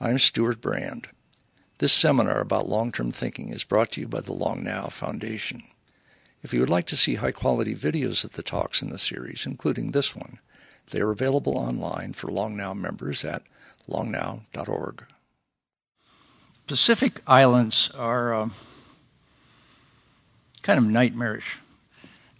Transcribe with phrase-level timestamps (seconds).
[0.00, 1.08] I'm Stewart Brand.
[1.78, 5.64] This seminar about long term thinking is brought to you by the Long Now Foundation.
[6.40, 9.44] If you would like to see high quality videos of the talks in the series,
[9.44, 10.38] including this one,
[10.92, 13.42] they are available online for Long Now members at
[13.88, 15.04] longnow.org.
[16.68, 18.52] Pacific Islands are um,
[20.62, 21.56] kind of nightmarish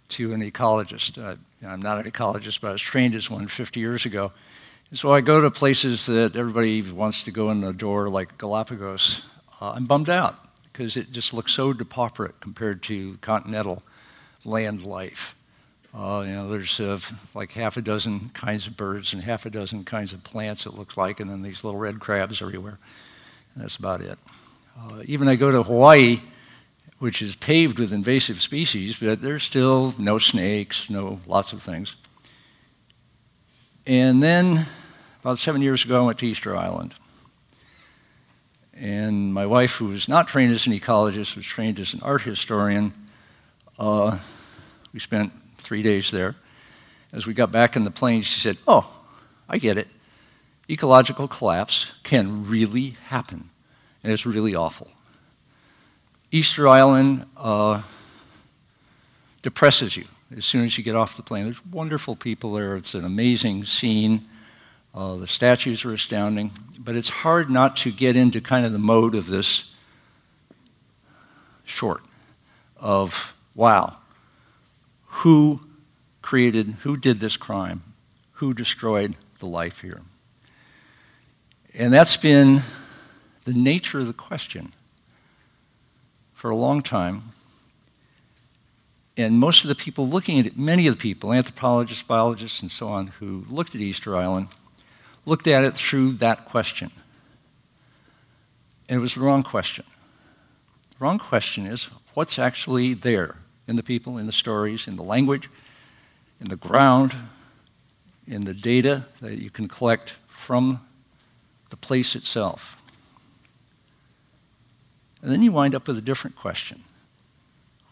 [0.09, 1.21] to an ecologist.
[1.21, 1.35] Uh,
[1.67, 4.31] I'm not an ecologist, but I was trained as one 50 years ago.
[4.91, 9.21] So I go to places that everybody wants to go in the door, like Galapagos.
[9.61, 10.35] Uh, I'm bummed out
[10.73, 13.83] because it just looks so depauperate compared to continental
[14.45, 15.35] land life.
[15.93, 16.99] Uh, you know, there's uh,
[17.35, 20.73] like half a dozen kinds of birds and half a dozen kinds of plants, it
[20.73, 22.79] looks like, and then these little red crabs everywhere.
[23.53, 24.17] And that's about it.
[24.75, 26.19] Uh, even I go to Hawaii,
[26.97, 31.95] which is paved with invasive species, but there's still no snakes, no lots of things.
[33.85, 34.65] And then
[35.21, 36.93] about seven years ago, I went to Easter Island.
[38.73, 42.21] And my wife, who was not trained as an ecologist, was trained as an art
[42.21, 42.93] historian.
[43.77, 44.17] Uh,
[44.93, 46.35] we spent three days there.
[47.11, 48.89] As we got back in the plane, she said, Oh,
[49.49, 49.87] I get it.
[50.69, 53.49] Ecological collapse can really happen,
[54.03, 54.87] and it's really awful.
[56.31, 57.81] Easter Island uh,
[59.41, 61.45] depresses you as soon as you get off the plane.
[61.45, 64.27] There's wonderful people there, it's an amazing scene.
[64.93, 68.79] Uh, the statues are astounding, but it's hard not to get into kind of the
[68.79, 69.71] mode of this
[71.65, 72.01] short
[72.77, 73.97] of, wow,
[75.05, 75.61] who
[76.21, 77.83] created, who did this crime?
[78.33, 80.01] Who destroyed the life here?
[81.73, 82.61] And that's been
[83.45, 84.73] the nature of the question
[86.33, 87.21] for a long time.
[89.19, 92.71] And most of the people looking at it, many of the people, anthropologists, biologists, and
[92.71, 94.47] so on, who looked at Easter Island,
[95.25, 96.89] looked at it through that question.
[98.87, 99.83] And it was the wrong question.
[100.91, 103.35] The wrong question is what's actually there
[103.67, 105.49] in the people, in the stories, in the language,
[106.39, 107.13] in the ground,
[108.25, 110.79] in the data that you can collect from
[111.71, 112.77] the place itself.
[115.21, 116.85] And then you wind up with a different question,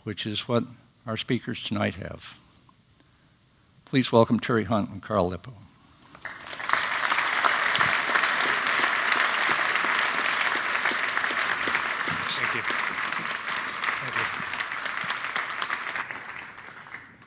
[0.06, 0.64] which is what
[1.08, 2.36] our speakers tonight have.
[3.86, 5.54] Please welcome Terry Hunt and Carl Lipo.
[12.30, 12.62] Thank you.
[14.02, 14.24] Thank you.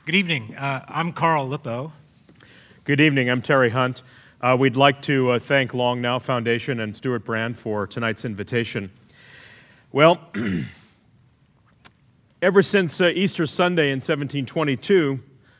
[0.05, 0.55] Good evening.
[0.55, 1.91] Uh, I'm Carl Lipo.
[2.83, 3.31] Good evening.
[3.31, 4.03] I'm Terry Hunt.
[4.41, 8.91] Uh, we'd like to uh, thank Long Now Foundation and Stewart Brand for tonight's invitation.
[9.91, 10.19] Well,
[12.41, 15.19] ever since uh, Easter Sunday in 1722,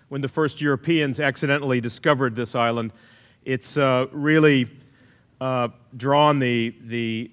[0.09, 2.91] when the first Europeans accidentally discovered this island,
[3.45, 4.67] it's uh, really
[5.39, 7.29] uh, drawn the, the,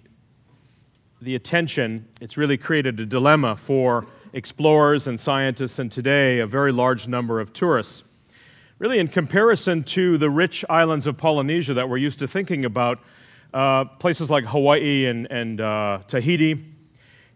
[1.23, 6.71] the attention, it's really created a dilemma for explorers and scientists, and today a very
[6.71, 8.03] large number of tourists.
[8.79, 13.01] Really, in comparison to the rich islands of Polynesia that we're used to thinking about,
[13.55, 16.63] uh, places like Hawaii and, and uh, Tahiti,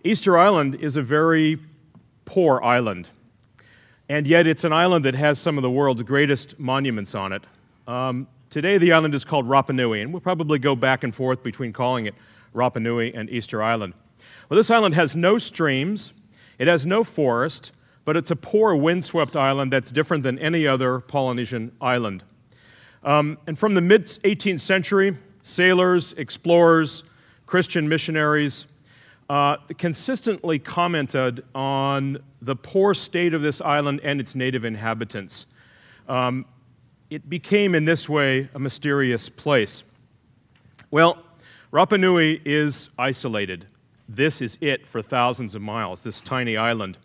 [0.05, 1.59] Easter Island is a very
[2.25, 3.09] poor island.
[4.09, 7.45] And yet, it's an island that has some of the world's greatest monuments on it.
[7.87, 11.43] Um, today, the island is called Rapa Nui, and we'll probably go back and forth
[11.43, 12.15] between calling it
[12.55, 13.95] Rapa Nui and Easter Island.
[14.49, 16.13] Well, this island has no streams,
[16.59, 17.73] it has no forest,
[18.05, 22.25] but it's a poor windswept island that's different than any other Polynesian island.
[23.05, 27.05] Um, and from the mid 18th century, sailors, explorers,
[27.47, 28.67] Christian missionaries
[29.33, 35.47] uh, consistently commented on the poor state of this island and its native inhabitants.
[36.07, 36.45] Um,
[37.09, 39.85] it became, in this way, a mysterious place.
[40.91, 41.17] Well,
[41.73, 43.67] Rapa Nui is isolated.
[44.07, 46.99] This is it for thousands of miles, this tiny island.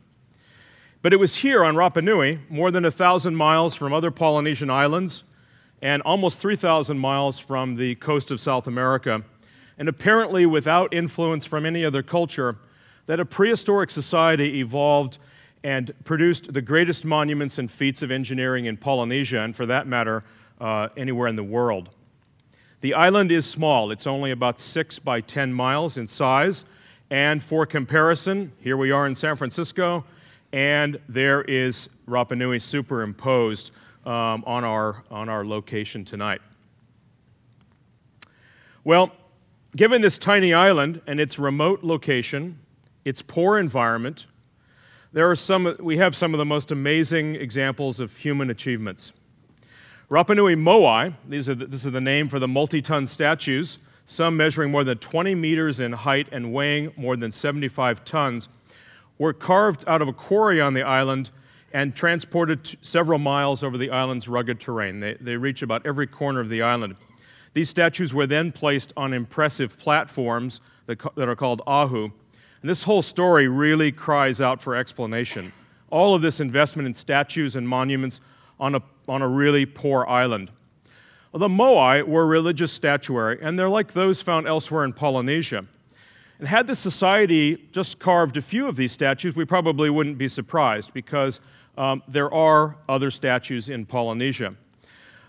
[1.01, 4.69] But it was here on Rapa Nui, more than a thousand miles from other Polynesian
[4.69, 5.23] islands
[5.81, 9.23] and almost 3,000 miles from the coast of South America,
[9.77, 12.57] and apparently without influence from any other culture,
[13.05, 15.17] that a prehistoric society evolved
[15.63, 20.23] and produced the greatest monuments and feats of engineering in Polynesia, and for that matter,
[20.59, 21.89] uh, anywhere in the world.
[22.81, 26.63] The island is small, it's only about 6 by 10 miles in size,
[27.09, 30.05] and for comparison, here we are in San Francisco,
[30.51, 33.71] and there is Rapa Nui superimposed
[34.05, 36.41] um, on, our, on our location tonight.
[38.83, 39.11] Well,
[39.77, 42.59] given this tiny island and its remote location,
[43.05, 44.25] its poor environment,
[45.13, 49.13] there are some, we have some of the most amazing examples of human achievements.
[50.11, 53.77] Rapa Nui Moai, these are the, this is the name for the multi ton statues
[54.07, 58.47] some measuring more than 20 meters in height and weighing more than 75 tons,
[59.17, 61.29] were carved out of a quarry on the island
[61.73, 65.01] and transported several miles over the island's rugged terrain.
[65.01, 66.95] They, they reach about every corner of the island.
[67.57, 72.03] These statues were then placed on impressive platforms that, that are called ahu.
[72.61, 75.51] And this whole story really cries out for explanation.
[75.89, 78.21] All of this investment in statues and monuments
[78.59, 80.51] on a, on a really poor island.
[81.33, 85.65] The Moai were religious statuary, and they're like those found elsewhere in Polynesia.
[86.37, 90.27] And had the society just carved a few of these statues, we probably wouldn't be
[90.27, 91.39] surprised because
[91.75, 94.53] um, there are other statues in Polynesia.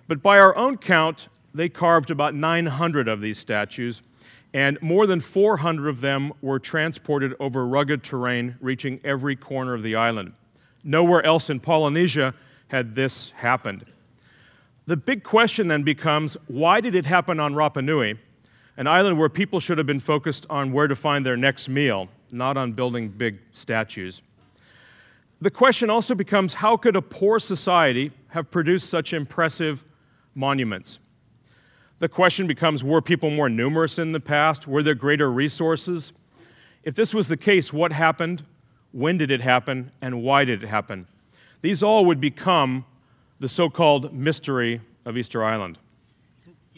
[0.07, 4.01] But by our own count, they carved about 900 of these statues,
[4.55, 9.83] and more than 400 of them were transported over rugged terrain, reaching every corner of
[9.83, 10.35] the island.
[10.85, 12.33] Nowhere else in Polynesia
[12.69, 13.85] had this happened.
[14.87, 18.15] The big question then becomes why did it happen on Rapa Nui,
[18.77, 22.09] an island where people should have been focused on where to find their next meal,
[22.31, 24.23] not on building big statues?
[25.41, 29.85] The question also becomes how could a poor society have produced such impressive
[30.37, 31.01] monuments?
[31.99, 34.67] The question becomes were people more numerous in the past?
[34.69, 36.13] Were there greater resources?
[36.85, 38.43] If this was the case, what happened?
[38.93, 39.91] When did it happen?
[40.01, 41.07] And why did it happen?
[41.61, 42.85] These all would become
[43.41, 45.79] the so called mystery of Easter Island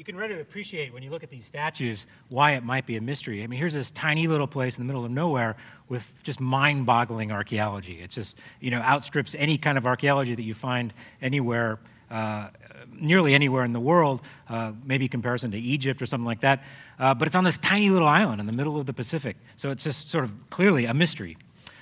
[0.00, 3.02] you can readily appreciate when you look at these statues why it might be a
[3.02, 3.42] mystery.
[3.42, 5.56] I mean, here's this tiny little place in the middle of nowhere
[5.90, 8.00] with just mind boggling archaeology.
[8.00, 11.80] It just, you know, outstrips any kind of archaeology that you find anywhere,
[12.10, 12.48] uh,
[12.94, 16.62] nearly anywhere in the world, uh, maybe comparison to Egypt or something like that.
[16.98, 19.36] Uh, but it's on this tiny little island in the middle of the Pacific.
[19.56, 21.36] So it's just sort of clearly a mystery.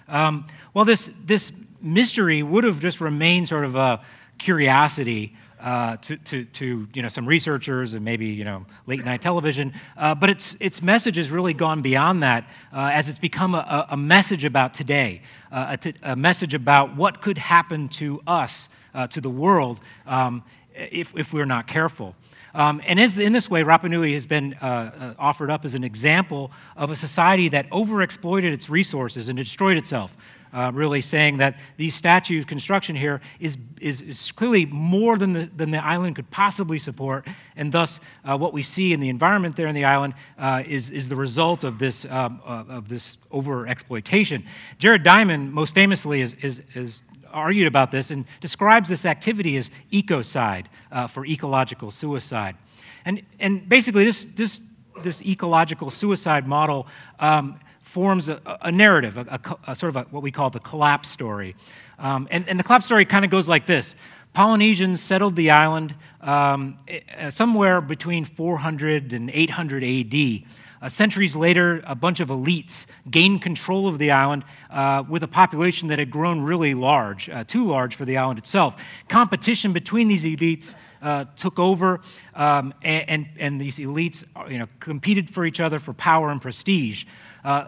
[0.09, 4.01] Um, well, this, this mystery would have just remained sort of a
[4.39, 9.21] curiosity uh, to, to, to, you know, some researchers and maybe you know, late night
[9.21, 9.73] television.
[9.97, 13.87] Uh, but its, its message has really gone beyond that uh, as it's become a,
[13.91, 15.21] a message about today,
[15.51, 20.43] uh, a, message about what could happen to us, uh, to the world, um,
[20.79, 22.15] if, if we're not careful.
[22.55, 25.85] Um, and as, in this way, Rapa Nui has been uh, offered up as an
[25.85, 30.17] example of a society that overexploited its resources and destroyed itself
[30.53, 35.51] uh, really saying that these statues construction here is, is, is, clearly more than the,
[35.57, 37.27] than the island could possibly support,
[37.57, 40.91] and thus uh, what we see in the environment there in the island uh, is,
[40.91, 44.45] is the result of this, um, uh, of this over exploitation.
[44.79, 47.03] Jared Diamond, most famously, is, is, is
[47.33, 52.57] argued about this and describes this activity as ecocide uh, for ecological suicide.
[53.05, 54.61] And, and basically, this, this,
[55.03, 56.87] this ecological suicide model
[57.21, 61.09] um, forms a, a narrative, a, a, a, sort of what we call the collapse
[61.09, 61.55] story.
[61.99, 63.95] Um, and, and, the collapse story kind of goes like this
[64.35, 70.43] Polynesians settled the island um, eh, eh, somewhere between 400 and 800 AD.
[70.81, 75.29] Uh, centuries later, a bunch of elites gained control of the island uh, with a
[75.29, 78.81] population that had grown really large, uh, too large for the island itself.
[79.09, 82.01] Competition between these elites uh, took over,
[82.35, 87.05] um, and, and, these elites you know, competed for each other for power and prestige.
[87.45, 87.67] Uh,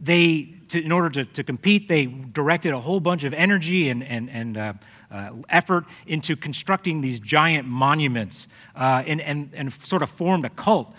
[0.00, 4.02] they, to, in order to, to compete, they directed a whole bunch of energy and,
[4.02, 4.72] and, and uh,
[5.10, 10.50] uh, effort into constructing these giant monuments uh, and, and, and sort of formed a
[10.50, 10.94] cult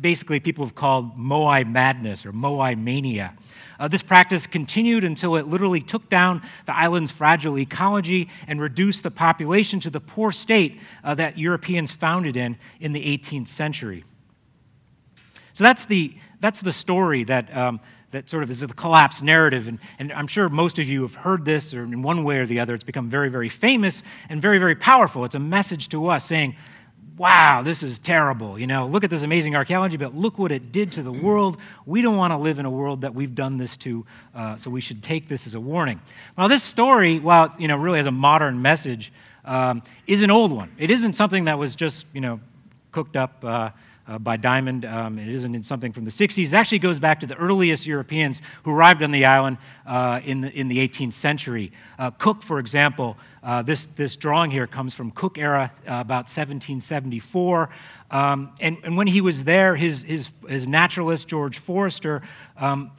[0.00, 3.34] basically people have called Moai madness or Moai mania.
[3.78, 9.02] Uh, this practice continued until it literally took down the island's fragile ecology and reduced
[9.02, 13.48] the population to the poor state uh, that Europeans found it in in the 18th
[13.48, 14.04] century.
[15.54, 17.80] So that's the, that's the story that, um,
[18.12, 19.68] that sort of is the collapse narrative.
[19.68, 22.46] And, and I'm sure most of you have heard this, or in one way or
[22.46, 25.24] the other, it's become very, very famous and very, very powerful.
[25.24, 26.56] It's a message to us saying,
[27.16, 28.58] wow, this is terrible.
[28.58, 31.58] You know, look at this amazing archaeology, but look what it did to the world.
[31.86, 34.04] We don't want to live in a world that we've done this to,
[34.34, 36.00] uh, so we should take this as a warning.
[36.36, 39.12] Well, this story, while it you know, really has a modern message,
[39.44, 40.72] um, is an old one.
[40.78, 42.40] It isn't something that was just, you know,
[42.92, 43.44] cooked up.
[43.44, 43.70] Uh,
[44.06, 44.84] uh, by Diamond.
[44.84, 46.46] Um, it isn't in something from the 60s.
[46.46, 50.40] It actually goes back to the earliest Europeans who arrived on the island uh, in,
[50.40, 51.72] the, in the 18th century.
[51.98, 56.24] Uh, Cook, for example, uh, this, this drawing here comes from Cook era, uh, about
[56.24, 57.70] 1774.
[58.10, 62.22] Um, and, and when he was there, his, his, his naturalist, George Forster,
[62.56, 62.90] um,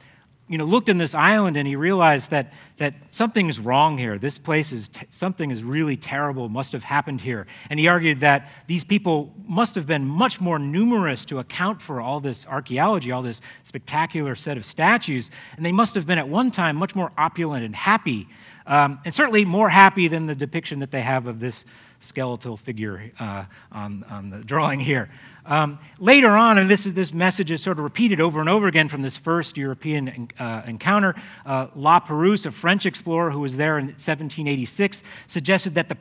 [0.46, 4.18] you know, looked in this island and he realized that, that something's wrong here.
[4.18, 7.46] This place is, t- something is really terrible, must have happened here.
[7.70, 11.98] And he argued that these people must have been much more numerous to account for
[12.00, 15.30] all this archaeology, all this spectacular set of statues.
[15.56, 18.28] And they must have been at one time much more opulent and happy,
[18.66, 21.64] um, and certainly more happy than the depiction that they have of this
[22.04, 25.10] skeletal figure uh, on, on the drawing here.
[25.46, 28.66] Um, later on, and this, is, this message is sort of repeated over and over
[28.66, 33.56] again from this first European uh, encounter, uh, La Perouse, a French explorer who was
[33.56, 35.96] there in 1786, suggested that the,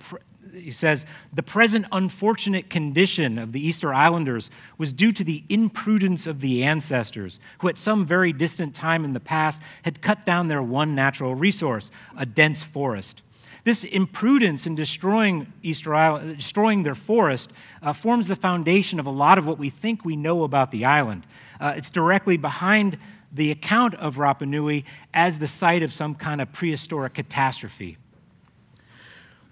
[0.53, 6.25] he says, the present unfortunate condition of the Easter Islanders was due to the imprudence
[6.25, 10.48] of the ancestors, who at some very distant time in the past had cut down
[10.48, 13.22] their one natural resource, a dense forest.
[13.63, 17.50] This imprudence in destroying Easter Island, destroying their forest,
[17.82, 20.84] uh, forms the foundation of a lot of what we think we know about the
[20.84, 21.25] island.
[21.62, 22.98] Uh, it's directly behind
[23.32, 27.98] the account of Rapa Nui as the site of some kind of prehistoric catastrophe.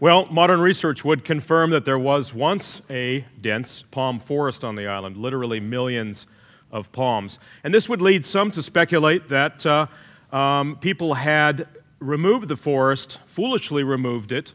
[0.01, 4.87] Well, modern research would confirm that there was once a dense palm forest on the
[4.87, 6.27] island, literally millions
[6.71, 7.39] of palms.
[7.63, 9.87] And this would lead some to speculate that uh,
[10.31, 11.67] um, people had
[12.01, 14.53] removed the forest, foolishly removed it,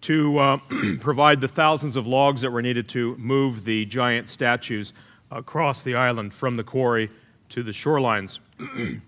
[0.00, 0.58] to uh,
[1.00, 4.92] provide the thousands of logs that were needed to move the giant statues
[5.30, 7.10] across the island from the quarry
[7.50, 8.38] to the shorelines.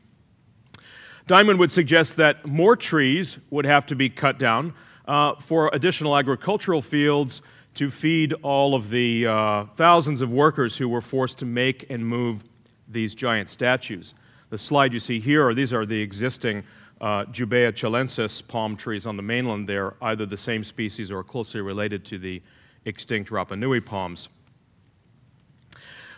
[1.26, 4.73] Diamond would suggest that more trees would have to be cut down
[5.07, 7.42] uh, for additional agricultural fields
[7.75, 12.07] to feed all of the uh, thousands of workers who were forced to make and
[12.07, 12.45] move
[12.88, 14.14] these giant statues.
[14.50, 16.64] The slide you see here, these are the existing
[17.00, 21.61] uh, Jubaea chilensis palm trees on the mainland, they're either the same species or closely
[21.61, 22.43] related to the
[22.85, 24.28] extinct Rapa Nui palms.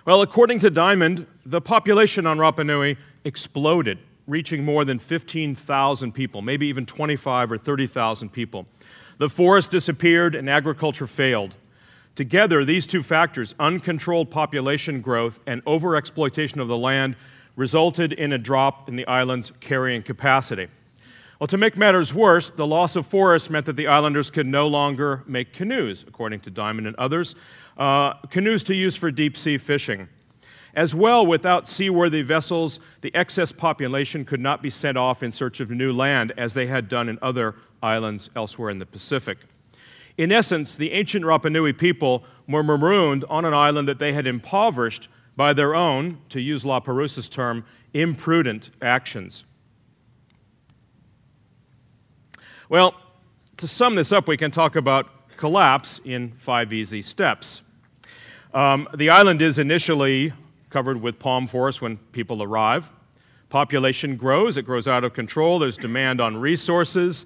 [0.07, 6.41] Well, according to Diamond, the population on Rapa Nui exploded, reaching more than 15,000 people,
[6.41, 8.67] maybe even 25 or 30,000 people.
[9.19, 11.57] The forest disappeared and agriculture failed.
[12.15, 17.17] Together, these two factors, uncontrolled population growth and overexploitation of the land,
[17.57, 20.69] resulted in a drop in the island's carrying capacity.
[21.39, 24.67] Well, to make matters worse, the loss of forests meant that the islanders could no
[24.67, 27.35] longer make canoes, according to Diamond and others,
[27.79, 30.09] uh, canoes to use for deep sea fishing.
[30.75, 35.61] As well, without seaworthy vessels, the excess population could not be sent off in search
[35.61, 39.39] of new land as they had done in other islands elsewhere in the Pacific.
[40.19, 44.27] In essence, the ancient Rapa Nui people were marooned on an island that they had
[44.27, 45.09] impoverished
[45.41, 49.45] by their own, to use La term, imprudent actions.
[52.69, 52.95] Well,
[53.57, 57.63] to sum this up, we can talk about collapse in five easy steps.
[58.53, 60.35] Um, the island is initially
[60.69, 62.91] covered with palm forest when people arrive.
[63.49, 67.25] Population grows, it grows out of control, there's demand on resources.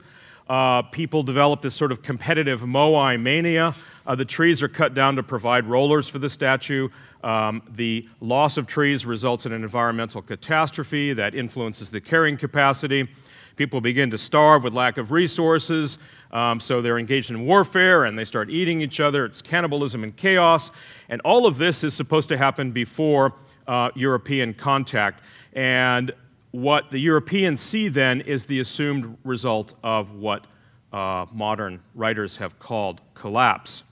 [0.48, 3.74] Uh, people develop this sort of competitive moai mania.
[4.06, 6.88] Uh, the trees are cut down to provide rollers for the statue.
[7.22, 13.08] Um, the loss of trees results in an environmental catastrophe that influences the carrying capacity.
[13.56, 15.98] People begin to starve with lack of resources,
[16.32, 19.24] um, so they're engaged in warfare and they start eating each other.
[19.24, 20.70] It's cannibalism and chaos.
[21.08, 23.34] And all of this is supposed to happen before
[23.68, 25.22] uh, European contact.
[25.52, 26.12] And
[26.50, 30.46] what the Europeans see then is the assumed result of what
[30.92, 33.82] uh, modern writers have called collapse.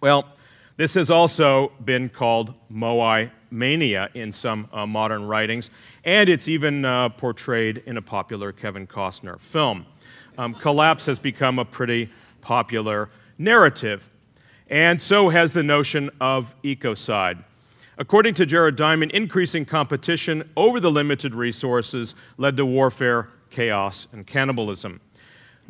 [0.00, 0.24] Well,
[0.78, 5.70] this has also been called Moai mania in some uh, modern writings,
[6.04, 9.84] and it's even uh, portrayed in a popular Kevin Costner film.
[10.38, 12.08] Um, collapse has become a pretty
[12.40, 14.08] popular narrative,
[14.70, 17.44] and so has the notion of ecocide.
[17.98, 24.26] According to Jared Diamond, increasing competition over the limited resources led to warfare, chaos, and
[24.26, 25.02] cannibalism.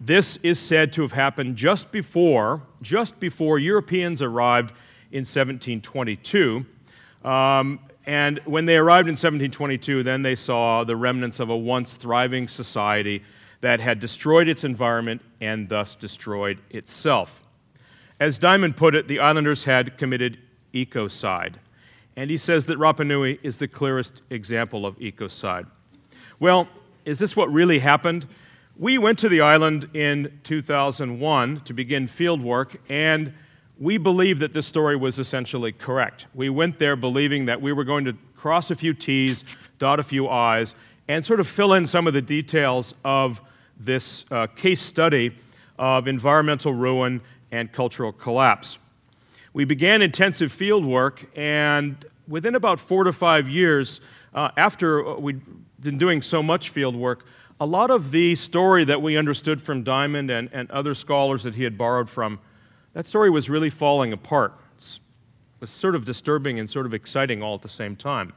[0.02, 4.71] This is said to have happened just before, just before Europeans arrived
[5.12, 6.64] in 1722.
[7.23, 11.97] Um, and when they arrived in 1722, then they saw the remnants of a once
[11.97, 13.23] thriving society
[13.61, 17.42] that had destroyed its environment and thus destroyed itself.
[18.19, 20.38] As Diamond put it, the islanders had committed
[20.73, 21.57] ecocide.
[22.16, 25.66] And he says that Rapa Nui is the clearest example of ecocide.
[26.38, 26.69] Well,
[27.04, 28.26] is this what really happened?
[28.81, 33.35] We went to the island in 2001 to begin field work, and
[33.79, 36.25] we believed that this story was essentially correct.
[36.33, 39.45] We went there believing that we were going to cross a few T's,
[39.79, 40.75] dot a few I's,
[41.09, 43.43] and sort of fill in some of the details of
[43.79, 45.37] this uh, case study
[45.79, 47.21] of environmental ruin
[47.53, 48.79] and cultural collapse.
[49.53, 54.01] We began intensive field work, and within about four to five years,
[54.33, 55.43] uh, after we'd
[55.79, 57.27] been doing so much field work,
[57.61, 61.55] a lot of the story that we understood from Diamond and, and other scholars that
[61.55, 62.40] he had borrowed from,
[62.95, 64.55] that story was really falling apart.
[64.79, 64.99] It
[65.61, 68.33] was sort of disturbing and sort of exciting all at the same time.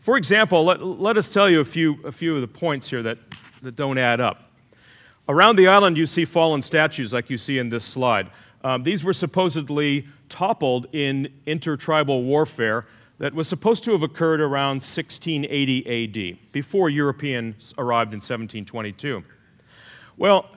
[0.00, 3.02] For example, let, let us tell you a few, a few of the points here
[3.02, 3.16] that,
[3.62, 4.50] that don't add up.
[5.28, 8.28] Around the island, you see fallen statues like you see in this slide.
[8.64, 12.86] Um, these were supposedly toppled in intertribal warfare
[13.22, 19.22] that was supposed to have occurred around 1680 AD, before Europeans arrived in 1722.
[20.16, 20.50] Well,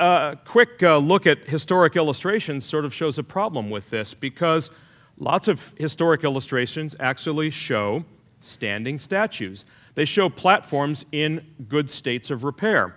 [0.00, 4.70] a quick uh, look at historic illustrations sort of shows a problem with this because
[5.18, 8.02] lots of historic illustrations actually show
[8.40, 9.66] standing statues.
[9.94, 12.96] They show platforms in good states of repair.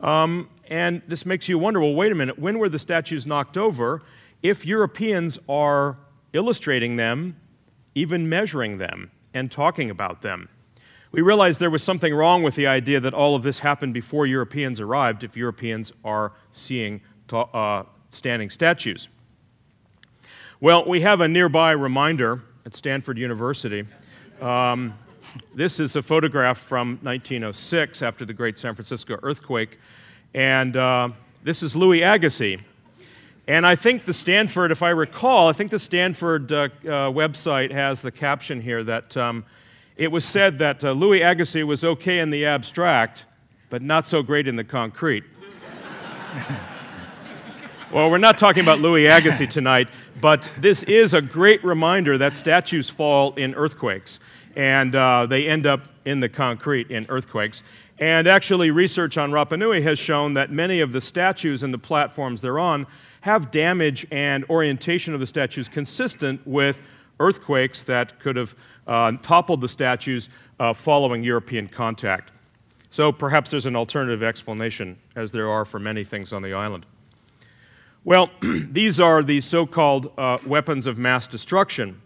[0.00, 3.56] Um, and this makes you wonder well, wait a minute, when were the statues knocked
[3.56, 4.02] over?
[4.42, 5.96] If Europeans are
[6.32, 7.36] illustrating them,
[7.94, 10.48] even measuring them, and talking about them.
[11.10, 14.26] We realized there was something wrong with the idea that all of this happened before
[14.26, 19.08] Europeans arrived if Europeans are seeing uh, standing statues.
[20.60, 23.84] Well, we have a nearby reminder at Stanford University.
[24.40, 24.94] Um,
[25.54, 29.78] this is a photograph from 1906 after the Great San Francisco earthquake.
[30.34, 31.10] And uh,
[31.42, 32.60] this is Louis Agassiz.
[33.48, 36.68] And I think the Stanford, if I recall, I think the Stanford uh, uh,
[37.10, 39.44] website has the caption here that um,
[39.96, 43.26] it was said that uh, Louis Agassiz was okay in the abstract,
[43.68, 45.24] but not so great in the concrete.
[47.92, 49.88] well, we're not talking about Louis Agassiz tonight,
[50.20, 54.20] but this is a great reminder that statues fall in earthquakes,
[54.54, 57.64] and uh, they end up in the concrete in earthquakes.
[57.98, 61.78] And actually, research on Rapa Nui has shown that many of the statues and the
[61.78, 62.86] platforms they're on
[63.22, 66.82] have damage and orientation of the statues consistent with
[67.20, 68.54] earthquakes that could have
[68.86, 72.32] uh, toppled the statues uh, following European contact.
[72.90, 76.84] So perhaps there's an alternative explanation, as there are for many things on the island.
[78.04, 82.02] Well, these are the so called uh, weapons of mass destruction.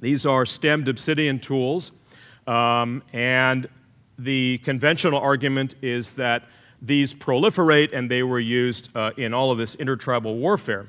[0.00, 1.92] These are stemmed obsidian tools,
[2.48, 3.68] um, and
[4.18, 6.44] the conventional argument is that
[6.86, 10.86] these proliferate and they were used uh, in all of this intertribal warfare.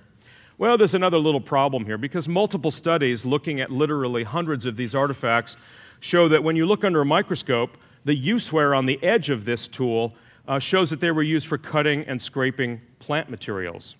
[0.57, 4.95] Well, there's another little problem here because multiple studies looking at literally hundreds of these
[4.95, 5.57] artifacts
[5.99, 9.45] show that when you look under a microscope, the use wear on the edge of
[9.45, 10.13] this tool
[10.47, 13.95] uh, shows that they were used for cutting and scraping plant materials,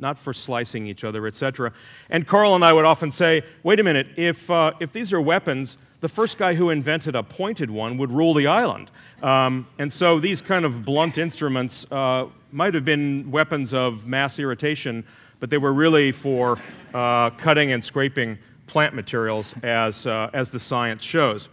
[0.00, 1.72] not for slicing each other, etc.
[2.08, 5.20] And Carl and I would often say, wait a minute, if, uh, if these are
[5.20, 8.90] weapons, the first guy who invented a pointed one would rule the island.
[9.22, 14.38] Um, and so these kind of blunt instruments uh, might have been weapons of mass
[14.38, 15.04] irritation
[15.40, 16.60] but they were really for
[16.94, 21.48] uh, cutting and scraping plant materials, as, uh, as the science shows.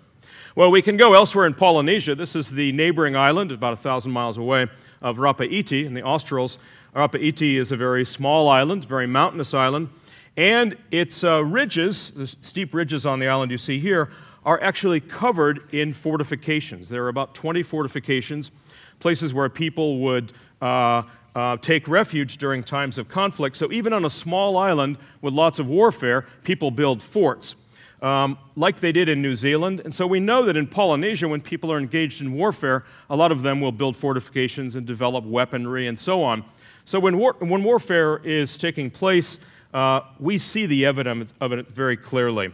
[0.55, 2.13] Well, we can go elsewhere in Polynesia.
[2.15, 4.67] This is the neighboring island, about a thousand miles away,
[5.01, 6.57] of Rapa Iti in the Australs.
[6.97, 9.89] Rapa Iti is a very small island, very mountainous island,
[10.35, 14.09] and its uh, ridges, the steep ridges on the island you see here,
[14.43, 16.89] are actually covered in fortifications.
[16.89, 18.49] There are about 20 fortifications,
[18.97, 21.03] places where people would uh,
[21.35, 23.57] uh, take refuge during times of conflict.
[23.57, 27.53] So, even on a small island with lots of warfare, people build forts,
[28.01, 29.81] um, like they did in New Zealand.
[29.85, 33.31] And so, we know that in Polynesia, when people are engaged in warfare, a lot
[33.31, 36.43] of them will build fortifications and develop weaponry and so on.
[36.87, 39.39] So, when, war- when warfare is taking place,
[39.73, 42.53] uh, we see the evidence of it very clearly.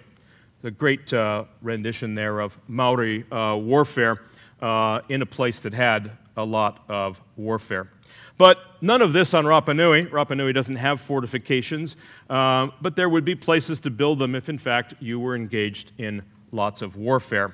[0.63, 4.23] The great uh, rendition there of Maori uh, warfare
[4.59, 7.91] uh, in a place that had a lot of warfare.
[8.39, 10.07] But none of this on Rapa Nui.
[10.07, 11.95] Rapa Nui doesn't have fortifications,
[12.27, 15.91] uh, but there would be places to build them if, in fact, you were engaged
[15.99, 17.53] in lots of warfare.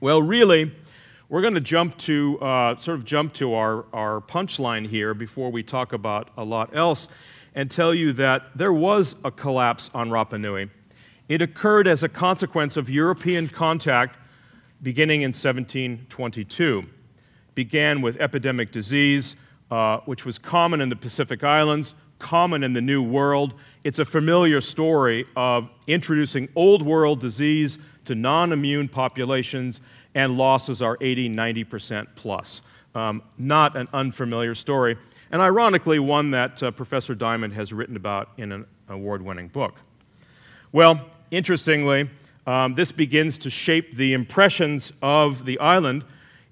[0.00, 0.74] Well, really,
[1.28, 5.50] we're going to jump to uh, sort of jump to our, our punchline here before
[5.50, 7.08] we talk about a lot else
[7.54, 10.70] and tell you that there was a collapse on Rapa Nui.
[11.28, 14.16] It occurred as a consequence of European contact
[14.82, 16.86] beginning in 1722.
[17.54, 19.36] Began with epidemic disease,
[19.70, 23.54] uh, which was common in the Pacific Islands, common in the New World.
[23.84, 29.80] It's a familiar story of introducing old world disease to non immune populations,
[30.14, 32.62] and losses are 80, 90% plus.
[32.94, 34.96] Um, not an unfamiliar story,
[35.30, 39.76] and ironically, one that uh, Professor Diamond has written about in an award winning book.
[40.72, 42.08] Well, interestingly,
[42.46, 46.04] um, this begins to shape the impressions of the island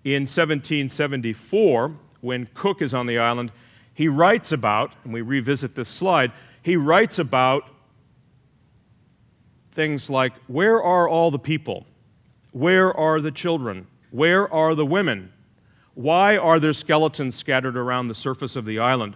[0.04, 3.52] in 1774 when Cook is on the island,
[3.94, 7.68] he writes about, and we revisit this slide, he writes about
[9.72, 11.86] things like where are all the people?
[12.56, 13.86] Where are the children?
[14.10, 15.30] Where are the women?
[15.92, 19.14] Why are there skeletons scattered around the surface of the island?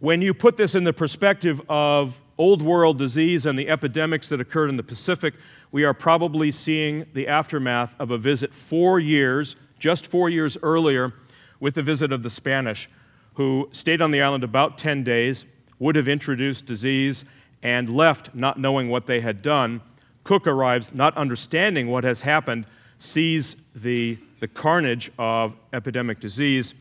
[0.00, 4.40] When you put this in the perspective of old world disease and the epidemics that
[4.40, 5.34] occurred in the Pacific,
[5.70, 11.12] we are probably seeing the aftermath of a visit four years, just four years earlier,
[11.60, 12.90] with the visit of the Spanish,
[13.34, 15.44] who stayed on the island about 10 days,
[15.78, 17.24] would have introduced disease,
[17.62, 19.82] and left not knowing what they had done.
[20.24, 22.66] Cook arrives not understanding what has happened,
[22.98, 26.74] sees the, the carnage of epidemic disease,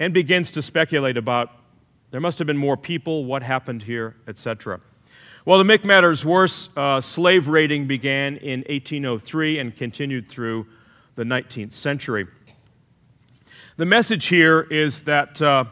[0.00, 1.52] and begins to speculate about
[2.10, 4.80] there must have been more people, what happened here, etc.
[5.44, 10.66] Well, to make matters worse, uh, slave raiding began in 1803 and continued through
[11.16, 12.26] the 19th century.
[13.76, 15.64] The message here is that uh,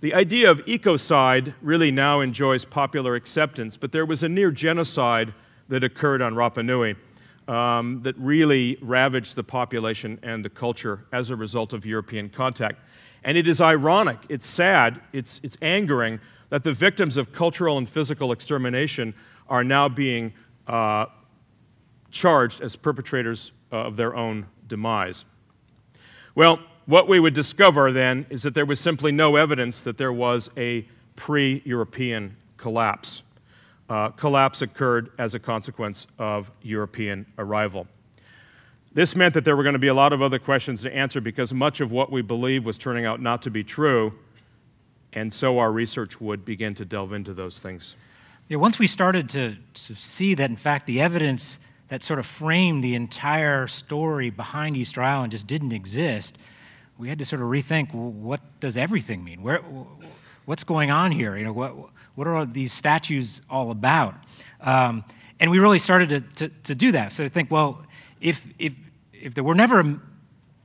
[0.00, 5.34] the idea of ecocide really now enjoys popular acceptance, but there was a near genocide
[5.70, 6.94] that occurred on Rapa Nui
[7.48, 12.80] um, that really ravaged the population and the culture as a result of European contact.
[13.24, 17.88] And it is ironic, it's sad, it's, it's angering that the victims of cultural and
[17.88, 19.14] physical extermination
[19.48, 20.32] are now being
[20.66, 21.06] uh,
[22.10, 25.24] charged as perpetrators uh, of their own demise.
[26.34, 30.12] Well, what we would discover then is that there was simply no evidence that there
[30.12, 33.22] was a pre European collapse.
[33.90, 37.88] Uh, collapse occurred as a consequence of European arrival.
[38.92, 41.20] This meant that there were going to be a lot of other questions to answer
[41.20, 44.16] because much of what we believed was turning out not to be true,
[45.12, 47.96] and so our research would begin to delve into those things.
[48.48, 52.26] Yeah, once we started to, to see that, in fact, the evidence that sort of
[52.26, 56.38] framed the entire story behind Easter Island just didn't exist,
[56.96, 59.42] we had to sort of rethink what does everything mean?
[59.42, 59.60] Where,
[60.44, 61.36] what's going on here?
[61.36, 61.74] You know, what,
[62.14, 64.14] what are these statues all about?
[64.60, 65.04] Um,
[65.38, 67.12] and we really started to, to, to, do that.
[67.12, 67.84] So to think, well,
[68.20, 68.74] if, if,
[69.12, 70.00] if there were never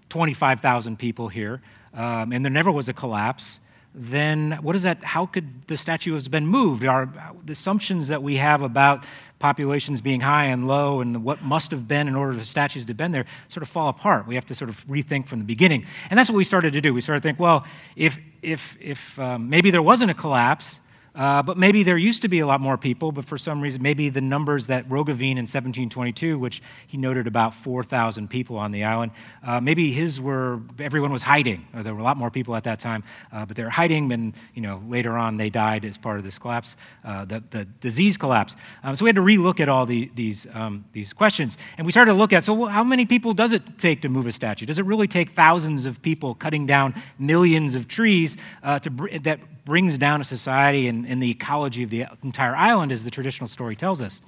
[0.10, 1.62] 25,000 people here
[1.94, 3.60] um, and there never was a collapse,
[3.98, 5.04] then what is that?
[5.04, 6.84] How could the statue have been moved?
[6.86, 7.10] Our
[7.46, 9.06] the assumptions that we have about
[9.40, 12.84] populations being high and low and what must have been in order for the statues
[12.86, 14.28] to have been there sort of fall apart.
[14.28, 15.86] We have to sort of rethink from the beginning.
[16.10, 16.94] And that's what we started to do.
[16.94, 20.80] We started to think, well, if, if, if um, maybe there wasn't a collapse,
[21.16, 23.82] uh, but maybe there used to be a lot more people, but for some reason,
[23.82, 28.84] maybe the numbers that Roggeveen in 1722, which he noted about 4,000 people on the
[28.84, 29.12] island,
[29.44, 31.66] uh, maybe his were, everyone was hiding.
[31.74, 34.12] Or there were a lot more people at that time, uh, but they were hiding,
[34.12, 36.76] and you know, later on they died as part of this collapse,
[37.06, 38.56] uh, the, the disease collapse.
[38.84, 41.58] Um, so we had to relook at all the, these, um, these questions.
[41.78, 44.28] And we started to look at, so how many people does it take to move
[44.28, 44.66] a statue?
[44.66, 48.90] Does it really take thousands of people cutting down millions of trees uh, to,
[49.22, 53.12] that brings down a society and, and the ecology of the entire island, as the
[53.12, 54.22] traditional story tells us.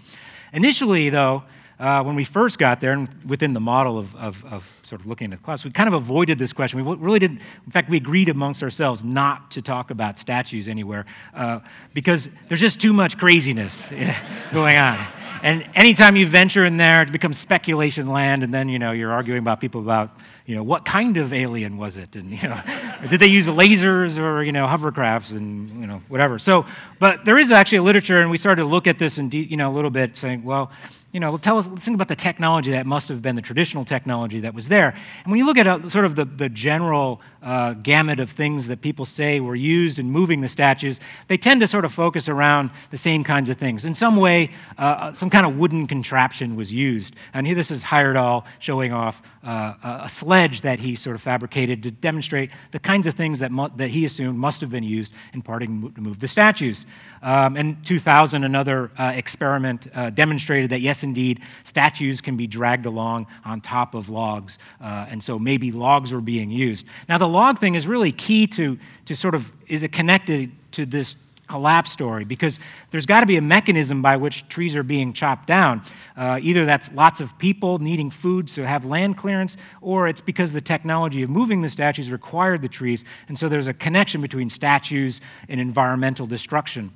[0.52, 1.44] Initially, though,
[1.80, 5.06] uh, when we first got there, and within the model of, of, of, sort of
[5.06, 6.84] looking at the clouds, we kind of avoided this question.
[6.84, 11.06] We really didn't, in fact, we agreed amongst ourselves not to talk about statues anywhere
[11.36, 11.60] uh,
[11.94, 13.92] because there's just too much craziness
[14.52, 15.06] going on.
[15.44, 19.12] And anytime you venture in there, it becomes speculation land, and then, you know, you're
[19.12, 20.12] arguing about people about,
[20.46, 22.16] you know, what kind of alien was it?
[22.16, 22.60] And, you know,
[23.10, 26.40] did they use lasers or, you know, hovercrafts and, you know, whatever.
[26.40, 26.66] So,
[27.00, 29.58] but there is actually a literature, and we started to look at this in, you
[29.58, 30.72] know, a little bit, saying, well,
[31.14, 34.42] you know, tell us, think about the technology that must have been the traditional technology
[34.42, 34.90] that was there.
[35.24, 38.68] And when you look at uh, sort of the, the general uh, gamut of things
[38.68, 42.28] that people say were used in moving the statues, they tend to sort of focus
[42.28, 43.86] around the same kinds of things.
[43.86, 47.16] In some way, uh, uh some kind of wooden contraption was used.
[47.34, 51.84] And here this is Heyerdahl showing off uh, a sledge that he sort of fabricated
[51.84, 55.42] to demonstrate the kinds of things that, that he assumed must have been used in
[55.42, 56.86] parting to move the statues.
[57.24, 63.28] Um, in 2000, another uh, experiment demonstrated that, yes, indeed, statues can be dragged along
[63.46, 64.58] on top of logs.
[64.82, 66.86] and so maybe logs were being used.
[67.08, 70.86] Now, the log thing is really key to, to sort of, is it connected to
[70.86, 71.16] this
[71.48, 72.60] collapse story because
[72.92, 75.82] there's got to be a mechanism by which trees are being chopped down.
[76.16, 80.52] Uh, either that's lots of people needing food to have land clearance, or it's because
[80.52, 84.50] the technology of moving the statues required the trees, and so there's a connection between
[84.50, 86.92] statues and environmental destruction.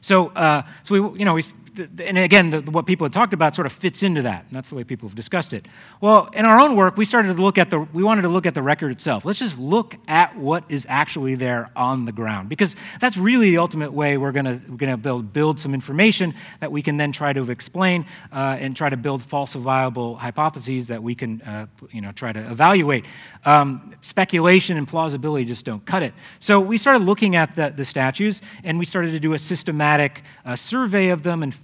[0.00, 1.42] So, uh, so we, you know, we,
[1.78, 4.44] and again, the, what people had talked about sort of fits into that.
[4.46, 5.68] And that's the way people have discussed it.
[6.00, 8.46] Well, in our own work, we started to look at the, we wanted to look
[8.46, 9.24] at the record itself.
[9.24, 13.58] Let's just look at what is actually there on the ground, because that's really the
[13.58, 17.12] ultimate way we're going to we're gonna build, build some information that we can then
[17.12, 22.00] try to explain uh, and try to build falsifiable hypotheses that we can, uh, you
[22.00, 23.06] know, try to evaluate.
[23.44, 26.14] Um, speculation and plausibility just don't cut it.
[26.40, 30.22] So we started looking at the, the statues, and we started to do a systematic
[30.44, 31.54] uh, survey of them and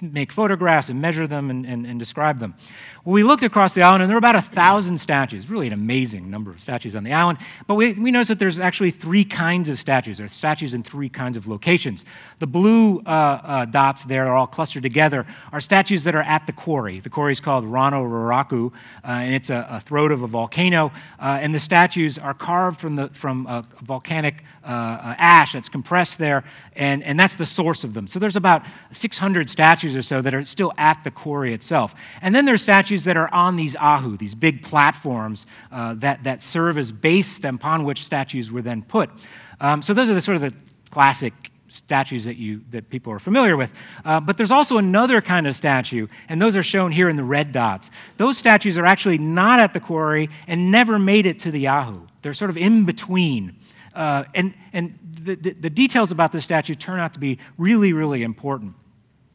[0.00, 2.54] make photographs and measure them and, and, and describe them.
[3.04, 5.72] Well, we looked across the island, and there were about a thousand statues, really an
[5.72, 7.38] amazing number of statues on the island.
[7.66, 10.18] But we, we noticed that there's actually three kinds of statues.
[10.18, 12.04] There's statues in three kinds of locations.
[12.38, 16.46] The blue uh, uh, dots there are all clustered together are statues that are at
[16.46, 17.00] the quarry.
[17.00, 20.92] The quarry is called Rano Raraku, uh, and it's a, a, throat of a volcano.
[21.18, 25.70] Uh, and the statues are carved from, the, from a volcanic uh, uh, ash that's
[25.70, 26.44] compressed there,
[26.76, 28.06] and, and that's the source of them.
[28.06, 31.94] So there's about 600 statues or so that are still at the quarry itself.
[32.20, 36.42] And then there's statues that are on these ahu, these big platforms uh, that, that
[36.42, 39.08] serve as base upon which statues were then put.
[39.58, 40.52] Um, so those are the sort of the
[40.90, 41.32] classic
[41.68, 43.70] statues that you that people are familiar with
[44.04, 47.24] uh, but there's also another kind of statue and those are shown here in the
[47.24, 51.50] red dots those statues are actually not at the quarry and never made it to
[51.50, 53.54] the ahu they're sort of in between
[53.98, 57.92] uh, and and the, the, the, details about the statue turn out to be really
[57.92, 58.74] really important.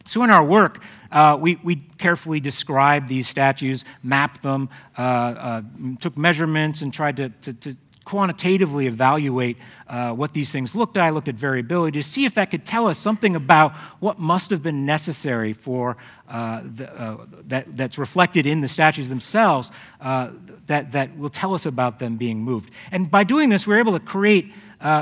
[0.06, 5.62] So, in our work, uh, we, we carefully described these statues, mapped them, uh, uh,
[6.02, 11.04] took measurements, and tried to, to, to quantitatively evaluate uh, what these things looked at.
[11.04, 14.50] I looked at variability to see if that could tell us something about what must
[14.50, 20.92] have been necessary for uh, the, uh, that, that's reflected in the statues themselves that,
[20.92, 22.72] that will tell us about them being moved.
[22.92, 24.54] And by doing this, we're able to create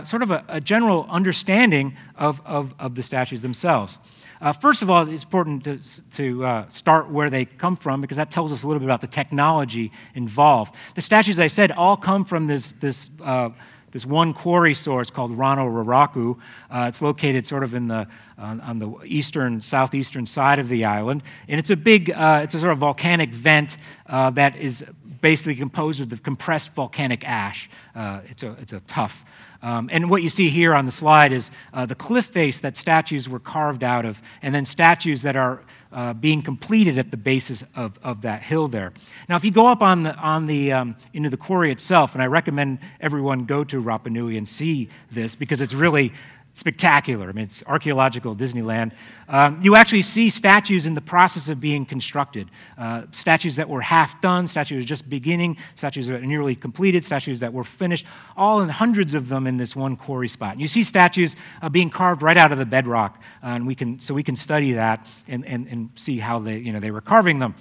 [0.04, 3.98] sort of a, a general understanding of, of, of the statues themselves.
[4.42, 5.80] Uh, first of all, it's important to,
[6.12, 9.02] to uh, start where they come from because that tells us a little bit about
[9.02, 10.74] the technology involved.
[10.96, 13.52] The statues, I said, all come from this, this, uh,
[13.92, 16.40] this one quarry source called Rano Raraku.
[16.72, 18.08] Uh, it's located sort of in the,
[18.40, 21.22] on, on, the eastern, southeastern side of the island.
[21.48, 23.78] And it's a big, uh, it's a sort of volcanic vent
[24.08, 24.84] uh, that is
[25.22, 27.70] basically composed of the compressed volcanic ash.
[27.96, 29.24] it's, a, it's a tough
[29.62, 32.78] um, and what you see here on the slide is uh, the cliff face that
[32.78, 37.18] statues were carved out of, and then statues that are uh, being completed at the
[37.18, 38.92] basis of, of that hill there.
[39.28, 42.22] Now, if you go up on the, on the, um, into the quarry itself, and
[42.22, 46.14] I recommend everyone go to Rapa Nui and see this because it's really
[46.54, 47.30] spectacular.
[47.30, 48.92] I mean, it's archaeological Disneyland.
[49.30, 52.50] Um, you actually see statues in the process of being constructed.
[52.78, 57.40] Uh, statues that were half done, statues just beginning, statues that are nearly completed, statues
[57.40, 60.52] that were finished, all in hundreds of them in this one quarry spot.
[60.54, 63.76] And you see statues uh, being carved right out of the bedrock, uh, and we
[63.76, 66.92] can, so we can study that and, and, and see how they, you know, they
[66.92, 67.56] were carving them.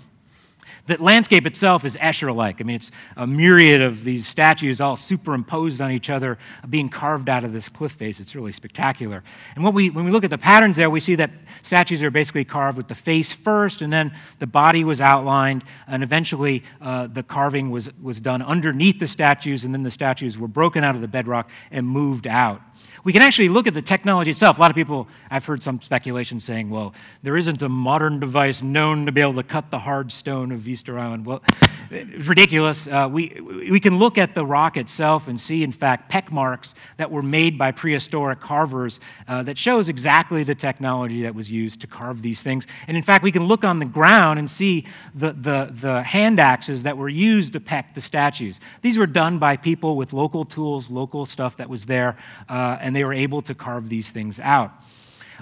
[0.86, 2.60] The landscape itself is Escher like.
[2.60, 6.38] I mean, it's a myriad of these statues all superimposed on each other,
[6.68, 8.20] being carved out of this cliff face.
[8.20, 9.22] It's really spectacular.
[9.54, 11.30] And what we, when we look at the patterns there, we see that
[11.62, 16.02] statues are basically carved with the face first, and then the body was outlined, and
[16.02, 20.48] eventually uh, the carving was, was done underneath the statues, and then the statues were
[20.48, 22.62] broken out of the bedrock and moved out.
[23.02, 24.58] We can actually look at the technology itself.
[24.58, 28.62] A lot of people, I've heard some speculation saying, well, there isn't a modern device
[28.62, 31.24] known to be able to cut the hard stone of Easter Island.
[31.24, 31.42] Well,
[31.90, 32.86] it's ridiculous.
[32.86, 36.74] Uh, we, we can look at the rock itself and see, in fact, peck marks
[36.98, 41.80] that were made by prehistoric carvers uh, that shows exactly the technology that was used
[41.80, 42.66] to carve these things.
[42.86, 46.38] And in fact, we can look on the ground and see the, the, the hand
[46.38, 48.60] axes that were used to peck the statues.
[48.82, 52.16] These were done by people with local tools, local stuff that was there.
[52.48, 54.72] Uh, and they were able to carve these things out.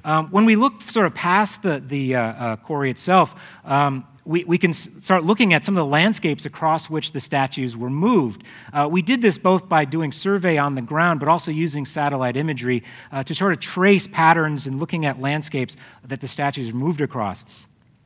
[0.05, 3.35] Um, when we look sort of past the, the uh, uh, quarry itself,
[3.65, 7.77] um, we, we can start looking at some of the landscapes across which the statues
[7.77, 8.45] were moved.
[8.75, 12.37] Uh, we did this both by doing survey on the ground, but also using satellite
[12.37, 17.01] imagery uh, to sort of trace patterns and looking at landscapes that the statues moved
[17.01, 17.43] across.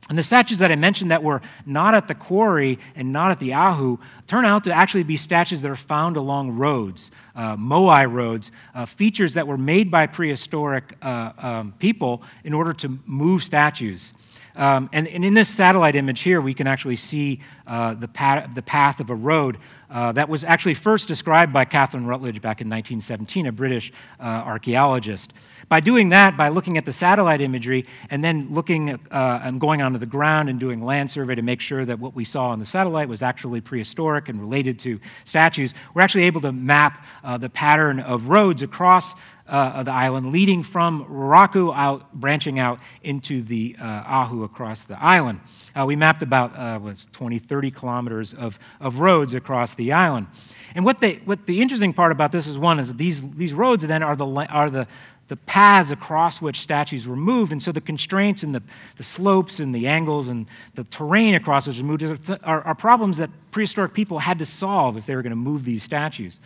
[0.09, 3.39] And the statues that I mentioned that were not at the quarry and not at
[3.39, 8.11] the Ahu turn out to actually be statues that are found along roads, uh, moai
[8.11, 13.43] roads, uh, features that were made by prehistoric uh, um, people in order to move
[13.43, 14.11] statues.
[14.55, 18.51] Um, and, and, in this satellite image here, we can actually see uh, the, path,
[18.53, 19.57] the path of a road
[19.89, 24.23] uh, that was actually first described by Katherine Routledge back in 1917, a British uh,
[24.23, 25.33] archaeologist.
[25.69, 29.81] By doing that, by looking at the satellite imagery and then looking uh, and going
[29.81, 32.59] onto the ground and doing land survey to make sure that what we saw on
[32.59, 37.37] the satellite was actually prehistoric and related to statues, we're actually able to map uh,
[37.37, 39.15] the pattern of roads across
[39.47, 44.83] uh, of the island, leading from Raraku out, branching out into the uh, Ahu across
[44.83, 45.41] the island.
[45.75, 50.27] Uh, we mapped about uh, was 20, 30 kilometers of, of roads across the island.
[50.75, 53.85] And what, they, what the interesting part about this is one is these, these roads
[53.85, 54.87] then are the, are the,
[55.27, 57.51] the paths across which statues were moved.
[57.51, 58.63] And so the constraints and the,
[58.97, 62.03] the slopes and the angles and the terrain across which were moved
[62.43, 65.63] are, are problems that prehistoric people had to solve if they were going to move
[65.63, 66.39] these statues.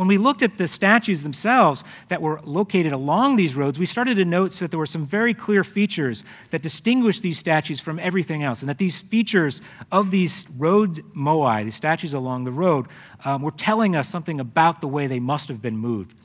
[0.00, 4.14] When we looked at the statues themselves that were located along these roads, we started
[4.14, 8.42] to note that there were some very clear features that distinguish these statues from everything
[8.42, 9.60] else, and that these features
[9.92, 12.86] of these road moai, these statues along the road,
[13.26, 16.18] um, were telling us something about the way they must have been moved.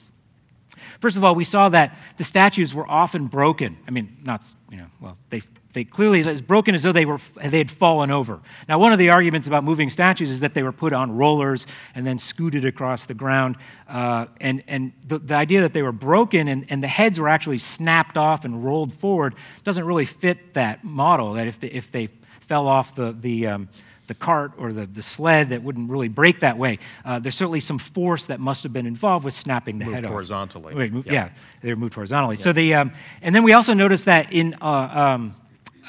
[1.01, 3.77] First of all, we saw that the statues were often broken.
[3.85, 5.41] I mean, not, you know, well, they,
[5.75, 8.39] they clearly as broken as though they, were, they had fallen over.
[8.67, 11.67] Now, one of the arguments about moving statues is that they were put on rollers
[11.93, 13.57] and then scooted across the ground.
[13.88, 17.29] Uh, and and the, the idea that they were broken and, and the heads were
[17.29, 21.91] actually snapped off and rolled forward doesn't really fit that model, that if they, if
[21.91, 22.09] they
[22.39, 23.69] fell off the, the, um,
[24.07, 26.79] the cart or the, the sled that wouldn't really break that way.
[27.03, 30.05] Uh, there's certainly some force that must have been involved with snapping the moved head
[30.05, 30.73] horizontally.
[30.73, 30.77] off.
[30.77, 31.03] Horizontally.
[31.07, 31.13] Yeah.
[31.13, 31.29] yeah,
[31.61, 32.38] they were moved horizontally.
[32.38, 32.43] Yeah.
[32.43, 35.35] So the, um, and then we also noticed that in uh, um,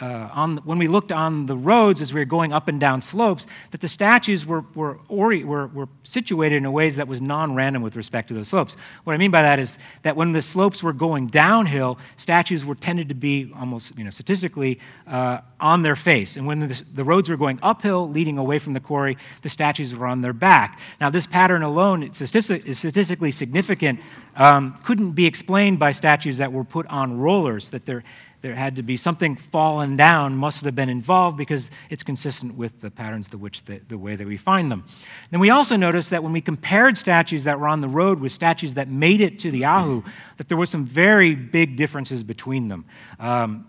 [0.01, 3.01] uh, on, when we looked on the roads as we were going up and down
[3.01, 7.55] slopes, that the statues were, were, ori- were, were situated in ways that was non
[7.55, 8.77] random with respect to those slopes.
[9.05, 12.75] What I mean by that is that when the slopes were going downhill, statues were
[12.75, 16.37] tended to be almost you know, statistically uh, on their face.
[16.37, 19.95] And when the, the roads were going uphill, leading away from the quarry, the statues
[19.95, 20.79] were on their back.
[21.01, 24.01] Now, this pattern alone is statistically significant,
[24.37, 28.05] um, couldn't be explained by statues that were put on rollers, that they're
[28.42, 32.81] there had to be something fallen down must have been involved because it's consistent with
[32.81, 34.85] the patterns the, which the, the way that we find them
[35.31, 38.33] then we also noticed that when we compared statues that were on the road with
[38.33, 40.03] statues that made it to the ahu
[40.37, 42.85] that there were some very big differences between them
[43.18, 43.66] um,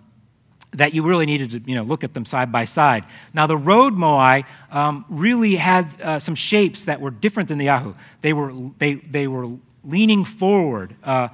[0.73, 3.05] that you really needed to you know, look at them side by side.
[3.33, 7.69] Now, the road moai um, really had uh, some shapes that were different than the
[7.69, 7.93] ahu.
[8.21, 11.29] They were, they, they were leaning forward, uh,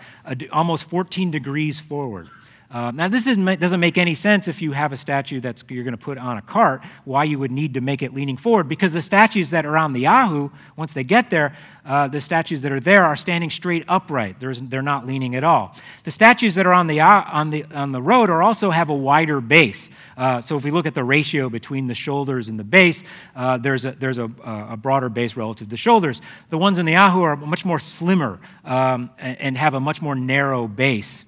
[0.52, 2.30] almost 14 degrees forward.
[2.74, 5.96] Uh, now, this doesn't make any sense if you have a statue that you're going
[5.96, 8.94] to put on a cart, why you would need to make it leaning forward, because
[8.94, 11.56] the statues that are on the Ahu, once they get there,
[11.86, 14.40] uh, the statues that are there are standing straight upright.
[14.40, 15.76] There's, they're not leaning at all.
[16.04, 18.96] The statues that are on the, on the, on the road are also have a
[18.96, 19.88] wider base.
[20.18, 23.04] Uh, so if we look at the ratio between the shoulders and the base,
[23.36, 26.22] uh, there's, a, there's a, a, broader base relative to the shoulders.
[26.50, 30.16] The ones in the Ahu are much more slimmer um, and have a much more
[30.16, 31.24] narrow base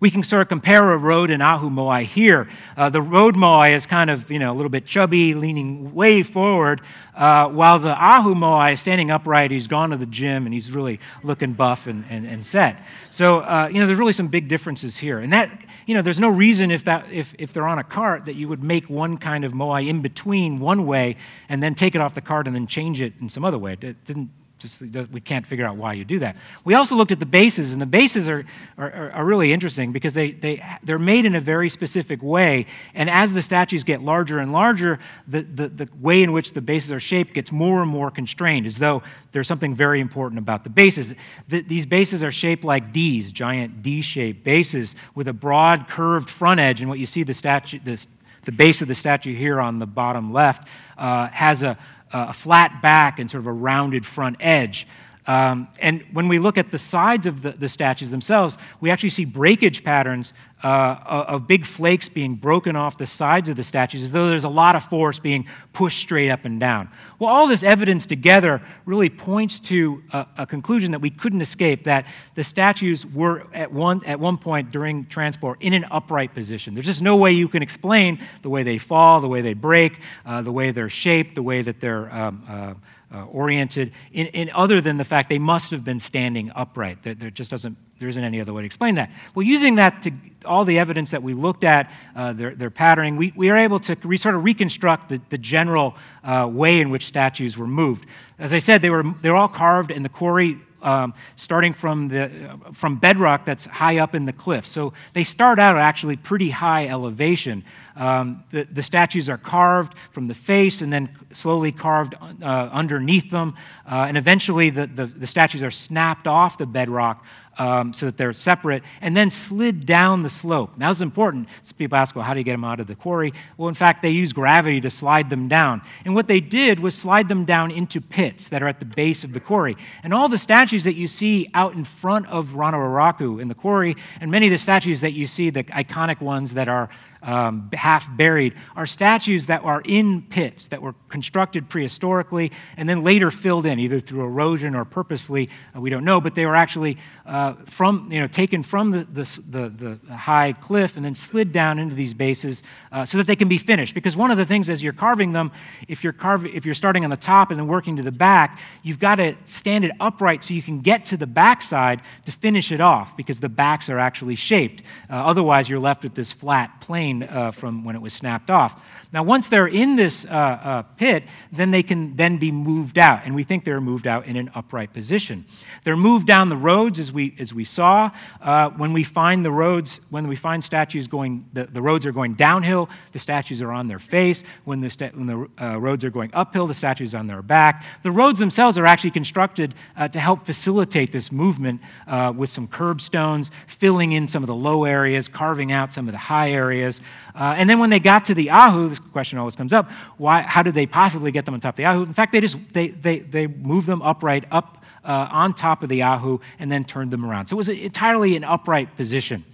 [0.00, 2.48] we can sort of compare a road and Ahu Moai here.
[2.76, 6.22] Uh, the road Moai is kind of, you know, a little bit chubby, leaning way
[6.22, 6.80] forward,
[7.14, 9.50] uh, while the Ahu Moai is standing upright.
[9.50, 12.82] He's gone to the gym and he's really looking buff and, and, and set.
[13.10, 15.18] So, uh, you know, there's really some big differences here.
[15.20, 15.50] And that,
[15.86, 18.48] you know, there's no reason if, that, if, if they're on a cart that you
[18.48, 21.16] would make one kind of Moai in between one way
[21.48, 23.76] and then take it off the cart and then change it in some other way.
[23.80, 24.30] It didn't
[24.64, 26.36] just, we can't figure out why you do that.
[26.64, 28.44] We also looked at the bases, and the bases are,
[28.78, 32.66] are, are really interesting because they, they, they're made in a very specific way.
[32.94, 34.98] And as the statues get larger and larger,
[35.28, 38.66] the, the, the way in which the bases are shaped gets more and more constrained,
[38.66, 41.14] as though there's something very important about the bases.
[41.48, 46.30] The, these bases are shaped like Ds, giant D shaped bases with a broad curved
[46.30, 46.80] front edge.
[46.80, 48.04] And what you see the statue, the,
[48.44, 51.76] the base of the statue here on the bottom left uh, has a,
[52.14, 54.86] a flat back and sort of a rounded front edge.
[55.26, 59.08] Um, and when we look at the sides of the, the, statues themselves, we actually
[59.08, 64.02] see breakage patterns uh, of big flakes being broken off the sides of the statues,
[64.02, 66.90] as though there's a lot of force being pushed straight up and down.
[67.18, 71.84] Well, all this evidence together really points to a, a conclusion that we couldn't escape
[71.84, 76.74] that the statues were at one, at one point during transport in an upright position.
[76.74, 80.00] There's just no way you can explain the way they fall, the way they break,
[80.26, 82.12] uh, the way they're shaped, the way that they're.
[82.14, 82.74] Um, uh,
[83.14, 87.02] uh, oriented, in, in, other than the fact they must have been standing upright.
[87.02, 89.10] There, there, just doesn't, there isn't any other way to explain that.
[89.34, 90.10] Well, using that to
[90.44, 93.78] all the evidence that we looked at, uh, their, their patterning, we, we are able
[93.80, 98.06] to re, sort of reconstruct the, the general uh, way in which statues were moved.
[98.38, 102.08] As I said, they were, they were all carved in the quarry um, starting from,
[102.08, 102.30] the,
[102.72, 104.66] from bedrock that's high up in the cliff.
[104.66, 107.64] So they start out at actually pretty high elevation.
[107.96, 113.30] Um, the, the, statues are carved from the face and then slowly carved uh, underneath
[113.30, 113.54] them.
[113.90, 117.24] Uh, and eventually the, the, the statues are snapped off the bedrock
[117.58, 120.76] um, so that they're separate, and then slid down the slope.
[120.76, 121.48] Now, this is important.
[121.62, 123.32] So people ask, well, how do you get them out of the quarry?
[123.56, 125.82] Well, in fact, they use gravity to slide them down.
[126.04, 129.24] And what they did was slide them down into pits that are at the base
[129.24, 129.76] of the quarry.
[130.02, 133.54] And all the statues that you see out in front of Rano Raraku in the
[133.54, 136.88] quarry, and many of the statues that you see, the iconic ones that are
[137.24, 143.02] um, half buried, are statues that are in pits that were constructed prehistorically and then
[143.02, 145.48] later filled in, either through erosion or purposefully.
[145.74, 149.04] Uh, we don't know, but they were actually uh, from, you know, taken from the,
[149.04, 152.62] the, the, high cliff and then slid down into these bases
[152.92, 153.94] uh, so that they can be finished.
[153.94, 155.50] Because one of the things as you're carving them,
[155.88, 158.58] if you're, carving, if you're starting on the top and then working to the back,
[158.82, 162.70] you've got to stand it upright so you can get to the backside to finish
[162.70, 164.82] it off because the backs are actually shaped.
[165.08, 168.82] Uh, otherwise, you're left with this flat plane uh, from when it was snapped off.
[169.14, 173.20] Now, once they're in this uh, uh, pit, then they can then be moved out,
[173.24, 175.44] and we think they're moved out in an upright position.
[175.84, 178.10] They're moved down the roads, as we, as we saw.
[178.42, 182.10] Uh, when we find the roads, when we find statues going, the, the roads are
[182.10, 184.42] going downhill, the statues are on their face.
[184.64, 187.40] When the, sta- when the uh, roads are going uphill, the statues are on their
[187.40, 187.84] back.
[188.02, 192.66] The roads themselves are actually constructed uh, to help facilitate this movement uh, with some
[192.66, 197.00] curbstones, filling in some of the low areas, carving out some of the high areas.
[197.36, 200.74] And then when they got to the Ahu, question always comes up, why, how did
[200.74, 202.02] they possibly get them on top of the Ahu?
[202.02, 205.88] In fact, they just they, they, they moved them upright up uh, on top of
[205.88, 207.48] the Ahu and then turned them around.
[207.48, 209.44] So it was entirely an upright position.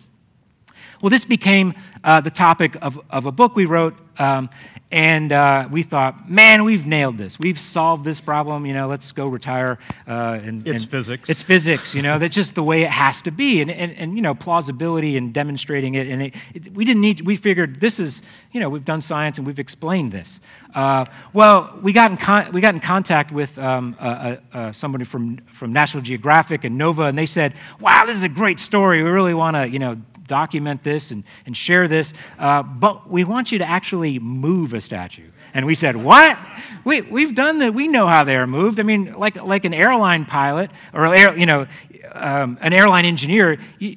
[1.00, 1.74] Well, this became
[2.04, 4.50] uh, the topic of, of a book we wrote, um,
[4.92, 7.38] and uh, we thought, man, we've nailed this.
[7.38, 8.66] We've solved this problem.
[8.66, 9.78] You know, let's go retire.
[10.06, 11.30] Uh, and, it's and physics.
[11.30, 11.94] It's physics.
[11.94, 13.60] You know, that's just the way it has to be.
[13.60, 16.08] And, and, and you know, plausibility and demonstrating it.
[16.08, 17.24] And it, it, we didn't need.
[17.24, 18.20] We figured this is.
[18.50, 20.40] You know, we've done science and we've explained this.
[20.74, 25.04] Uh, well, we got in con- we got in contact with um, uh, uh, somebody
[25.04, 29.04] from from National Geographic and Nova, and they said, "Wow, this is a great story.
[29.04, 29.98] We really want to, you know."
[30.30, 34.80] Document this and, and share this, uh, but we want you to actually move a
[34.80, 35.28] statue.
[35.52, 36.38] And we said, What?
[36.84, 37.74] We, we've done that.
[37.74, 38.78] We know how they are moved.
[38.80, 41.66] I mean, like, like an airline pilot or you know,
[42.12, 43.96] um, an airline engineer, you,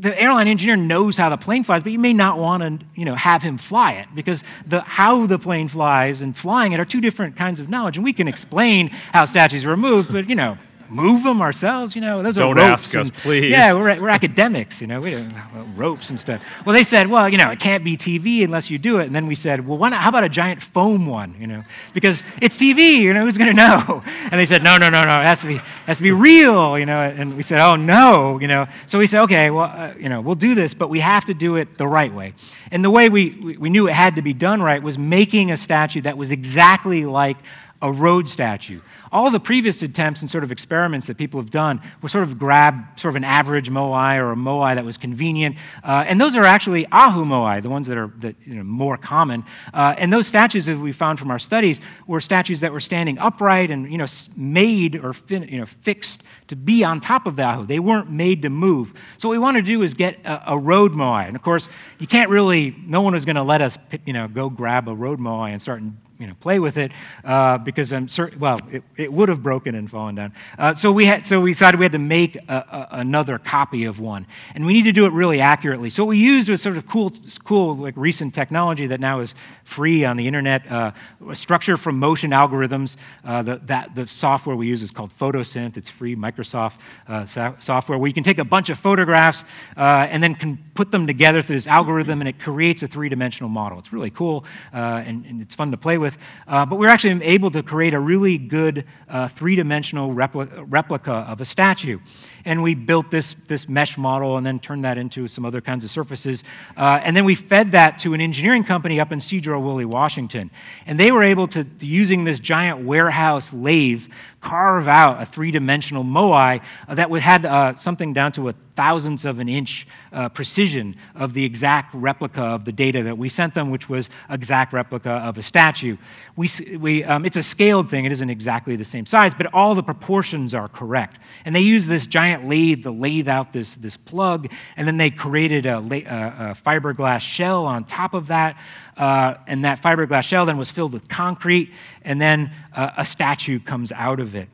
[0.00, 3.04] the airline engineer knows how the plane flies, but you may not want to, you
[3.04, 6.86] know, have him fly it because the how the plane flies and flying it are
[6.86, 7.96] two different kinds of knowledge.
[7.96, 10.56] And we can explain how statues are moved, but you know,
[10.90, 11.94] move them ourselves?
[11.94, 12.84] You know, those Don't are ropes.
[12.84, 13.50] ask us, and, please.
[13.50, 15.32] Yeah, we're, we're academics, you know, we don't
[15.76, 16.42] ropes and stuff.
[16.64, 19.06] Well, they said, well, you know, it can't be TV unless you do it.
[19.06, 21.64] And then we said, well, not, how about a giant foam one, you know,
[21.94, 24.02] because it's TV, you know, who's going to know?
[24.30, 26.12] And they said, no, no, no, no, it has to be, it has to be
[26.12, 26.98] real, you know.
[27.00, 28.66] And we said, oh, no, you know.
[28.86, 31.34] So we said, okay, well, uh, you know, we'll do this, but we have to
[31.34, 32.34] do it the right way.
[32.70, 35.50] And the way we, we, we knew it had to be done right was making
[35.50, 37.36] a statue that was exactly like
[37.82, 38.80] a road statue.
[39.12, 42.38] All the previous attempts and sort of experiments that people have done were sort of
[42.38, 45.56] grab sort of an average moai or a moai that was convenient.
[45.82, 48.96] Uh, and those are actually ahu moai, the ones that are that, you know, more
[48.96, 49.44] common.
[49.72, 53.18] Uh, and those statues that we found from our studies were statues that were standing
[53.18, 54.06] upright and you know,
[54.36, 57.66] made or fin- you know, fixed to be on top of the ahu.
[57.66, 58.92] They weren't made to move.
[59.18, 61.26] So what we want to do is get a, a road moai.
[61.26, 61.68] And of course,
[61.98, 64.94] you can't really, no one is going to let us you know, go grab a
[64.94, 65.82] road moai and start
[66.20, 66.92] you know, play with it
[67.24, 70.34] uh, because I'm certain, well, it, it would have broken and fallen down.
[70.58, 73.84] Uh, so, we had, so we decided we had to make a, a, another copy
[73.84, 74.26] of one.
[74.54, 75.88] And we need to do it really accurately.
[75.88, 77.10] So what we used was sort of cool,
[77.44, 80.92] cool like recent technology that now is free on the internet, uh,
[81.28, 82.96] a structure from motion algorithms.
[83.24, 85.78] Uh, the, that, the software we use is called Photosynth.
[85.78, 86.74] It's free Microsoft
[87.08, 89.42] uh, so- software where you can take a bunch of photographs
[89.74, 93.48] uh, and then can put them together through this algorithm and it creates a three-dimensional
[93.48, 93.78] model.
[93.78, 96.22] It's really cool and, and it's fun to play with with.
[96.46, 100.50] Uh, but we are actually able to create a really good uh, three dimensional repli-
[100.68, 101.98] replica of a statue.
[102.44, 105.84] And we built this, this mesh model and then turned that into some other kinds
[105.84, 106.44] of surfaces.
[106.76, 110.50] Uh, and then we fed that to an engineering company up in Sedro-Woolley, Washington.
[110.86, 114.06] And they were able to, using this giant warehouse lathe,
[114.40, 119.38] carve out a three dimensional moai that had uh, something down to a thousandth of
[119.38, 123.70] an inch uh, precision of the exact replica of the data that we sent them,
[123.70, 125.98] which was exact replica of a statue.
[126.36, 129.74] We, we, um, it's a scaled thing, it isn't exactly the same size, but all
[129.74, 131.18] the proportions are correct.
[131.44, 135.10] And they use this giant lathe to lathe out this, this plug, and then they
[135.10, 138.56] created a, a, a fiberglass shell on top of that.
[138.96, 141.72] Uh, and that fiberglass shell then was filled with concrete,
[142.02, 144.48] and then uh, a statue comes out of it.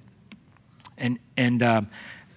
[0.98, 1.90] And, and um,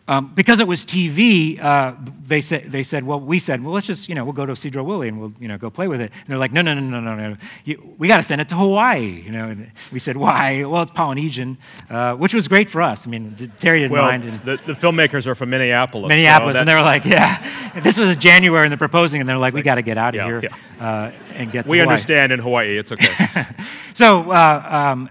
[0.10, 1.93] um, because it was TV, uh,
[2.26, 4.53] they, said, they said, well, we said, well, let's just, you know, we'll go to
[4.53, 6.12] Sedro-Woolley and we'll, you know, go play with it.
[6.12, 7.36] And they're like, no, no, no, no, no, no.
[7.64, 9.49] You, we got to send it to Hawaii, you know.
[9.49, 10.66] And we said, why?
[10.66, 11.60] Well, it's Polynesian,
[11.91, 13.05] uh, which was great for us.
[13.05, 14.24] I mean, Terry didn't well, mind.
[14.24, 16.10] And the, the filmmakers are from Minneapolis.
[16.10, 17.80] Minneapolis, so and they were like, yeah.
[17.84, 20.22] this was January and they're proposing, and they're like, we got to get out of
[20.22, 20.88] yeah, here yeah.
[20.88, 21.91] uh, and get We Hawaii.
[21.91, 23.45] understand in Hawaii, it's okay.
[23.93, 25.10] so, uh, um,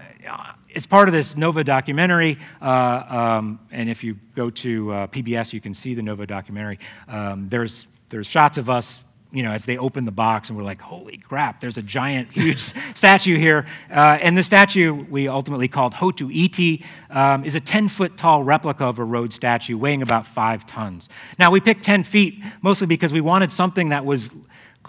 [0.69, 3.03] it's part of this Nova documentary, uh,
[3.39, 6.79] um, and if you go to uh, PBS, you can see the Nova documentary.
[7.07, 8.99] Um, there's, there's shots of us
[9.31, 12.31] you know, as they open the box and we're like, holy crap, there's a giant,
[12.33, 13.67] huge statue here.
[13.91, 18.43] Uh, and the statue we ultimately called Hotu Iti um, is a 10 foot tall
[18.43, 21.09] replica of a Rhodes statue weighing about five tons.
[21.37, 24.31] Now, we picked 10 feet mostly because we wanted something that was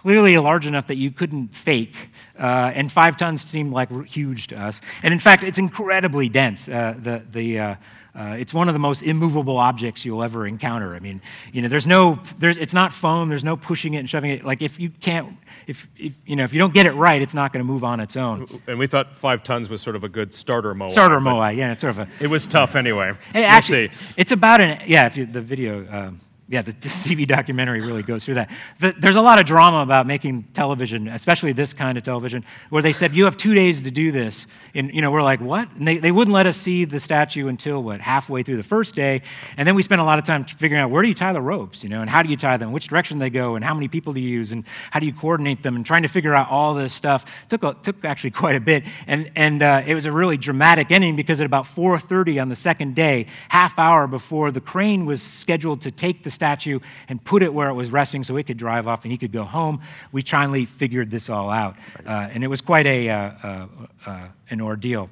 [0.01, 1.95] clearly large enough that you couldn't fake.
[2.39, 4.81] Uh, and five tons seemed like huge to us.
[5.03, 6.69] And in fact, it's incredibly dense.
[6.69, 7.75] Uh, the, the, uh,
[8.15, 10.95] uh, it's one of the most immovable objects you'll ever encounter.
[10.95, 11.21] I mean,
[11.53, 13.29] you know, there's no, there's, it's not foam.
[13.29, 14.43] There's no pushing it and shoving it.
[14.43, 15.37] Like if you can't,
[15.67, 17.85] if, if you know, if you don't get it right, it's not going to move
[17.85, 18.47] on its own.
[18.67, 20.93] And we thought five tons was sort of a good starter moai.
[20.93, 21.73] Starter moai, yeah.
[21.73, 22.09] It's sort of a.
[22.25, 23.13] It was tough anyway.
[23.35, 25.07] Actually, we'll it's about an yeah.
[25.07, 25.87] If you, the video.
[25.91, 26.21] Um,
[26.51, 28.51] yeah, the TV documentary really goes through that.
[28.81, 32.83] The, there's a lot of drama about making television, especially this kind of television, where
[32.83, 34.49] they said, you have two days to do this.
[34.75, 35.71] And, you know, we're like, what?
[35.77, 38.97] And they, they wouldn't let us see the statue until, what, halfway through the first
[38.97, 39.23] day.
[39.57, 41.41] And then we spent a lot of time figuring out where do you tie the
[41.41, 43.73] ropes, you know, and how do you tie them, which direction they go, and how
[43.73, 46.35] many people do you use, and how do you coordinate them, and trying to figure
[46.35, 47.27] out all this stuff.
[47.49, 48.83] Took, a, took actually quite a bit.
[49.07, 52.57] And, and uh, it was a really dramatic ending because at about 4.30 on the
[52.57, 57.43] second day, half hour before the crane was scheduled to take the statue and put
[57.43, 59.82] it where it was resting so it could drive off and he could go home.
[60.11, 61.76] We finally figured this all out.
[62.07, 63.66] Uh, and it was quite a, uh, uh,
[64.07, 65.11] uh, an ordeal.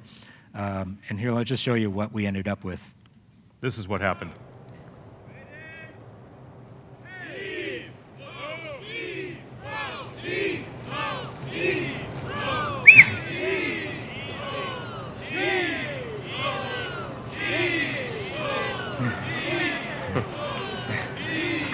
[0.55, 2.81] Um, and here, let's just show you what we ended up with.
[3.61, 4.31] This is what happened.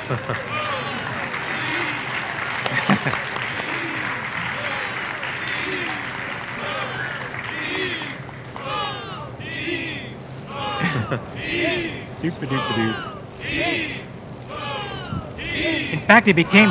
[0.08, 0.18] In
[16.06, 16.70] fact, it became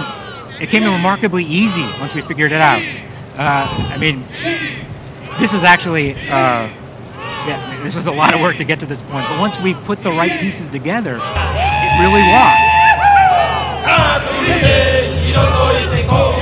[0.61, 2.81] it came remarkably easy once we figured it out.
[3.37, 4.25] Uh, I mean,
[5.41, 6.71] this is actually uh,
[7.47, 9.27] yeah, this was a lot of work to get to this point.
[9.29, 12.23] But once we put the right pieces together, it really
[16.09, 16.34] walked.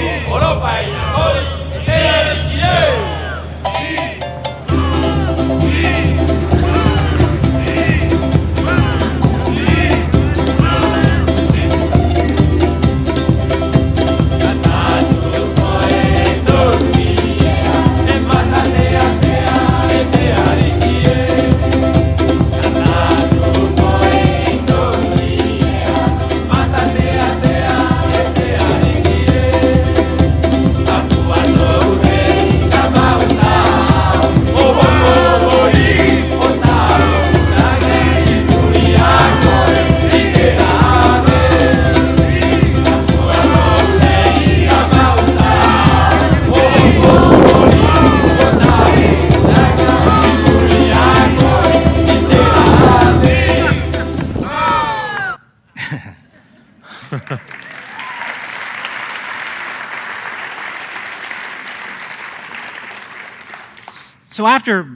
[64.42, 64.88] So after,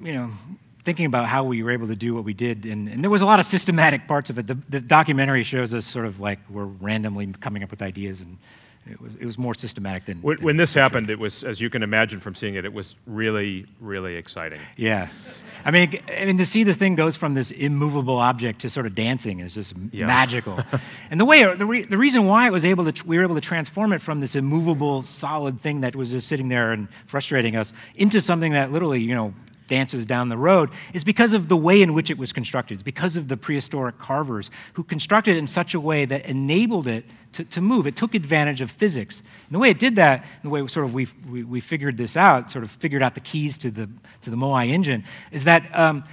[0.00, 0.30] you know,
[0.84, 3.22] thinking about how we were able to do what we did, and, and there was
[3.22, 4.46] a lot of systematic parts of it.
[4.46, 8.38] The, the, documentary shows us sort of like we're randomly coming up with ideas, and
[8.88, 10.22] it was, it was more systematic than.
[10.22, 12.72] When, than when this happened, it was, as you can imagine from seeing it, it
[12.72, 14.60] was really, really exciting.
[14.76, 15.08] Yeah.
[15.64, 18.86] I mean, I mean, to see the thing goes from this immovable object to sort
[18.86, 20.06] of dancing is just yeah.
[20.06, 20.58] magical.
[21.10, 23.34] and the way, the, re, the reason why it was able to, we were able
[23.34, 27.56] to transform it from this immovable, solid thing that was just sitting there and frustrating
[27.56, 29.34] us into something that literally, you know,
[29.68, 32.74] dances down the road is because of the way in which it was constructed.
[32.74, 36.86] It's because of the prehistoric carvers who constructed it in such a way that enabled
[36.86, 37.04] it
[37.34, 37.86] to, to move.
[37.86, 39.20] It took advantage of physics.
[39.20, 42.16] And the way it did that, the way sort of we, we, we figured this
[42.16, 43.88] out, sort of figured out the keys to the,
[44.22, 46.04] to the Moai engine, is that um,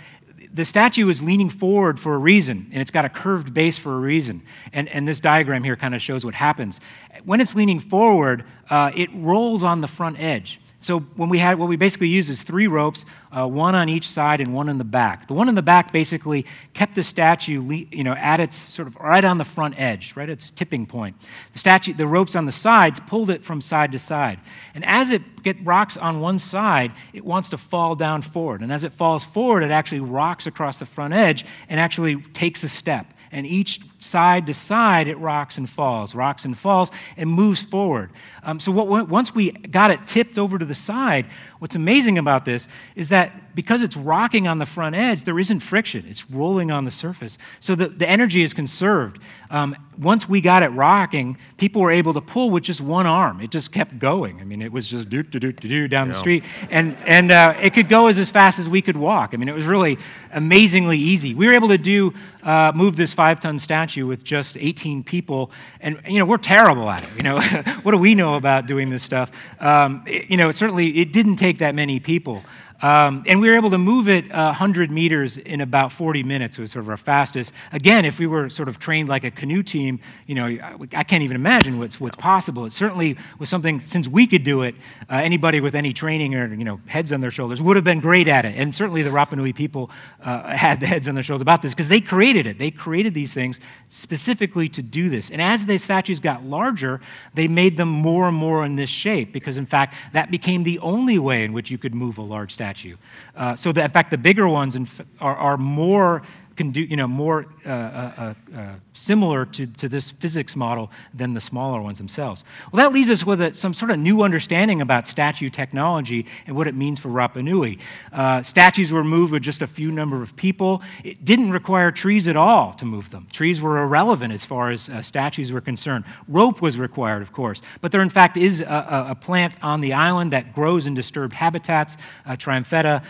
[0.54, 3.94] the statue is leaning forward for a reason, and it's got a curved base for
[3.94, 4.44] a reason.
[4.72, 6.80] And, and this diagram here kind of shows what happens.
[7.24, 10.60] When it's leaning forward, uh, it rolls on the front edge.
[10.86, 14.08] So when we had what we basically used is three ropes, uh, one on each
[14.08, 15.28] side and one in the back.
[15.28, 17.60] The one in the back basically kept the statue,
[17.90, 20.86] you know, at its sort of right on the front edge, right at its tipping
[20.86, 21.16] point.
[21.54, 24.40] The statue, the ropes on the sides pulled it from side to side.
[24.76, 28.62] And as it get rocks on one side, it wants to fall down forward.
[28.62, 32.64] And as it falls forward, it actually rocks across the front edge and actually takes
[32.64, 37.30] a step and each side to side it rocks and falls, rocks and falls, and
[37.30, 38.12] moves forward.
[38.44, 41.26] Um, so what, once we got it tipped over to the side,
[41.60, 45.62] what's amazing about this is that because it's rocking on the front edge, there isn't
[45.62, 46.06] friction.
[46.08, 47.38] It's rolling on the surface.
[47.62, 49.20] So the, the energy is conserved.
[49.50, 53.40] Um, once we got it rocking, people were able to pull with just one arm.
[53.40, 54.42] It just kept going.
[54.42, 56.14] I mean, it was just do do do do down yeah.
[56.14, 59.32] the street, and and uh, it could go as, as fast as we could walk.
[59.34, 59.98] I mean, it was really
[60.34, 61.34] amazingly easy.
[61.34, 66.02] We were able to do uh, move this five-ton statue with just 18 people, and
[66.08, 67.10] you know we're terrible at it.
[67.16, 67.42] You know,
[67.84, 69.32] what do we know about doing this stuff?
[69.62, 72.44] Um, it, you know, it certainly it didn't take that many people.
[72.82, 76.58] Um, and we were able to move it uh, 100 meters in about 40 minutes,
[76.58, 77.54] was sort of our fastest.
[77.72, 81.04] Again, if we were sort of trained like a canoe team, you know, I, I
[81.04, 82.66] can't even imagine what's, what's possible.
[82.66, 84.76] It certainly was something, since we could do it,
[85.10, 88.02] uh, anybody with any training or, you know, heads on their shoulders would have been
[88.02, 88.56] great at it.
[88.58, 89.90] And certainly the Rapa Nui people
[90.22, 92.58] uh, had the heads on their shoulders about this because they created it.
[92.58, 95.30] They created these things specifically to do this.
[95.32, 97.00] And as the statues got larger,
[97.34, 100.80] they made them more and more in this shape because, in fact, that became the
[100.80, 102.98] only way in which you could move a large statue statue.
[103.36, 104.76] Uh, so, that, in fact, the bigger ones
[105.20, 106.24] are, are more
[106.56, 110.90] can do, you know, more uh, uh, uh, uh, similar to, to this physics model
[111.14, 112.44] than the smaller ones themselves.
[112.72, 116.56] Well, that leaves us with a, some sort of new understanding about statue technology and
[116.56, 117.80] what it means for Rapa Nui.
[118.14, 120.82] Uh, statues were moved with just a few number of people.
[121.04, 123.28] It didn't require trees at all to move them.
[123.32, 126.06] Trees were irrelevant as far as uh, statues were concerned.
[126.28, 129.94] Rope was required, of course, but there in fact is a, a plant on the
[129.94, 131.98] island that grows in disturbed habitats,
[132.28, 133.04] Triumfetta,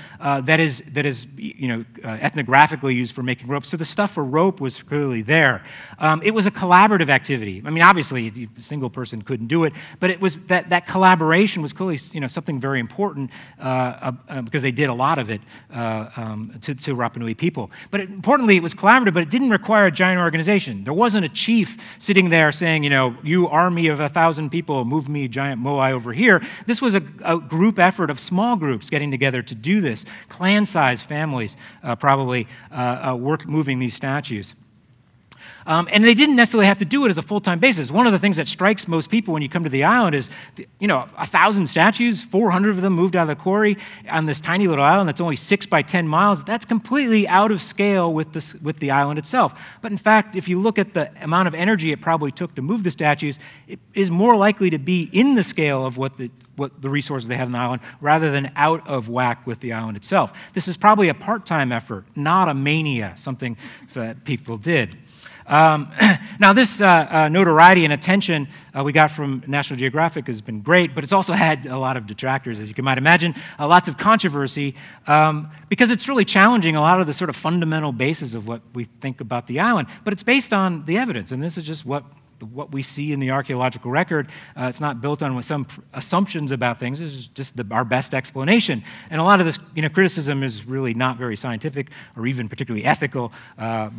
[0.45, 3.61] that is that is you know ethnographically used for making making.
[3.63, 5.63] So the stuff for rope was clearly there.
[5.99, 7.61] Um, it was a collaborative activity.
[7.65, 11.61] I mean, obviously, a single person couldn't do it, but it was that, that collaboration
[11.61, 15.29] was clearly you know, something very important uh, uh, because they did a lot of
[15.29, 15.41] it
[15.73, 17.71] uh, um, to, to Rapa Nui people.
[17.91, 20.83] But it, importantly, it was collaborative, but it didn't require a giant organization.
[20.83, 24.85] There wasn't a chief sitting there saying, you know, you army of a thousand people,
[24.85, 26.41] move me giant moai over here.
[26.65, 31.05] This was a, a group effort of small groups getting together to do this, clan-sized
[31.05, 34.55] families uh, probably uh, uh, work moving these statues.
[35.67, 37.89] Um, and they didn't necessarily have to do it as a full time basis.
[37.89, 40.29] One of the things that strikes most people when you come to the island is,
[40.79, 43.77] you know, a thousand statues, 400 of them moved out of the quarry
[44.09, 46.43] on this tiny little island that's only six by 10 miles.
[46.43, 49.59] That's completely out of scale with, this, with the island itself.
[49.81, 52.61] But in fact, if you look at the amount of energy it probably took to
[52.61, 56.29] move the statues, it is more likely to be in the scale of what the
[56.55, 59.73] what the resources they have on the island rather than out of whack with the
[59.73, 60.33] island itself.
[60.53, 63.57] This is probably a part time effort, not a mania, something
[63.93, 64.97] that people did.
[65.47, 65.91] Um,
[66.39, 70.61] now, this uh, uh, notoriety and attention uh, we got from National Geographic has been
[70.61, 73.67] great, but it's also had a lot of detractors, as you can might imagine, uh,
[73.67, 74.75] lots of controversy,
[75.07, 78.61] um, because it's really challenging a lot of the sort of fundamental basis of what
[78.73, 79.87] we think about the island.
[80.03, 82.03] But it's based on the evidence, and this is just what
[82.39, 84.29] what we see in the archaeological record.
[84.57, 86.99] Uh, it's not built on some assumptions about things.
[87.01, 88.83] It's just the, our best explanation.
[89.09, 92.49] And a lot of this you know, criticism is really not very scientific or even
[92.49, 93.31] particularly ethical.
[93.57, 93.89] Uh,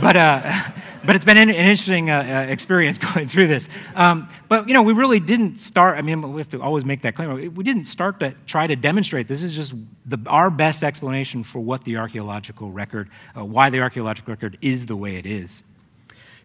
[0.00, 0.52] but, uh,
[1.04, 3.68] but it's been an, an interesting uh, uh, experience going through this.
[3.94, 5.98] Um, but you know, we really didn't start.
[5.98, 7.54] I mean, we have to always make that claim.
[7.54, 9.28] We didn't start to try to demonstrate.
[9.28, 9.74] This is just
[10.06, 14.86] the, our best explanation for what the archaeological record, uh, why the archaeological record is
[14.86, 15.62] the way it is.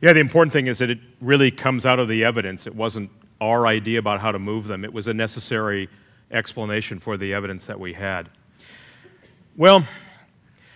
[0.01, 2.67] Yeah, the important thing is that it really comes out of the evidence.
[2.67, 3.09] It wasn't
[3.41, 5.89] our idea about how to move them, it was a necessary
[6.31, 8.29] explanation for the evidence that we had.
[9.57, 9.85] Well,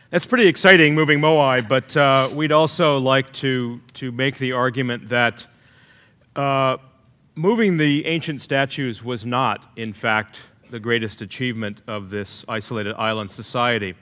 [0.10, 5.10] that's pretty exciting, moving Moai, but uh, we'd also like to, to make the argument
[5.10, 5.46] that
[6.36, 6.78] uh,
[7.36, 13.32] moving the ancient statues was not, in fact, the greatest achievement of this isolated island
[13.32, 13.96] society.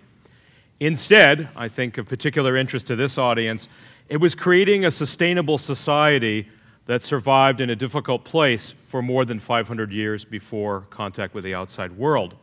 [0.79, 3.67] Instead, I think of particular interest to this audience,
[4.09, 6.47] it was creating a sustainable society
[6.85, 11.53] that survived in a difficult place for more than 500 years before contact with the
[11.53, 12.35] outside world.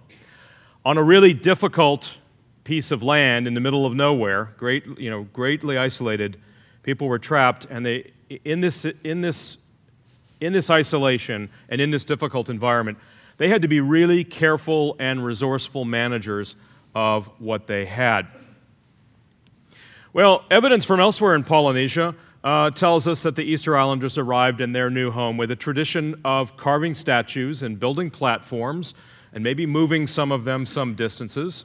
[0.84, 2.18] On a really difficult
[2.64, 6.38] piece of land in the middle of nowhere, great, you know, greatly isolated,
[6.82, 8.12] people were trapped, and they,
[8.44, 9.56] in, this, in, this,
[10.40, 12.98] in this isolation and in this difficult environment,
[13.38, 16.54] they had to be really careful and resourceful managers
[16.94, 18.26] of what they had.
[20.14, 24.70] Well, evidence from elsewhere in Polynesia uh, tells us that the Easter Islanders arrived in
[24.70, 28.94] their new home with a tradition of carving statues and building platforms
[29.32, 31.64] and maybe moving some of them some distances.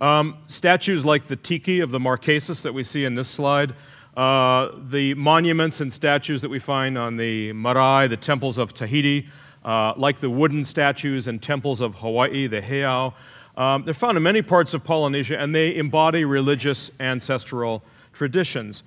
[0.00, 3.72] Um, statues like the tiki of the Marquesas that we see in this slide,
[4.16, 9.26] uh, the monuments and statues that we find on the marae, the temples of Tahiti,
[9.64, 13.14] uh, like the wooden statues and temples of Hawaii, the heiau,
[13.56, 17.82] um, they're found in many parts of Polynesia, and they embody religious ancestral
[18.12, 18.82] traditions.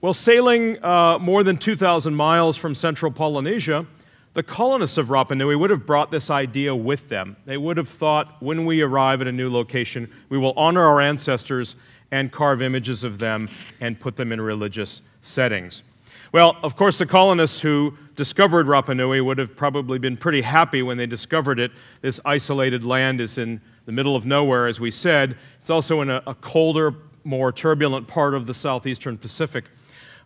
[0.00, 3.86] Well, sailing uh, more than 2,000 miles from central Polynesia,
[4.34, 7.36] the colonists of Rapa Nui would have brought this idea with them.
[7.44, 11.00] They would have thought, when we arrive at a new location, we will honor our
[11.00, 11.74] ancestors
[12.10, 13.48] and carve images of them
[13.80, 15.82] and put them in religious settings.
[16.30, 20.82] Well, of course, the colonists who discovered Rapa Nui would have probably been pretty happy
[20.82, 21.70] when they discovered it.
[22.00, 25.36] This isolated land is in the middle of nowhere, as we said.
[25.60, 29.66] It's also in a, a colder, more turbulent part of the southeastern Pacific.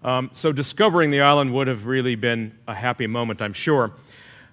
[0.02, 3.92] Um, so discovering the island would have really been a happy moment, I'm sure.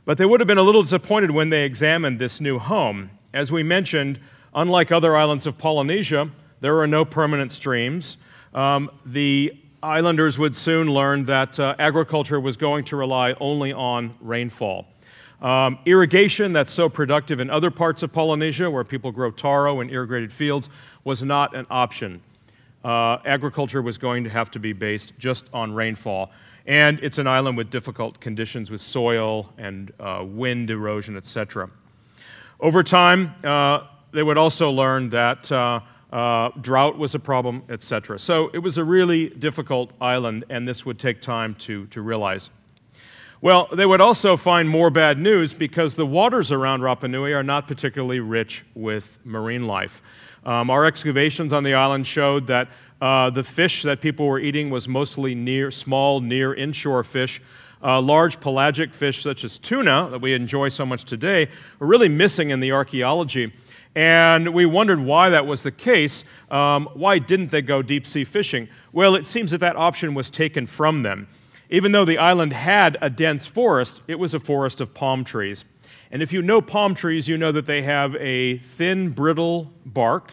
[0.04, 3.10] But they would have been a little disappointed when they examined this new home.
[3.34, 4.20] As we mentioned,
[4.54, 6.30] unlike other islands of Polynesia,
[6.60, 8.18] there are no permanent streams.
[8.54, 14.16] Um, the islanders would soon learn that uh, agriculture was going to rely only on
[14.20, 14.86] rainfall.
[15.42, 19.90] Um, irrigation, that's so productive in other parts of Polynesia where people grow taro in
[19.90, 20.70] irrigated fields,
[21.06, 22.22] was not an option.
[22.84, 26.32] Uh, agriculture was going to have to be based just on rainfall.
[26.66, 31.70] And it's an island with difficult conditions with soil and uh, wind erosion, etc.
[32.60, 35.80] Over time, uh, they would also learn that uh,
[36.12, 38.20] uh, drought was a problem, etc.
[38.20, 42.50] So it was a really difficult island, and this would take time to, to realize.
[43.42, 47.44] Well, they would also find more bad news because the waters around Rapa Nui are
[47.44, 50.02] not particularly rich with marine life.
[50.46, 52.70] Um, our excavations on the island showed that
[53.02, 57.42] uh, the fish that people were eating was mostly near, small, near inshore fish.
[57.82, 61.48] Uh, large pelagic fish such as tuna, that we enjoy so much today,
[61.80, 63.54] are really missing in the archaeology.
[63.96, 66.24] And we wondered why that was the case.
[66.52, 68.70] Um, why didn't they go deep sea fishing?
[68.92, 71.28] Well, it seems that that option was taken from them.
[71.70, 75.66] Even though the island had a dense forest, it was a forest of palm trees.
[76.12, 80.32] And if you know palm trees, you know that they have a thin, brittle bark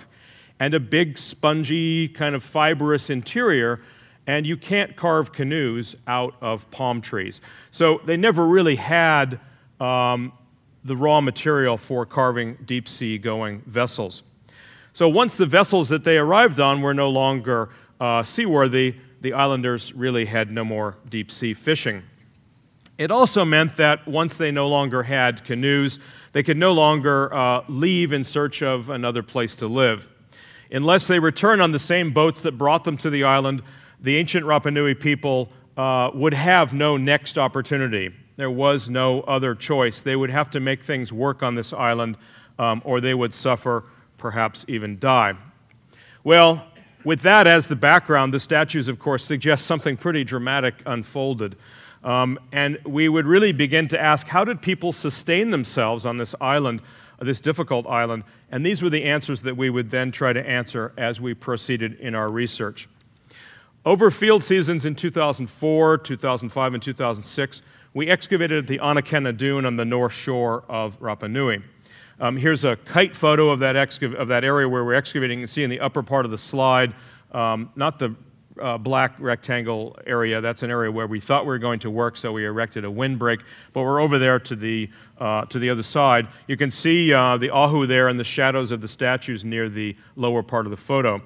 [0.58, 3.82] and a big, spongy, kind of fibrous interior,
[4.26, 7.40] and you can't carve canoes out of palm trees.
[7.70, 9.38] So they never really had
[9.78, 10.32] um,
[10.86, 14.22] the raw material for carving deep sea going vessels.
[14.92, 17.70] So once the vessels that they arrived on were no longer
[18.00, 22.02] uh, seaworthy, the islanders really had no more deep sea fishing.
[22.96, 25.98] It also meant that once they no longer had canoes,
[26.32, 30.08] they could no longer uh, leave in search of another place to live.
[30.70, 33.62] Unless they returned on the same boats that brought them to the island,
[34.00, 38.14] the ancient Rapa Nui people uh, would have no next opportunity.
[38.36, 40.02] There was no other choice.
[40.02, 42.18] They would have to make things work on this island,
[42.58, 43.84] um, or they would suffer,
[44.18, 45.34] perhaps even die.
[46.22, 46.66] Well,
[47.04, 51.56] with that as the background, the statues, of course, suggest something pretty dramatic unfolded.
[52.04, 56.34] Um, and we would really begin to ask how did people sustain themselves on this
[56.40, 56.82] island,
[57.20, 58.24] this difficult island?
[58.50, 61.98] And these were the answers that we would then try to answer as we proceeded
[62.00, 62.88] in our research.
[63.84, 67.62] Over field seasons in 2004, 2005, and 2006,
[67.96, 71.62] we excavated the Anakena Dune on the north shore of Rapa Nui.
[72.20, 75.38] Um, here's a kite photo of that, of that area where we're excavating.
[75.38, 76.92] You can see in the upper part of the slide,
[77.32, 78.14] um, not the
[78.60, 80.42] uh, black rectangle area.
[80.42, 82.90] That's an area where we thought we were going to work, so we erected a
[82.90, 83.40] windbreak.
[83.72, 86.28] But we're over there to the, uh, to the other side.
[86.48, 89.96] You can see uh, the ahu there and the shadows of the statues near the
[90.16, 91.22] lower part of the photo.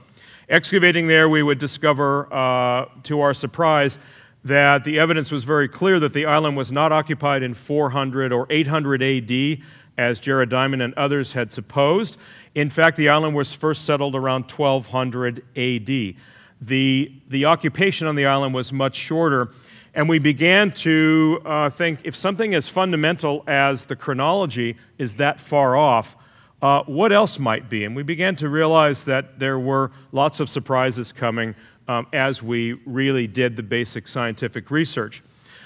[0.48, 3.98] Excavating there, we would discover, uh, to our surprise,
[4.44, 8.46] that the evidence was very clear that the island was not occupied in 400 or
[8.48, 9.58] 800 AD,
[9.98, 12.16] as Jared Diamond and others had supposed.
[12.54, 16.14] In fact, the island was first settled around 1200 AD.
[16.62, 19.50] The, the occupation on the island was much shorter,
[19.94, 25.40] and we began to uh, think if something as fundamental as the chronology is that
[25.40, 26.16] far off,
[26.62, 27.84] uh, what else might be?
[27.84, 31.54] And we began to realize that there were lots of surprises coming
[31.90, 35.24] um, as we really did the basic scientific research.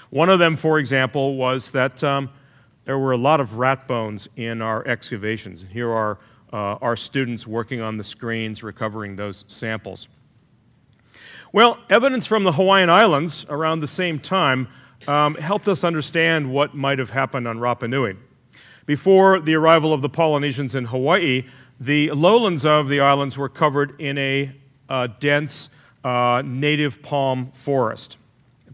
[0.09, 2.31] One of them, for example, was that um,
[2.85, 5.65] there were a lot of rat bones in our excavations.
[5.71, 6.17] Here are
[6.51, 10.07] uh, our students working on the screens, recovering those samples.
[11.53, 14.67] Well, evidence from the Hawaiian Islands around the same time
[15.07, 18.15] um, helped us understand what might have happened on Rapa Nui.
[18.87, 21.45] Before the arrival of the Polynesians in Hawaii,
[21.79, 24.51] the lowlands of the islands were covered in a
[24.89, 25.69] uh, dense
[26.05, 28.17] uh, native palm forest.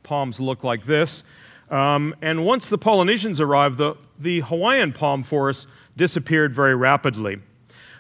[0.04, 1.24] Palms look like this.
[1.70, 7.40] Um, and once the Polynesians arrived, the, the Hawaiian palm forest disappeared very rapidly.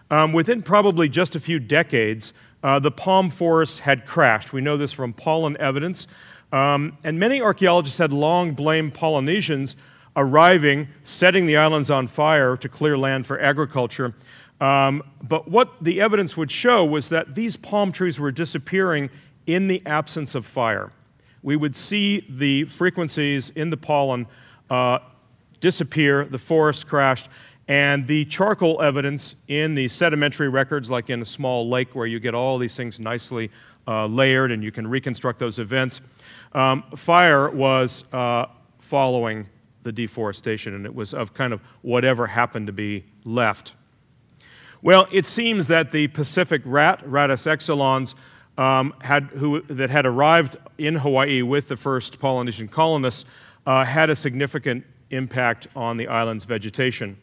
[0.10, 4.52] Um, within probably just a few decades, uh, the palm forest had crashed.
[4.52, 6.08] We know this from pollen evidence.
[6.52, 9.78] Um, and many archaeologists had long blamed Polynesians
[10.18, 14.14] arriving, setting the islands on fire to clear land for agriculture,
[14.62, 19.10] um, but what the evidence would show was that these palm trees were disappearing
[19.48, 20.92] in the absence of fire.
[21.42, 24.28] We would see the frequencies in the pollen
[24.70, 25.00] uh,
[25.60, 27.28] disappear, the forest crashed,
[27.68, 32.20] and the charcoal evidence in the sedimentary records, like in a small lake where you
[32.20, 33.50] get all these things nicely
[33.88, 36.02] uh, layered and you can reconstruct those events,
[36.54, 38.46] um, fire was uh,
[38.80, 39.48] following
[39.84, 43.74] the deforestation, and it was of kind of whatever happened to be left.
[44.84, 48.16] Well, it seems that the Pacific rat, Rattus exulans,
[48.58, 53.26] um, had, who, that had arrived in Hawaii with the first Polynesian colonists
[53.66, 57.18] uh, had a significant impact on the island's vegetation.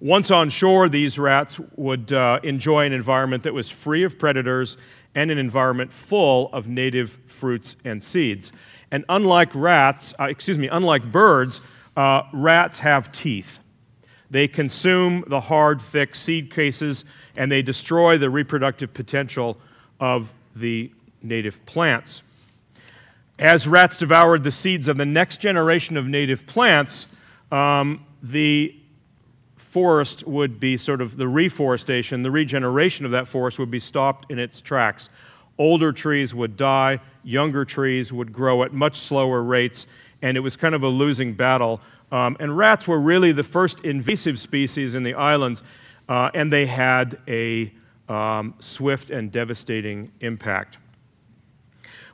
[0.00, 4.76] Once on shore, these rats would uh, enjoy an environment that was free of predators
[5.14, 8.52] and an environment full of native fruits and seeds.
[8.90, 11.60] And unlike rats, uh, excuse me, unlike birds,
[11.96, 13.60] uh, rats have teeth.
[14.32, 17.04] They consume the hard, thick seed cases
[17.36, 19.58] and they destroy the reproductive potential
[20.00, 20.90] of the
[21.22, 22.22] native plants.
[23.38, 27.06] As rats devoured the seeds of the next generation of native plants,
[27.50, 28.74] um, the
[29.56, 34.30] forest would be sort of the reforestation, the regeneration of that forest would be stopped
[34.30, 35.10] in its tracks.
[35.58, 39.86] Older trees would die, younger trees would grow at much slower rates,
[40.22, 41.82] and it was kind of a losing battle.
[42.12, 45.62] Um, and rats were really the first invasive species in the islands,
[46.08, 47.72] uh, and they had a
[48.08, 50.76] um, swift and devastating impact.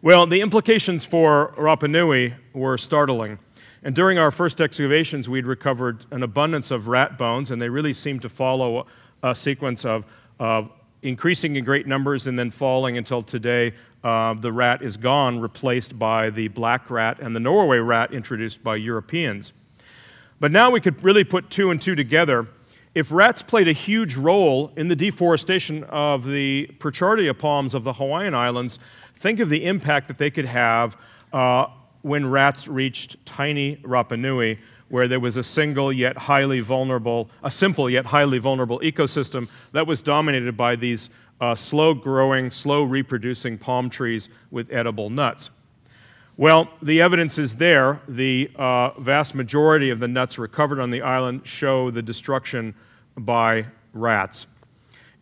[0.01, 3.41] Well, the implications for Rapa Nui were startling.
[3.83, 7.93] And during our first excavations, we'd recovered an abundance of rat bones, and they really
[7.93, 8.87] seemed to follow
[9.25, 10.07] a sequence of,
[10.39, 10.71] of
[11.03, 13.73] increasing in great numbers and then falling until today.
[14.05, 18.63] Uh, the rat is gone, replaced by the black rat and the Norway rat introduced
[18.63, 19.53] by Europeans.
[20.41, 22.47] But now we could really put two and two together.
[22.95, 27.93] If rats played a huge role in the deforestation of the Pritchardia palms of the
[27.93, 28.79] Hawaiian Islands,
[29.17, 30.97] think of the impact that they could have
[31.33, 31.67] uh,
[32.03, 34.59] when rats reached tiny Rapa Nui,
[34.89, 39.87] where there was a single yet highly vulnerable, a simple yet highly vulnerable ecosystem that
[39.87, 41.11] was dominated by these
[41.41, 45.51] uh, slow growing, slow reproducing palm trees with edible nuts.
[46.39, 48.01] Well, the evidence is there.
[48.07, 52.77] The uh, vast majority of the nuts recovered on the island show the destruction
[53.17, 54.47] by rats.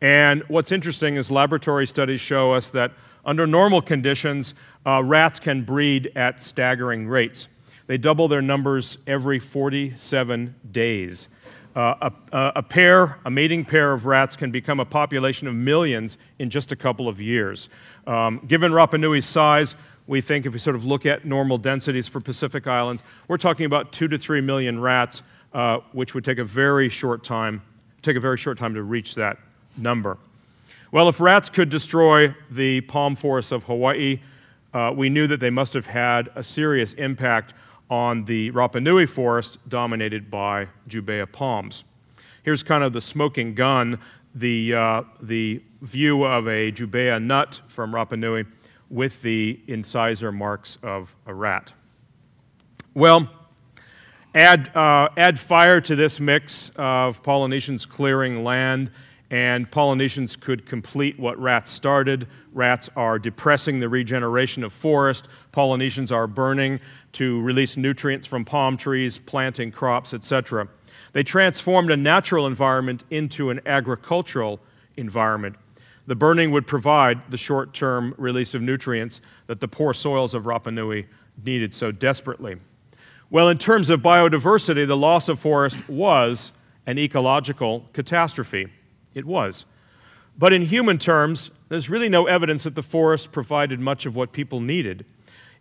[0.03, 2.93] And what's interesting is laboratory studies show us that
[3.25, 4.53] under normal conditions,
[4.85, 7.49] uh, rats can breed at staggering rates.
[7.87, 11.31] They double their numbers every 47 days.
[11.75, 16.19] Uh, a, a, pair, a mating pair of rats, can become a population of millions
[16.39, 17.71] in just a couple of years.
[18.07, 22.07] Um, given Rapa Nui's size, we think if we sort of look at normal densities
[22.07, 26.39] for Pacific Islands, we're talking about two to three million rats, uh, which would take
[26.39, 27.63] a very short time,
[28.03, 29.39] take a very short time to reach that
[29.77, 30.19] number.
[30.93, 34.21] Well, if rats could destroy the palm forests of Hawaii,
[34.73, 37.55] uh, we knew that they must have had a serious impact
[37.91, 41.85] on the Rapa Nui forest dominated by Jubaea palms.
[42.43, 43.99] Here's kind of the smoking gun,
[44.35, 48.45] the, uh, the view of a Jubaea nut from Rapa Nui
[48.91, 51.73] with the incisor marks of a rat.
[52.95, 53.29] Well,
[54.35, 58.91] add, uh, add fire to this mix of Polynesians clearing land,
[59.31, 62.29] and Polynesians could complete what rats started.
[62.53, 65.29] Rats are depressing the regeneration of forest.
[65.51, 66.79] Polynesians are burning
[67.13, 70.69] to release nutrients from palm trees, planting crops, etc.
[71.13, 74.61] They transformed a natural environment into an agricultural
[74.97, 75.57] environment
[76.07, 80.45] the burning would provide the short term release of nutrients that the poor soils of
[80.45, 81.07] Rapa Nui
[81.45, 82.57] needed so desperately.
[83.29, 86.53] Well, in terms of biodiversity, the loss of forest was
[86.87, 88.69] an ecological catastrophe.
[89.15, 89.67] It was.
[90.39, 94.33] But in human terms, there's really no evidence that the forest provided much of what
[94.33, 95.05] people needed.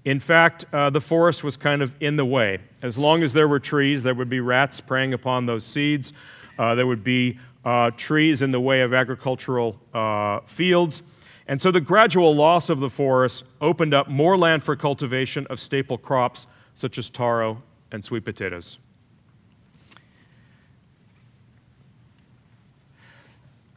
[0.04, 2.60] In fact, uh, the forest was kind of in the way.
[2.84, 6.14] As long as there were trees, there would be rats preying upon those seeds.
[6.60, 11.02] Uh, there would be uh, trees in the way of agricultural uh, fields.
[11.48, 15.60] And so the gradual loss of the forest opened up more land for cultivation of
[15.60, 17.62] staple crops such as taro
[17.92, 18.78] and sweet potatoes.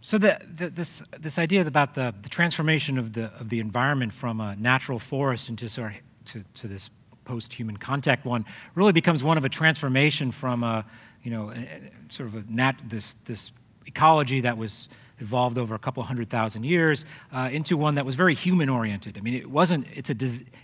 [0.01, 4.15] So the, the, this, this idea about the, the transformation of the, of the environment
[4.15, 5.93] from a natural forest into sort
[6.27, 6.89] to, to this
[7.27, 10.87] post-human contact one really becomes one of a transformation from a,
[11.23, 13.53] you know, a, sort of a nat, this, this
[13.89, 14.89] ecology that was
[15.21, 19.19] evolved over a couple hundred thousand years uh, into one that was very human oriented.
[19.19, 20.17] I mean, it wasn't, it's a,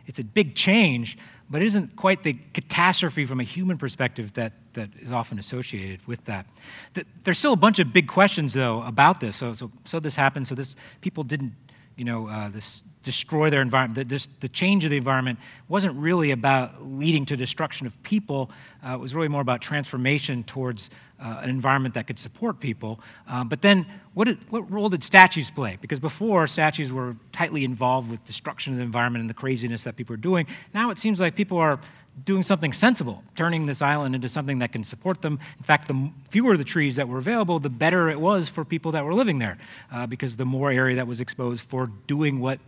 [0.07, 1.19] it's a big change,
[1.51, 6.07] but it isn't quite the catastrophe from a human perspective that, that is often associated
[6.07, 6.47] with that.
[6.95, 9.37] The, there's still a bunch of big questions, though, about this.
[9.37, 11.53] So, so, so this happened, so this, people didn't,
[11.97, 14.09] you know, uh, this destroy their environment.
[14.09, 15.39] The, the change of the environment
[15.69, 18.51] wasn't really about leading to destruction of people.
[18.85, 20.91] Uh, it was really more about transformation towards
[21.21, 22.99] uh, an environment that could support people.
[23.29, 25.79] Um, but then, what, did, what role did statues play?
[25.81, 29.97] Because before, statues were tightly involved with destruction of the environment and the craziness that
[29.97, 30.47] people were doing.
[30.73, 31.79] Now it seems like people are
[32.25, 35.39] doing something sensible, turning this island into something that can support them.
[35.59, 38.93] In fact, the fewer the trees that were available, the better it was for people
[38.93, 39.59] that were living there,
[39.93, 42.61] uh, because the more area that was exposed for doing what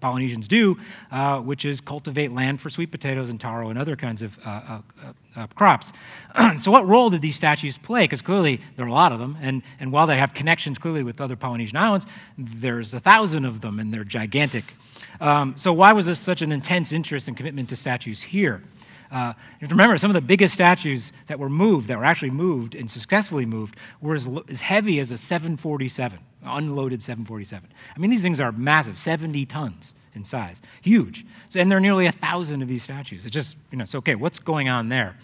[0.00, 0.78] Polynesians do,
[1.10, 4.48] uh, which is cultivate land for sweet potatoes and taro and other kinds of uh,
[4.48, 4.80] uh,
[5.36, 5.92] uh crops.
[6.60, 8.04] so, what role did these statues play?
[8.04, 11.02] Because clearly there are a lot of them, and, and while they have connections clearly
[11.02, 14.64] with other Polynesian islands, there's a thousand of them and they're gigantic.
[15.20, 18.62] Um, so, why was this such an intense interest and commitment to statues here?
[19.10, 22.04] Uh, you have to remember, some of the biggest statues that were moved, that were
[22.04, 27.68] actually moved and successfully moved, were as, as heavy as a 747, unloaded 747.
[27.94, 31.24] I mean, these things are massive, 70 tons in size, huge.
[31.48, 33.24] So, and there are nearly a thousand of these statues.
[33.24, 35.16] It's just, you know, so okay, what's going on there?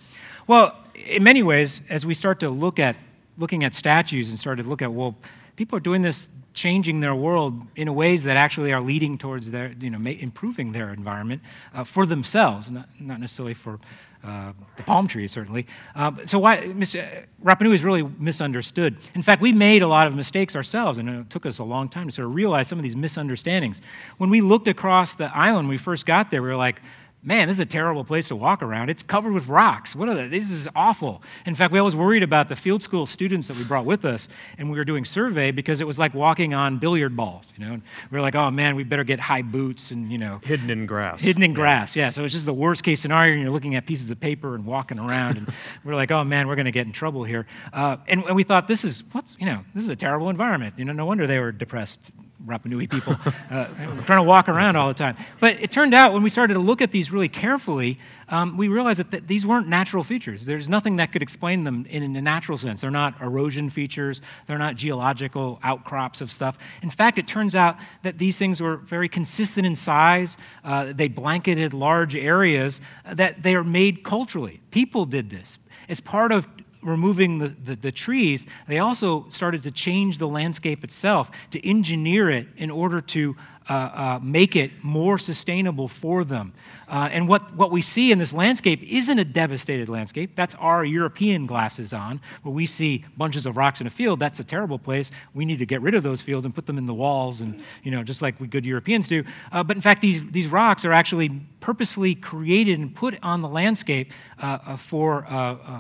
[0.47, 2.97] Well, in many ways, as we start to look at
[3.37, 5.17] looking at statues and start to look at, well,
[5.57, 9.75] people are doing this changing their world in ways that actually are leading towards their,
[9.81, 11.43] you know, improving their environment
[11.75, 13.79] uh, for themselves, not, not necessarily for
[14.25, 15.67] uh, the palm trees, certainly.
[15.95, 17.07] Uh, so why, Miss, uh,
[17.45, 18.97] Rapanui is really misunderstood.
[19.15, 21.91] In fact, we made a lot of mistakes ourselves, and it took us a long
[21.91, 23.83] time to sort of realize some of these misunderstandings.
[24.17, 26.81] When we looked across the island, we first got there, we were like,
[27.25, 28.91] man, this is a terrible place to walk around.
[28.91, 29.97] It's covered with rocks.
[29.97, 30.29] What are they?
[30.29, 31.23] This is awful.
[31.47, 34.29] In fact, we always worried about the field school students that we brought with us,
[34.59, 37.45] and we were doing survey because it was like walking on billiard balls.
[37.57, 40.19] You know, and we were like, oh man, we better get high boots and you
[40.19, 41.23] know, hidden in grass.
[41.23, 41.57] Hidden in yeah.
[41.57, 41.97] grass.
[41.97, 42.11] Yeah.
[42.11, 43.33] So it's just the worst case scenario.
[43.33, 45.53] And you're looking at pieces of paper and walking around, and
[45.85, 47.47] we're like, oh man, we're going to get in trouble here.
[47.73, 50.75] Uh, and, and we thought this is what's you know, this is a terrible environment.
[50.79, 52.11] You know, no wonder they were depressed
[52.47, 53.17] Rapa Nui people
[53.51, 53.67] uh,
[54.05, 55.17] trying to walk around all the time.
[55.41, 58.69] But it turned out when we started to look at these really carefully, um, we
[58.69, 60.45] realized that th- these weren't natural features.
[60.45, 62.81] There's nothing that could explain them in, in, a natural sense.
[62.81, 66.59] They're not erosion features, they're not geological outcrops of stuff.
[66.83, 71.09] In fact, it turns out that these things were very consistent in size, uh, they
[71.09, 72.81] blanketed large areas,
[73.11, 74.61] that they are made culturally.
[74.71, 75.59] People did this.
[75.89, 76.47] It's part of
[76.85, 82.31] removing the, the, the, trees, they also started to change the landscape itself, to engineer
[82.31, 83.37] it in order to
[83.69, 86.53] uh, uh, make it more sustainable for them.
[86.87, 90.33] Uh, and what, what we see in this landscape isn't a devastated landscape.
[90.35, 94.19] That's our European glasses on, where we see bunches of rocks in a field.
[94.19, 95.11] That's a terrible place.
[95.33, 97.63] We need to get rid of those fields and put them in the walls, and
[97.83, 99.25] you know, just like we good Europeans do.
[99.51, 103.49] Uh, but in fact, these, these rocks are actually purposely created and put on the
[103.49, 105.23] landscape uh, for,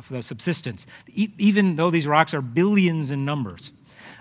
[0.02, 3.72] for the subsistence, e- even though these rocks are billions in numbers.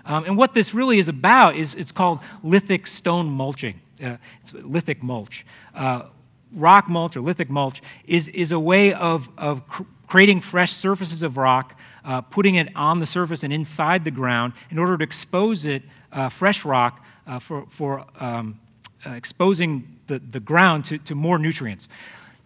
[0.06, 3.80] Um, and what this really is about is it's called lithic stone mulching.
[4.02, 5.46] Uh, it's lithic mulch.
[5.74, 6.02] Uh,
[6.52, 11.22] rock mulch or lithic mulch is, is a way of, of cr- creating fresh surfaces
[11.22, 15.04] of rock, uh, putting it on the surface and inside the ground in order to
[15.04, 15.82] expose it,
[16.12, 18.58] uh, fresh rock, uh, for, for um,
[19.06, 21.88] uh, exposing the, the ground to, to more nutrients.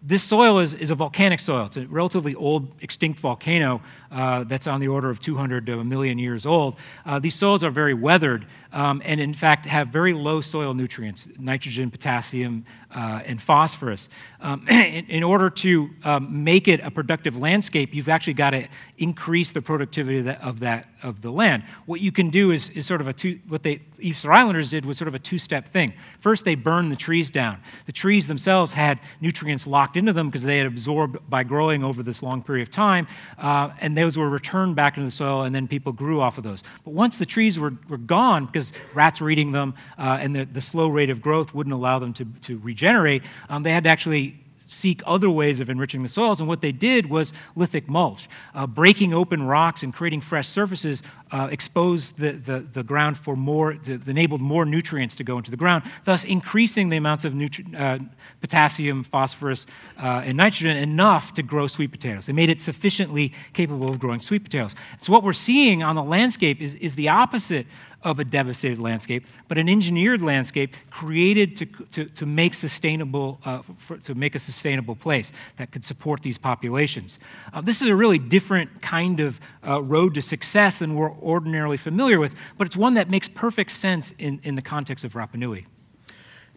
[0.00, 1.66] This soil is, is a volcanic soil.
[1.66, 5.84] It's a relatively old, extinct volcano uh, that's on the order of 200 to a
[5.84, 6.76] million years old.
[7.04, 11.28] Uh, these soils are very weathered um, and, in fact, have very low soil nutrients
[11.38, 14.08] nitrogen, potassium, uh, and phosphorus.
[14.40, 18.66] Um, in, in, order to um, make it a productive landscape, you've actually got to
[18.96, 21.64] increase the productivity of that, of, that, of the land.
[21.86, 24.84] What you can do is, is sort of a two, what the Easter Islanders did
[24.84, 25.92] was sort of a two step thing.
[26.20, 27.60] First, they burned the trees down.
[27.86, 32.02] The trees themselves had nutrients locked into them because they had absorbed by growing over
[32.02, 33.06] this long period of time.
[33.38, 36.44] Uh, and those were returned back into the soil, and then people grew off of
[36.44, 36.62] those.
[36.84, 40.44] But once the trees were, were gone, because rats were eating them, uh, and the,
[40.44, 43.90] the slow rate of growth wouldn't allow them to, to regenerate, um, they had to
[43.90, 44.38] actually
[44.68, 46.40] seek other ways of enriching the soils.
[46.40, 51.02] And what they did was lithic mulch, uh, breaking open rocks and creating fresh surfaces
[51.30, 55.50] uh, exposed the, the, the, ground for more, the, enabled more nutrients to go into
[55.50, 57.34] the ground, thus increasing the amounts of
[57.76, 57.98] uh,
[58.40, 59.66] potassium, phosphorus,
[59.98, 62.26] uh, and nitrogen enough to grow sweet potatoes.
[62.26, 64.74] They made it sufficiently capable of growing sweet potatoes.
[65.00, 67.66] So what we're seeing on the landscape is, is the opposite
[68.04, 73.60] of a devastated landscape, but an engineered landscape created to, to, to make sustainable, uh,
[73.78, 77.18] for, to make a sustainable place that could support these populations.
[77.52, 81.76] Uh, this is a really different kind of uh, road to success than we're ordinarily
[81.76, 85.34] familiar with, but it's one that makes perfect sense in, in the context of Rapa
[85.34, 85.66] Nui.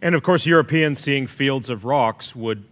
[0.00, 2.64] And of course, Europeans seeing fields of rocks would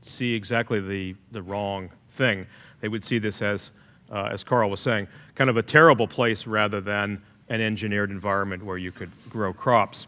[0.00, 2.46] see exactly the, the wrong thing.
[2.80, 3.70] They would see this as,
[4.10, 8.64] uh, as Carl was saying, kind of a terrible place rather than an engineered environment
[8.64, 10.06] where you could grow crops.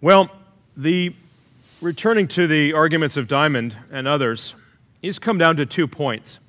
[0.00, 0.30] Well,
[0.76, 1.14] The
[1.80, 4.54] returning to the arguments of Diamond and others,
[5.02, 6.40] he's come down to two points.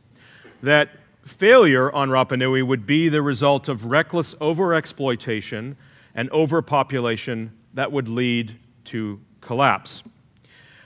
[0.64, 0.90] That
[1.24, 5.76] failure on Rapa Nui would be the result of reckless overexploitation
[6.16, 8.56] and overpopulation that would lead
[8.86, 10.02] to collapse.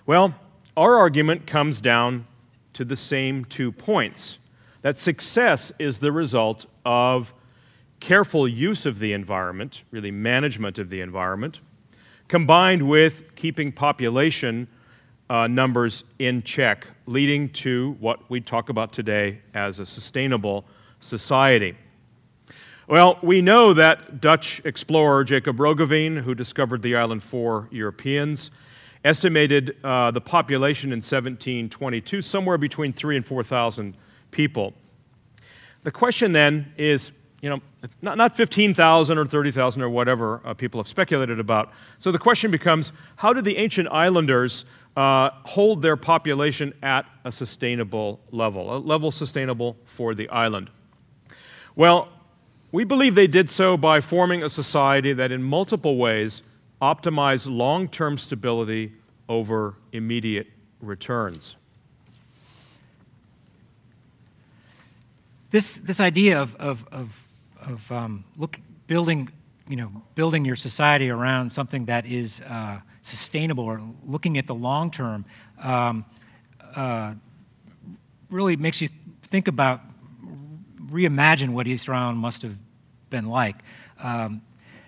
[0.06, 0.34] Well,
[0.76, 2.26] our argument comes down
[2.74, 4.40] to the same two points
[4.82, 7.34] that success is the result of
[8.00, 11.60] careful use of the environment, really management of the environment,
[12.28, 14.68] combined with keeping population
[15.30, 20.66] uh, numbers in check, leading to what we talk about today as a sustainable
[21.00, 21.76] society.
[22.88, 28.50] Well, we know that Dutch explorer Jacob Roggeveen, who discovered the island for Europeans,
[29.06, 33.96] estimated uh, the population in 1722 somewhere between 3 and 4,000
[34.32, 34.74] people.
[35.84, 37.62] The question then is you know,
[38.02, 41.72] not, not 15,000 or 30,000 or whatever uh, people have speculated about.
[42.00, 44.66] So the question becomes how did the ancient islanders
[44.98, 50.70] uh, hold their population at a sustainable level, a level sustainable for the island?
[51.76, 52.10] Well,
[52.72, 56.44] we believe they did so by forming a society that in multiple ways
[56.82, 58.94] optimized long term stability
[59.28, 60.48] over immediate
[60.82, 61.56] returns.
[65.52, 67.29] This, this idea of, of, of
[67.62, 69.30] of um, look, building,
[69.68, 74.56] you know, building your society around something that is uh, sustainable or looking at the
[74.56, 75.26] long term
[75.62, 76.06] um,
[76.76, 77.14] uh,
[78.30, 78.90] really makes you
[79.24, 79.82] think about,
[80.92, 82.56] reimagine what Easter Island must have
[83.10, 83.56] been like.
[84.00, 84.42] Um,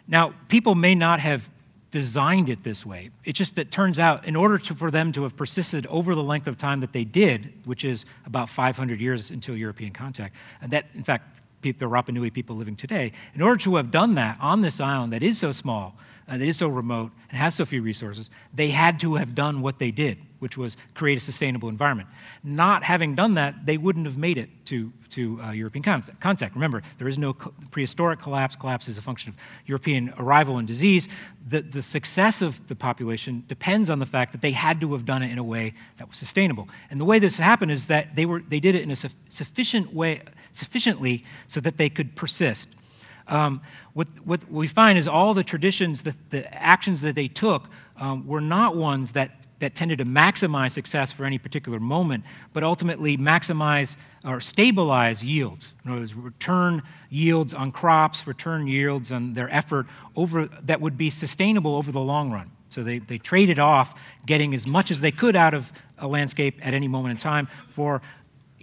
[0.07, 1.49] now, people may not have
[1.91, 3.11] designed it this way.
[3.25, 6.23] It's just that turns out, in order to, for them to have persisted over the
[6.23, 10.71] length of time that they did, which is about 500 years until European contact, and
[10.71, 13.11] that, in fact, the Rapa Nui people living today.
[13.33, 15.95] In order to have done that on this island that is so small,
[16.27, 19.61] uh, that is so remote, and has so few resources, they had to have done
[19.61, 22.07] what they did, which was create a sustainable environment.
[22.43, 25.83] Not having done that, they wouldn't have made it to, to uh, European
[26.21, 26.55] contact.
[26.55, 28.55] Remember, there is no prehistoric collapse.
[28.55, 29.35] Collapse is a function of
[29.65, 31.09] European arrival and disease.
[31.49, 35.05] The, the success of the population depends on the fact that they had to have
[35.05, 36.69] done it in a way that was sustainable.
[36.89, 39.09] And the way this happened is that they, were, they did it in a su-
[39.29, 40.21] sufficient way
[40.53, 42.67] sufficiently so that they could persist.
[43.27, 43.61] Um,
[43.93, 48.27] what, what, we find is all the traditions, the, the actions that they took um,
[48.27, 52.23] were not ones that, that tended to maximize success for any particular moment,
[52.53, 53.95] but ultimately maximize
[54.25, 55.73] or stabilize yields.
[55.85, 60.97] In other words, return yields on crops, return yields on their effort over, that would
[60.97, 62.51] be sustainable over the long run.
[62.69, 66.59] So they, they traded off getting as much as they could out of a landscape
[66.65, 68.01] at any moment in time for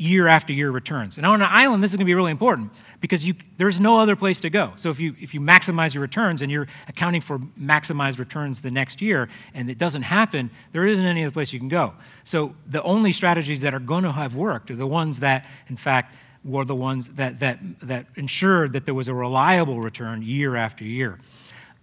[0.00, 1.16] year after year returns.
[1.16, 3.98] And on an island, this is going to be really important because you, there's no
[3.98, 4.72] other place to go.
[4.76, 8.70] So if you, if you maximize your returns and you're accounting for maximized returns the
[8.70, 11.94] next year and it doesn't happen, there isn't any other place you can go.
[12.24, 15.76] So the only strategies that are going to have worked are the ones that, in
[15.76, 20.56] fact, were the ones that, that, that ensured that there was a reliable return year
[20.56, 21.18] after year.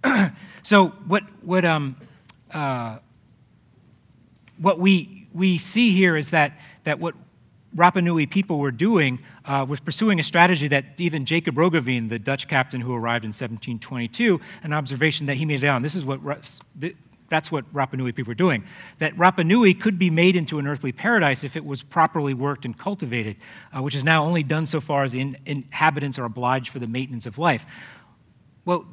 [0.64, 1.96] so what, what, um,
[2.54, 2.98] uh,
[4.58, 6.54] what we, we see here is that,
[6.86, 7.16] that what
[7.76, 12.20] Rapa Nui people were doing uh, was pursuing a strategy that even Jacob Roggeveen, the
[12.20, 15.82] Dutch captain who arrived in 1722, an observation that he made down.
[15.82, 16.20] This is what
[17.30, 18.64] that's what Rapa Nui people were doing.
[19.00, 22.66] That Rapa Nui could be made into an earthly paradise if it was properly worked
[22.66, 23.36] and cultivated,
[23.76, 26.80] uh, which is now only done so far as the in- inhabitants are obliged for
[26.80, 27.66] the maintenance of life.
[28.64, 28.86] Well,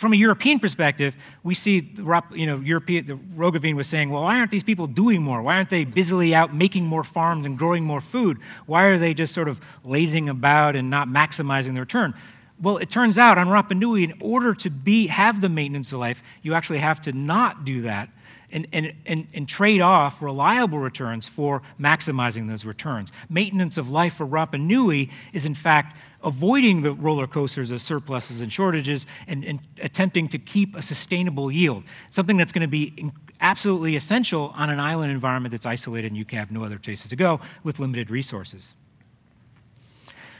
[0.00, 1.92] from a European perspective, we see,
[2.32, 5.42] you know, European, the Roggeveen was saying, well, why aren't these people doing more?
[5.42, 8.38] Why aren't they busily out making more farms and growing more food?
[8.64, 12.14] Why are they just sort of lazing about and not maximizing the return?
[12.62, 16.00] Well, it turns out on Rapa Nui, in order to be, have the maintenance of
[16.00, 18.08] life, you actually have to not do that
[18.50, 23.12] and, and, and, and, trade off reliable returns for maximizing those returns.
[23.28, 28.40] Maintenance of life for Rapa Nui is, in fact, avoiding the roller coasters of surpluses
[28.40, 33.10] and shortages and, and attempting to keep a sustainable yield, something that's going to be
[33.40, 37.08] absolutely essential on an island environment that's isolated and you can have no other places
[37.08, 38.74] to go with limited resources.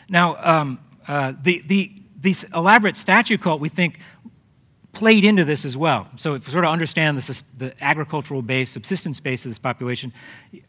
[0.09, 4.01] Now, um, uh, the, the, this elaborate statue cult, we think,
[4.93, 6.09] played into this as well.
[6.17, 10.13] So, if you sort of understand the, the agricultural base, subsistence base of this population,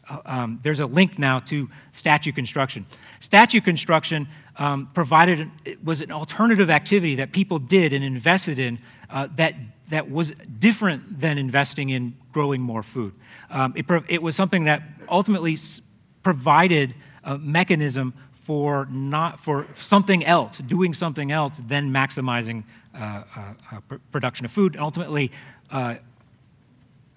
[0.08, 2.86] uh, um, there's a link now to statue construction.
[3.20, 5.50] Statue construction um, provided
[5.82, 8.78] was an alternative activity that people did and invested in
[9.10, 9.54] uh, that
[9.88, 13.12] that was different than investing in growing more food.
[13.50, 15.58] Um, it, it was something that ultimately
[16.22, 22.64] provided a mechanism for not for something else, doing something else, than maximizing
[22.94, 25.30] uh, uh, uh production of food, and ultimately
[25.70, 25.96] uh,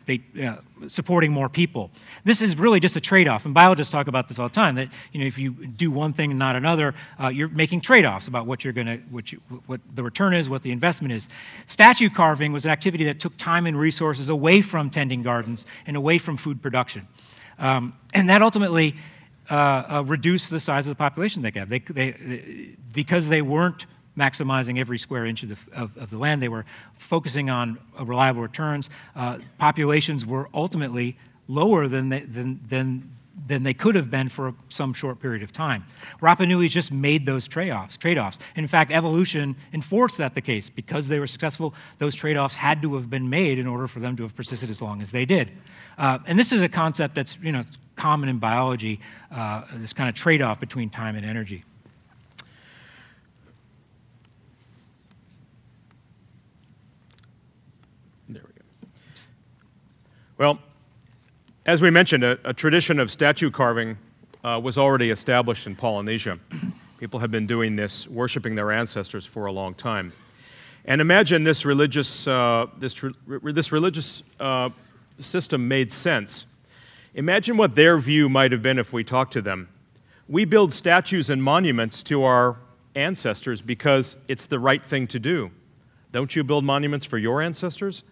[0.06, 0.58] they, uh,
[0.88, 1.90] supporting more people.
[2.24, 4.76] This is really just a trade-off, and biologists talk about this all the time.
[4.76, 8.28] That you know, if you do one thing and not another, uh, you're making trade-offs
[8.28, 11.28] about what you're going to, what, you, what the return is, what the investment is.
[11.68, 15.98] Statue carving was an activity that took time and resources away from tending gardens and
[15.98, 17.08] away from food production,
[17.60, 18.96] um, and that ultimately
[19.50, 19.54] uh,
[19.90, 21.70] uh reduced the size of the population they have.
[21.70, 23.86] They, they, because they weren't
[24.18, 26.42] maximizing every square inch of the, of, of the land.
[26.42, 26.66] They were
[26.98, 28.90] focusing on uh, reliable returns.
[29.16, 31.18] Uh, populations were ultimately
[31.48, 33.12] lower than they, than, than,
[33.48, 35.86] than they could have been for some short period of time.
[36.22, 37.98] Rapa Nui just made those trade-offs.
[37.98, 38.40] Trade-offs.
[38.56, 41.74] In fact, evolution enforced that the case because they were successful.
[42.00, 44.82] Those trade-offs had to have been made in order for them to have persisted as
[44.82, 45.52] long as they did.
[45.98, 47.64] Uh, and this is a concept that's you know
[47.96, 49.00] common in biology.
[49.32, 51.64] Uh, this kind of trade-off between time and energy.
[60.38, 60.60] Well,
[61.66, 63.98] as we mentioned, a, a tradition of statue carving
[64.44, 66.40] uh, was already established in Polynesia.
[67.00, 70.12] People have been doing this, worshiping their ancestors for a long time.
[70.84, 73.02] And imagine this religious, uh, this,
[73.44, 74.72] this religious uh,
[75.20, 76.46] system made sense.
[77.14, 79.70] Imagine what their view might have been if we talked to them.
[80.28, 82.58] We build statues and monuments to our
[82.94, 85.52] ancestors because it's the right thing to do.
[86.12, 88.04] Don't you build monuments for your ancestors?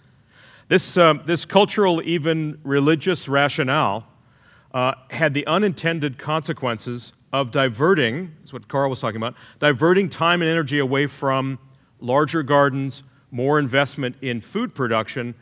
[0.68, 4.08] This, uh, this cultural, even religious rationale
[4.74, 10.42] uh, had the unintended consequences of diverting, that's what Carl was talking about, diverting time
[10.42, 11.58] and energy away from
[12.00, 15.34] larger gardens, more investment in food production,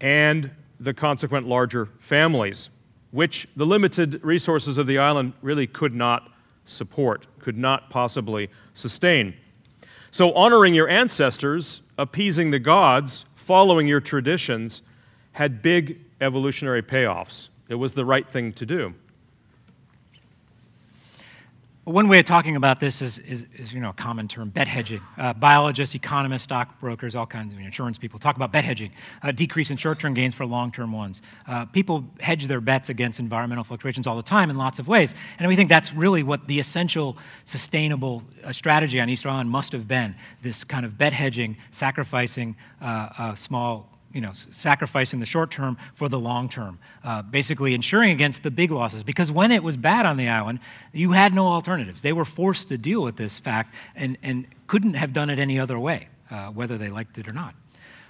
[0.00, 0.50] and
[0.80, 2.70] the consequent larger families,
[3.10, 6.32] which the limited resources of the island really could not
[6.64, 9.34] support, could not possibly sustain.
[10.10, 14.82] So, honoring your ancestors, appeasing the gods, following your traditions
[15.30, 17.48] had big evolutionary payoffs.
[17.68, 18.92] It was the right thing to do.
[21.86, 24.66] One way of talking about this is, is, is you know, a common term, bet
[24.66, 25.00] hedging.
[25.16, 28.90] Uh, biologists, economists, stockbrokers, all kinds of insurance people talk about bet hedging,
[29.22, 31.22] a decrease in short-term gains for long-term ones.
[31.46, 35.14] Uh, people hedge their bets against environmental fluctuations all the time in lots of ways.
[35.38, 39.70] And we think that's really what the essential sustainable uh, strategy on Easter Island must
[39.70, 45.50] have been, this kind of bet hedging, sacrificing uh, small you know, sacrificing the short
[45.50, 49.02] term for the long term, uh, basically insuring against the big losses.
[49.02, 50.60] Because when it was bad on the island,
[50.94, 52.00] you had no alternatives.
[52.00, 55.60] They were forced to deal with this fact and, and couldn't have done it any
[55.60, 57.54] other way, uh, whether they liked it or not.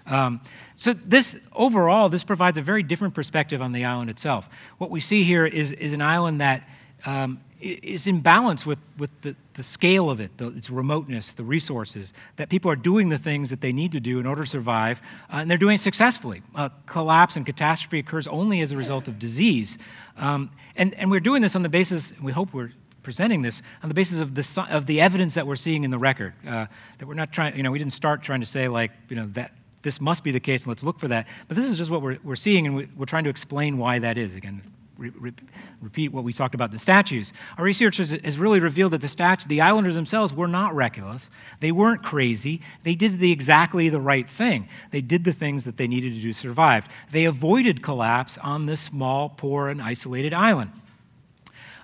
[0.07, 0.41] Um,
[0.77, 4.49] so this overall, this provides a very different perspective on the island itself.
[4.79, 6.69] What we see here is, is an island that
[7.05, 11.45] um, is in balance with, with the, the scale of it, the, its remoteness, the
[11.45, 14.49] resources, that people are doing the things that they need to do in order to
[14.49, 15.01] survive,
[15.33, 16.43] uh, and they're doing it successfully.
[16.55, 19.79] Uh, collapse and catastrophe occurs only as a result of disease.
[20.17, 22.73] Um, and, and we're doing this on the basis, we hope we're
[23.03, 25.99] presenting this on the basis of the, of the evidence that we're seeing in the
[25.99, 26.35] record.
[26.47, 26.67] Uh,
[26.99, 29.27] that we're not trying, you know, we didn't start trying to say, like, you know,
[29.33, 29.53] that
[29.83, 31.29] this must be the case and let's look for that.
[31.47, 34.01] But this is just what we're, we're seeing, and we, we're trying to explain why
[34.01, 34.35] that is.
[34.35, 34.63] Again,
[34.97, 35.33] re- re-
[35.81, 37.33] repeat what we talked about the statues.
[37.59, 39.17] Our research has, has really revealed that the
[39.49, 41.31] the islanders themselves were not reckless.
[41.61, 42.61] They weren't crazy.
[42.83, 44.69] They did the exactly the right thing.
[44.91, 46.87] They did the things that they needed to do to survive.
[47.11, 50.71] They avoided collapse on this small, poor, and isolated island.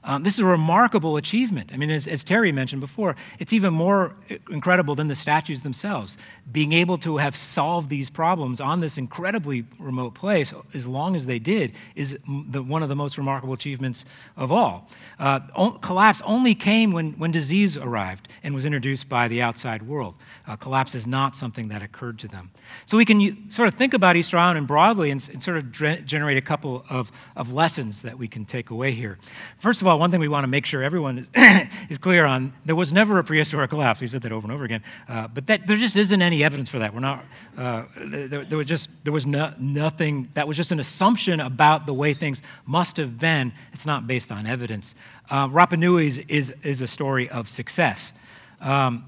[0.04, 1.70] Um, this is a remarkable achievement.
[1.72, 4.16] I mean, as, as, Terry mentioned before, it's even more
[4.50, 6.18] incredible than the statues themselves.
[6.50, 11.26] Being able to have solved these problems on this incredibly remote place, as long as
[11.26, 14.04] they did, is the, one of the most remarkable achievements
[14.36, 14.88] of all.
[15.20, 15.38] Uh,
[15.80, 20.16] collapse only came when, when disease arrived and was introduced by the outside world.
[20.48, 22.50] Uh, collapse is not something that occurred to them.
[22.86, 26.38] So we can sort of think about Easter Island broadly and, and sort of generate
[26.38, 29.18] a couple of, of lessons that we can take away here.
[29.58, 31.28] First of all, all, one thing we want to make sure everyone is,
[31.90, 34.00] is clear on there was never a prehistoric collapse.
[34.00, 34.82] We've said that over and over again.
[35.08, 36.92] Uh, but that, there just isn't any evidence for that.
[36.92, 37.24] We're not,
[37.56, 41.86] uh, there, there, was just, there was no, nothing, that was just an assumption about
[41.86, 43.52] the way things must have been.
[43.72, 44.94] It's not based on evidence.
[45.30, 48.12] Uh, Rapa Nui is, is, is, a story of success.
[48.60, 49.06] Um,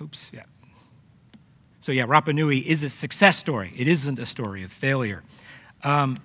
[0.00, 0.44] oops, yeah.
[1.80, 3.72] So, yeah, Rapa Nui is a success story.
[3.76, 5.22] It isn't a story of failure.
[5.82, 6.18] Um,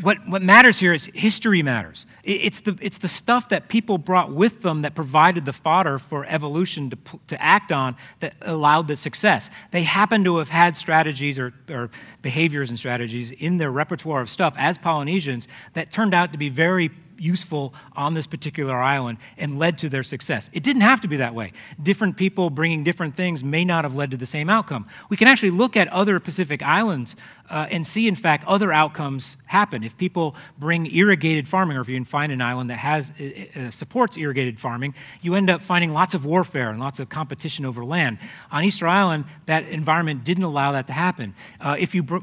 [0.00, 2.04] what, what matters here is history matters.
[2.24, 6.24] It's the, it's the stuff that people brought with them that provided the fodder for
[6.26, 6.98] evolution to,
[7.28, 9.50] to act on that allowed the success.
[9.70, 11.90] They happen to have had strategies or, or
[12.22, 16.48] behaviors and strategies in their repertoire of stuff as Polynesians that turned out to be
[16.48, 20.50] very useful on this particular island and led to their success.
[20.52, 21.52] It didn't have to be that way.
[21.82, 24.86] Different people bringing different things may not have led to the same outcome.
[25.08, 27.16] We can actually look at other Pacific islands
[27.50, 29.82] uh, and see, in fact, other outcomes happen.
[29.82, 33.24] If people bring irrigated farming, or if you can find an island that has uh,
[33.66, 37.64] uh supports irrigated farming, you end up finding lots of warfare and lots of competition
[37.64, 38.18] over land.
[38.50, 41.34] On Easter Island, that environment didn't allow that to happen.
[41.60, 42.18] Uh, if you br-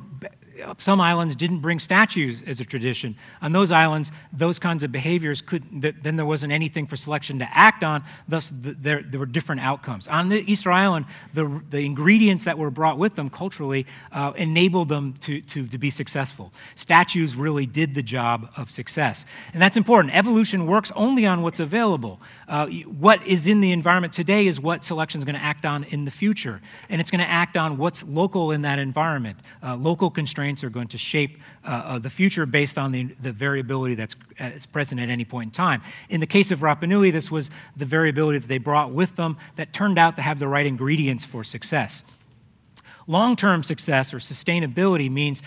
[0.77, 3.15] some islands didn't bring statues as a tradition.
[3.41, 7.47] On those islands, those kinds of behaviors could, then there wasn't anything for selection to
[7.57, 10.07] act on, thus, there, there were different outcomes.
[10.07, 14.89] On the Easter Island, the, the ingredients that were brought with them culturally uh, enabled
[14.89, 16.51] them to, to, to be successful.
[16.75, 19.25] Statues really did the job of success.
[19.53, 20.15] And that's important.
[20.15, 22.19] Evolution works only on what's available.
[22.47, 25.85] Uh, what is in the environment today is what selection is going to act on
[25.85, 26.61] in the future.
[26.89, 30.69] And it's going to act on what's local in that environment, uh, local constraints are
[30.69, 34.99] going to shape uh, uh, the future based on the, the variability that's, uh, present
[34.99, 35.81] at any point in time.
[36.09, 39.37] In the case of Rapa Nui, this was the variability that they brought with them
[39.55, 42.03] that turned out to have the right ingredients for success.
[43.07, 45.41] Long term success or sustainability means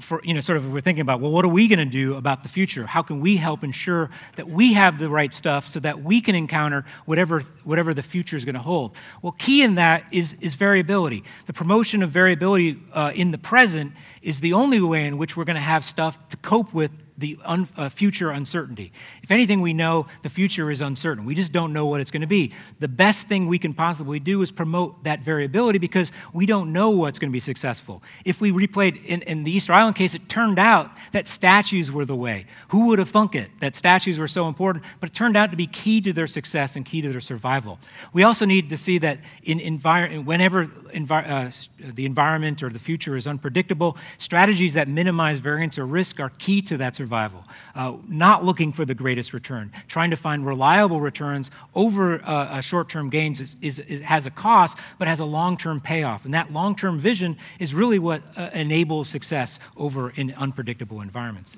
[0.00, 2.14] for, you know, sort of we're thinking about, well, what are we going to do
[2.14, 2.86] about the future?
[2.86, 6.34] How can we help ensure that we have the right stuff so that we can
[6.34, 8.94] encounter whatever, whatever the future is going to hold?
[9.22, 11.24] Well, key in that is, is variability.
[11.46, 13.92] The promotion of variability uh, in the present
[14.22, 17.36] is the only way in which we're going to have stuff to cope with the
[17.44, 18.92] un, uh, future uncertainty.
[19.22, 21.24] If anything, we know the future is uncertain.
[21.24, 22.52] We just don't know what it's going to be.
[22.78, 26.90] The best thing we can possibly do is promote that variability because we don't know
[26.90, 28.02] what's going to be successful.
[28.24, 32.04] If we replayed in, in the Easter Island case, it turned out that statues were
[32.04, 32.46] the way.
[32.68, 34.84] Who would have thunk it that statues were so important?
[35.00, 37.80] But it turned out to be key to their success and key to their survival.
[38.12, 42.78] We also need to see that in envir- whenever envi- uh, the environment or the
[42.78, 47.42] future is unpredictable, strategies that minimize variance or risk are key to that survival survival,
[47.74, 52.60] uh, not looking for the greatest return, trying to find reliable returns over uh, uh
[52.60, 56.26] short term gains is, is, is, has a cost, but has a long term payoff.
[56.26, 61.56] And that long term vision is really what uh, enables success over in unpredictable environments.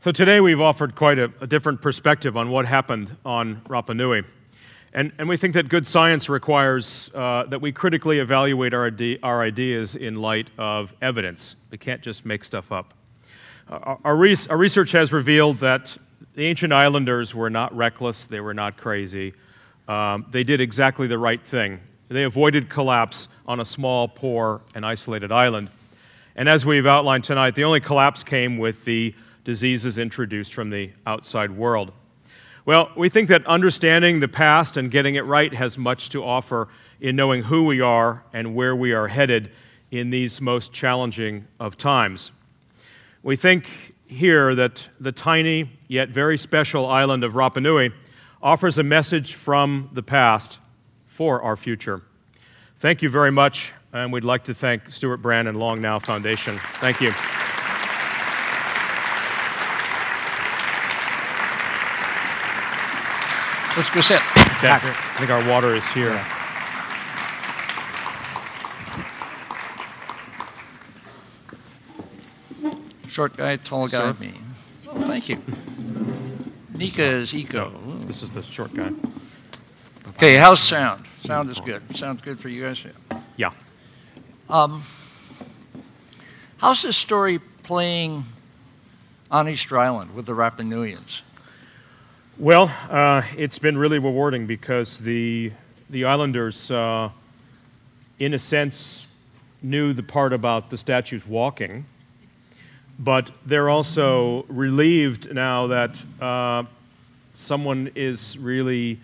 [0.00, 4.24] So today we've offered quite a, a different perspective on what happened on Rapa Nui.
[4.94, 8.90] And, and, we think that good science requires uh, that we critically evaluate our,
[9.22, 11.56] our, ideas in light of evidence.
[11.70, 12.94] We can't just make stuff up.
[13.68, 15.96] Our, our, research has revealed that
[16.34, 19.34] the ancient islanders were not reckless, they were not crazy.
[19.88, 21.80] Um, they did exactly the right thing.
[22.08, 25.70] They avoided collapse on a small, poor, and isolated island.
[26.36, 30.90] And as we've outlined tonight, the only collapse came with the diseases introduced from the
[31.04, 31.92] outside world.
[32.64, 36.68] Well, we think that understanding the past and getting it right has much to offer
[37.00, 39.50] in knowing who we are and where we are headed
[39.90, 42.30] in these most challenging of times.
[43.26, 43.68] We think
[44.06, 47.90] here that the tiny yet very special island of Rapa Nui
[48.40, 50.60] offers a message from the past
[51.06, 52.02] for our future.
[52.78, 56.56] Thank you very much, and we'd like to thank Stewart Brand and Long Now Foundation.
[56.74, 57.08] Thank you.
[63.76, 64.22] Let's go sit.
[64.58, 64.70] Okay.
[64.70, 66.10] I think our water is here.
[66.10, 66.35] Yeah.
[73.16, 74.34] Short guy, tall guy, me.
[74.86, 75.40] Oh, thank you.
[76.74, 77.72] Nika is eco.
[78.00, 78.92] This is the short guy.
[80.10, 81.06] Okay, how's sound?
[81.24, 81.82] Sound is good.
[81.96, 82.84] Sounds good for you guys?
[83.38, 83.52] Yeah.
[84.50, 84.82] Um,
[86.58, 88.22] how's this story playing
[89.30, 91.22] on Easter Island with the Rapa Nuians?
[92.36, 95.52] Well, uh, it's been really rewarding because the,
[95.88, 97.08] the islanders, uh,
[98.18, 99.06] in a sense,
[99.62, 101.86] knew the part about the statues walking
[102.98, 106.64] but they're also relieved now that uh,
[107.34, 108.98] someone is really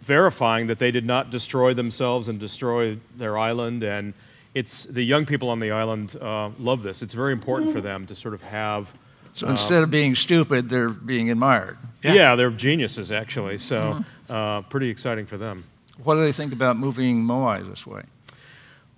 [0.00, 3.82] verifying that they did not destroy themselves and destroy their island.
[3.82, 4.14] And
[4.54, 7.02] it's the young people on the island uh, love this.
[7.02, 8.94] It's very important for them to sort of have.
[9.32, 11.76] So instead of being stupid, they're being admired.
[12.02, 13.58] Yeah, yeah they're geniuses actually.
[13.58, 14.32] So mm-hmm.
[14.32, 15.64] uh, pretty exciting for them.
[16.04, 18.02] What do they think about moving Moai this way?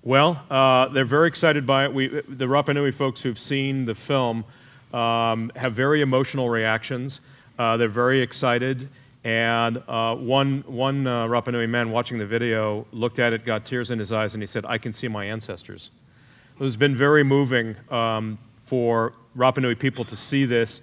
[0.05, 1.93] Well, uh, they're very excited by it.
[1.93, 4.45] We, the Rapa Nui folks who've seen the film
[4.95, 7.21] um, have very emotional reactions.
[7.59, 8.89] Uh, they're very excited.
[9.25, 13.67] And uh, one, one uh, Rapa Nui man watching the video looked at it, got
[13.67, 15.91] tears in his eyes, and he said, I can see my ancestors.
[16.61, 20.81] It has been very moving um, for Rapa Nui people to see this.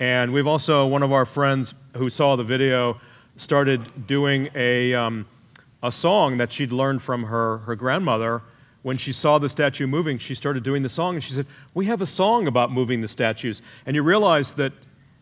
[0.00, 2.98] And we've also, one of our friends who saw the video
[3.36, 5.26] started doing a, um,
[5.82, 8.40] a song that she'd learned from her, her grandmother
[8.84, 11.86] when she saw the statue moving, she started doing the song and she said, We
[11.86, 13.62] have a song about moving the statues.
[13.86, 14.74] And you realize that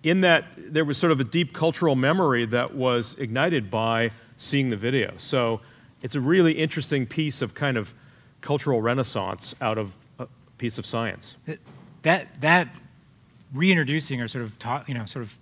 [0.02, 4.70] in that there was sort of a deep cultural memory that was ignited by seeing
[4.70, 5.14] the video.
[5.16, 5.60] So
[6.02, 7.94] it's a really interesting piece of kind of
[8.40, 10.26] cultural renaissance out of a
[10.58, 11.36] piece of science.
[12.02, 12.68] That that
[13.54, 15.38] reintroducing or sort of ta- you know sort of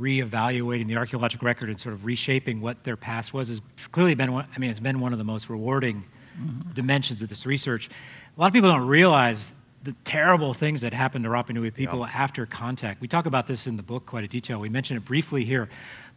[0.00, 3.60] reevaluating the archaeological record and sort of reshaping what their past was has
[3.92, 6.02] clearly been one, I mean it's been one of the most rewarding
[6.38, 6.72] mm-hmm.
[6.72, 7.88] dimensions of this research.
[8.36, 9.52] A lot of people don't realize
[9.86, 12.10] the terrible things that happened to Rapa Nui people yeah.
[12.12, 13.00] after contact.
[13.00, 14.58] We talk about this in the book quite a detail.
[14.58, 15.68] We mention it briefly here,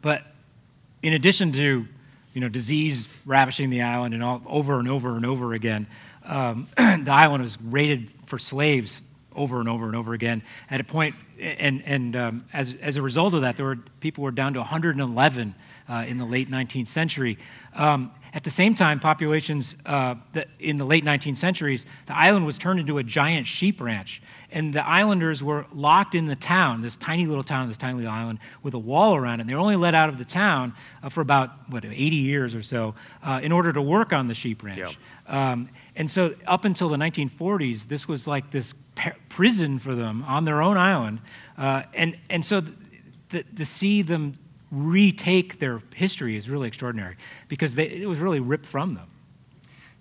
[0.01, 0.23] but
[1.03, 1.85] in addition to
[2.33, 5.87] you know disease ravishing the island and all over and over and over again,
[6.25, 9.01] um, the island was raided for slaves
[9.35, 10.41] over and over and over again.
[10.69, 14.23] At a point, and and um, as as a result of that, there were people
[14.23, 15.55] were down to 111
[15.87, 17.37] uh, in the late 19th century.
[17.75, 22.45] Um, at the same time, populations uh, the, in the late 19th centuries, the island
[22.45, 24.21] was turned into a giant sheep ranch.
[24.51, 28.11] And the islanders were locked in the town, this tiny little town, this tiny little
[28.11, 29.41] island, with a wall around it.
[29.41, 32.53] And they were only let out of the town uh, for about, what, 80 years
[32.53, 34.97] or so uh, in order to work on the sheep ranch.
[35.27, 35.51] Yeah.
[35.51, 38.73] Um, and so, up until the 1940s, this was like this
[39.27, 41.19] prison for them on their own island.
[41.57, 42.61] Uh, and, and so,
[43.31, 44.37] to see them
[44.71, 47.15] retake their history is really extraordinary
[47.47, 49.07] because they, it was really ripped from them.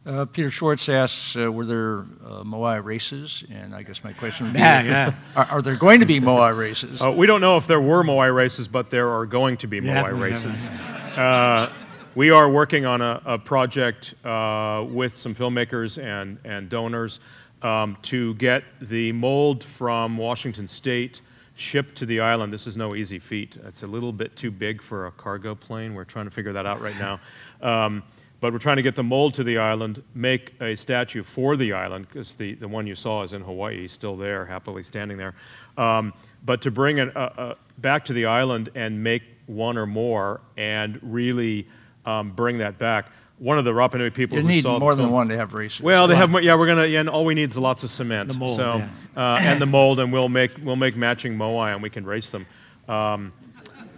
[0.07, 3.45] Uh, Peter Schwartz asks, uh, were there uh, Moai races?
[3.51, 5.15] And I guess my question would be, yeah, yeah.
[5.37, 7.03] Are, are, there going to be Moai races?
[7.03, 9.81] Uh, we don't know if there were Moai races, but there are going to be
[9.81, 10.71] Moai yeah, races.
[11.19, 11.71] Uh,
[12.15, 17.21] we are working on a, a project uh, with some filmmakers and, and donors
[17.61, 21.21] um, to get the mold from Washington State
[21.59, 22.53] shipped to the island.
[22.53, 23.57] This is no easy feat.
[23.65, 25.95] It's a little bit too big for a cargo plane.
[25.95, 27.21] We're trying to figure that out right now.
[27.61, 28.05] Um,
[28.41, 31.73] but we're trying to get the mold to the island, make a statue for the
[31.73, 35.35] island, because the, the one you saw is in Hawaii, still there, happily standing there.
[35.77, 36.15] Um,
[36.45, 40.41] but to bring it uh, uh, back to the island and make one or more
[40.57, 41.67] and really
[42.07, 44.95] um, bring that back one of the Rapa Nui people you who need saw more
[44.95, 45.81] the than one to have races.
[45.81, 46.57] Well, they have yeah.
[46.57, 48.31] We're gonna yeah, and all we need is lots of cement.
[48.31, 48.89] The mold, so yeah.
[49.17, 52.31] uh, and the mold, and we'll make we'll make matching moai, and we can race
[52.31, 52.47] them.
[52.89, 53.33] Um,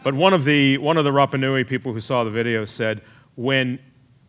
[0.02, 3.02] but one of the one of the Rapa Nui people who saw the video said,
[3.36, 3.78] when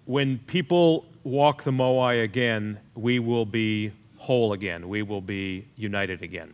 [0.06, 4.88] when people walk the moai again, we will be whole again.
[4.88, 6.54] We will be united again.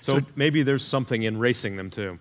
[0.00, 2.18] So, so maybe there's something in racing them too.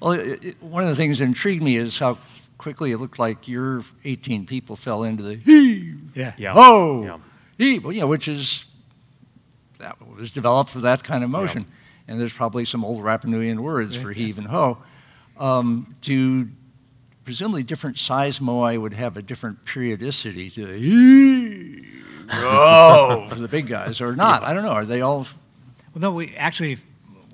[0.00, 2.18] Well, it, one of the things that intrigued me is how
[2.60, 7.18] quickly it looked like your 18 people fell into the he, yeah, yeah, oh, yeah.
[7.56, 8.66] he, well, yeah, which is
[9.78, 11.62] that was developed for that kind of motion.
[11.62, 12.12] Yeah.
[12.12, 14.76] And there's probably some old Rapanuian words yeah, for heave and ho.
[15.38, 16.48] Um, to
[17.24, 21.86] presumably different size moai would have a different periodicity to the he,
[22.30, 24.42] oh, for the big guys, or not.
[24.42, 24.72] I don't know.
[24.72, 25.26] Are they all?
[25.94, 26.10] Well, no.
[26.10, 26.76] We actually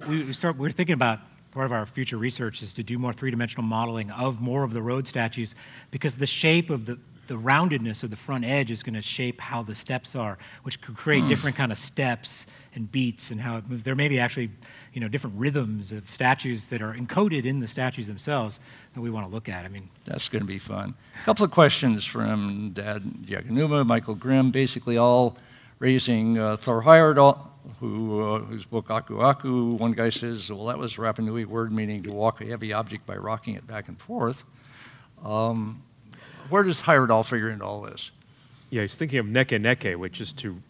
[0.08, 0.56] we start.
[0.56, 1.18] We're thinking about
[1.56, 4.82] part of our future research is to do more three-dimensional modeling of more of the
[4.82, 5.54] road statues
[5.90, 9.40] because the shape of the, the roundedness of the front edge is going to shape
[9.40, 11.28] how the steps are, which could create mm.
[11.30, 13.84] different kind of steps and beats and how it moves.
[13.84, 14.50] There may be actually,
[14.92, 18.60] you know, different rhythms of statues that are encoded in the statues themselves
[18.92, 19.64] that we want to look at.
[19.64, 20.92] I mean, that's going to be fun.
[21.22, 25.38] A couple of questions from Dad Yaganuma, Michael Grimm, basically all
[25.78, 27.50] raising uh, Thor Heyerdahl
[27.80, 31.72] who, uh, whose book Aku Aku, one guy says, well, that was Rapa Nui word
[31.72, 34.44] meaning to walk a heavy object by rocking it back and forth.
[35.24, 35.82] Um,
[36.48, 38.10] where does Heyerdahl figure into all this?
[38.70, 40.60] Yeah, he's thinking of neke neke, which is to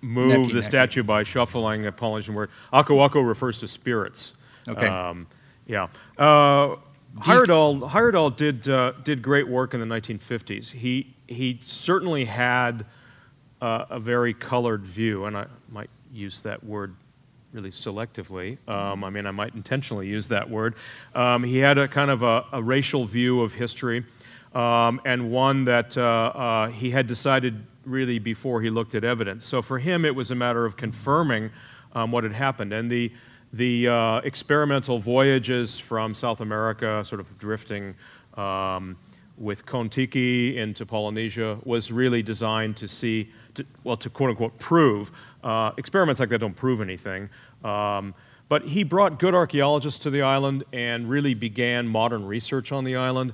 [0.00, 0.64] move neki, the neki.
[0.64, 2.50] statue by shuffling a Polynesian word.
[2.72, 4.32] Aku Aku refers to spirits.
[4.68, 4.86] Okay.
[4.86, 5.26] Um,
[5.66, 5.88] yeah.
[6.18, 6.76] Uh,
[7.18, 10.70] Heyerdahl, Heyerdahl did, uh, did great work in the 1950s.
[10.70, 12.86] He, he certainly had
[13.60, 16.94] uh, a very colored view, and I might use that word
[17.52, 18.56] really selectively.
[18.68, 20.74] Um, I mean, I might intentionally use that word.
[21.14, 24.04] Um, he had a kind of a, a racial view of history,
[24.54, 29.44] um, and one that uh, uh, he had decided really before he looked at evidence.
[29.44, 31.50] So for him, it was a matter of confirming
[31.92, 32.72] um, what had happened.
[32.72, 33.12] And the,
[33.52, 37.94] the uh, experimental voyages from South America, sort of drifting
[38.34, 38.96] um,
[39.38, 43.30] with Kon-Tiki into Polynesia, was really designed to see
[43.60, 45.10] to, well, to quote unquote prove.
[45.42, 47.28] Uh, experiments like that don't prove anything.
[47.64, 48.14] Um,
[48.48, 52.96] but he brought good archaeologists to the island and really began modern research on the
[52.96, 53.32] island.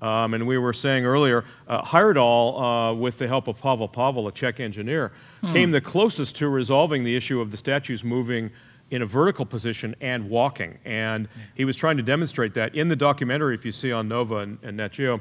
[0.00, 4.28] Um, and we were saying earlier, uh, Heyerdahl, uh, with the help of Pavel Pavel,
[4.28, 5.52] a Czech engineer, hmm.
[5.52, 8.50] came the closest to resolving the issue of the statues moving
[8.90, 10.78] in a vertical position and walking.
[10.84, 14.36] And he was trying to demonstrate that in the documentary, if you see on Nova
[14.36, 15.20] and, and Nat Geo,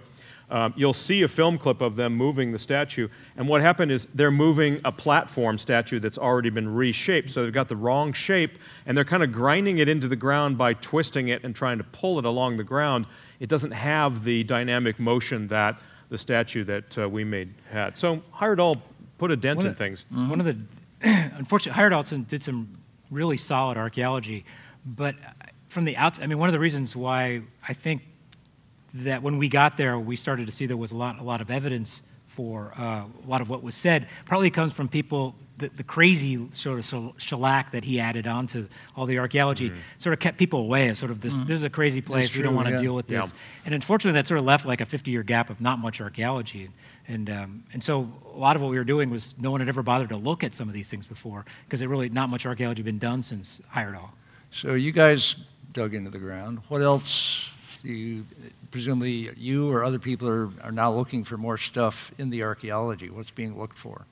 [0.49, 4.07] Um, you'll see a film clip of them moving the statue, and what happened is
[4.15, 7.29] they're moving a platform statue that's already been reshaped.
[7.29, 10.57] So they've got the wrong shape, and they're kind of grinding it into the ground
[10.57, 13.07] by twisting it and trying to pull it along the ground.
[13.41, 17.97] It doesn't have the dynamic motion that the statue that uh, we made had.
[17.97, 18.81] So Heyerdahl
[19.17, 20.05] put a dent One in of- things.
[20.11, 20.57] One of the,
[21.35, 22.69] unfortunately, Heyerdahl did some
[23.11, 24.45] really solid archaeology,
[24.85, 25.15] but
[25.67, 28.01] from the outside, I mean, one of the reasons why I think
[28.93, 31.41] that when we got there, we started to see there was a lot, a lot
[31.41, 32.01] of evidence
[32.37, 34.07] for uh, a lot of what was said.
[34.25, 39.07] Probably comes from people, the, the crazy sort of shellac that he added onto all
[39.07, 40.93] the archaeology sort of kept people away.
[40.93, 42.35] Sort of this, this is a crazy place.
[42.35, 42.81] we don't want to yeah.
[42.81, 43.25] deal with this.
[43.25, 43.31] Yeah.
[43.65, 46.69] And unfortunately, that sort of left like a 50-year gap of not much archaeology.
[47.07, 49.67] And, um, and so a lot of what we were doing was no one had
[49.67, 52.45] ever bothered to look at some of these things before because it really not much
[52.45, 54.09] archaeology had been done since Heyerdahl.
[54.51, 55.37] So you guys
[55.73, 56.59] dug into the ground.
[56.67, 57.49] What else
[57.81, 58.25] do you,
[58.71, 63.09] presumably you or other people are, are now looking for more stuff in the archaeology?
[63.09, 64.05] What's being looked for?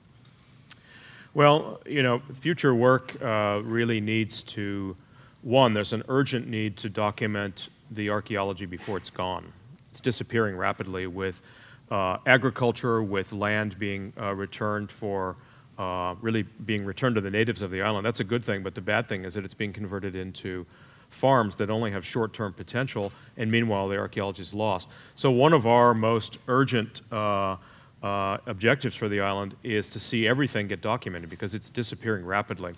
[1.34, 4.96] Well, you know, future work uh, really needs to,
[5.42, 9.52] one, there's an urgent need to document the archaeology before it's gone.
[9.90, 11.42] It's disappearing rapidly with
[11.90, 15.36] uh, agriculture, with land being uh, returned for,
[15.78, 18.06] uh, really being returned to the natives of the island.
[18.06, 20.64] That's a good thing, but the bad thing is that it's being converted into
[21.10, 24.88] farms that only have short-term potential, and meanwhile the archaeology is lost.
[25.14, 27.56] So one of our most urgent uh,
[28.02, 32.74] uh, objectives for the island is to see everything get documented because it's disappearing rapidly.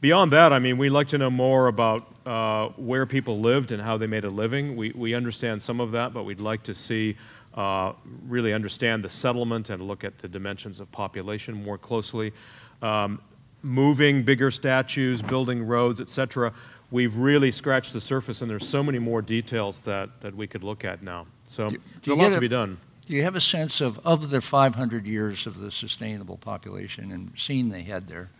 [0.00, 3.80] Beyond that, I mean, we'd like to know more about uh, where people lived and
[3.80, 4.76] how they made a living.
[4.76, 7.16] We, we understand some of that, but we'd like to see,
[7.54, 7.92] uh,
[8.26, 12.32] really understand the settlement and look at the dimensions of population more closely.
[12.82, 13.22] Um,
[13.62, 16.52] moving bigger statues, building roads, etc.
[16.90, 20.62] We've really scratched the surface, and there's so many more details that, that we could
[20.62, 21.26] look at now.
[21.48, 22.78] So Do- there's a lot get to be done.
[23.06, 27.32] Do you have a sense of, of the 500 years of the sustainable population and
[27.38, 28.30] scene they had there?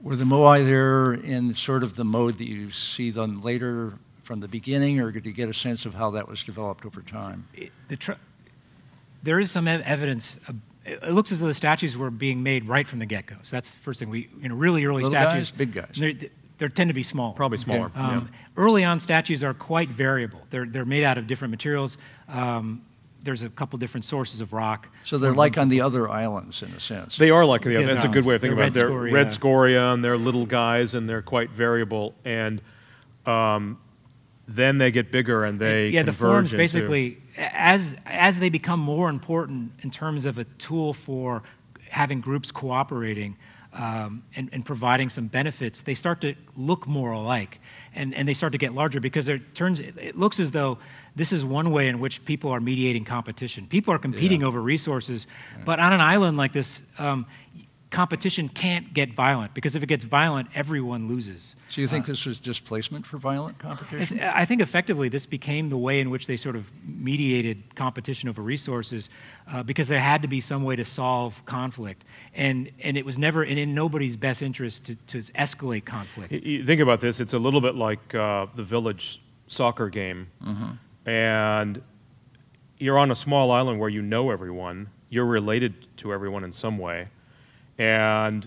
[0.00, 4.40] Were the Moai there in sort of the mode that you see them later from
[4.40, 7.46] the beginning, or did you get a sense of how that was developed over time?
[7.54, 8.12] it- the tr-
[9.22, 10.36] there is some ev- evidence.
[10.48, 13.36] Of, it it looks as though the statues were being made right from the get-go.
[13.42, 14.10] So that's the first thing.
[14.10, 15.50] We, you know, really early Little statues.
[15.50, 15.98] guys, big guys?
[16.68, 17.32] They they tend to be small.
[17.32, 17.90] Probably smaller.
[17.94, 18.38] Um, yeah.
[18.56, 20.40] Early on, statues are quite variable.
[20.50, 21.98] They're they're made out of different materials.
[22.28, 22.82] Um,
[23.22, 24.88] there's a couple different sources of rock.
[25.02, 27.16] So they're like on the other islands in a sense.
[27.16, 27.86] They are like the other.
[27.86, 28.74] Yeah, That's a good way of thinking about it.
[28.74, 29.14] They're red scoria.
[29.14, 32.14] red scoria, and they're little guys, and they're quite variable.
[32.24, 32.60] And
[33.24, 33.78] um,
[34.46, 38.48] then they get bigger, and they yeah, the converge forms into- basically as as they
[38.48, 41.42] become more important in terms of a tool for
[41.88, 43.36] having groups cooperating
[43.74, 47.60] um, and, and providing some benefits, they start to look more alike,
[47.94, 50.78] and, and they start to get larger because it turns it, it looks as though
[51.16, 53.66] this is one way in which people are mediating competition.
[53.66, 55.26] People are competing over resources,
[55.64, 56.82] but on an island like this.
[56.98, 57.26] Um,
[57.94, 61.56] Competition can't get violent because if it gets violent, everyone loses.
[61.68, 64.20] So you think this was displacement for violent competition?
[64.20, 68.42] I think effectively this became the way in which they sort of mediated competition over
[68.42, 69.08] resources
[69.50, 72.04] uh, because there had to be some way to solve conflict.
[72.34, 76.32] And, and it was never and in nobody's best interest to, to escalate conflict.
[76.32, 80.28] You think about this, it's a little bit like uh, the village soccer game.
[81.06, 81.82] And
[82.78, 86.78] you're on a small island where you know everyone, you're related to everyone in some
[86.78, 87.08] way.
[87.78, 88.46] And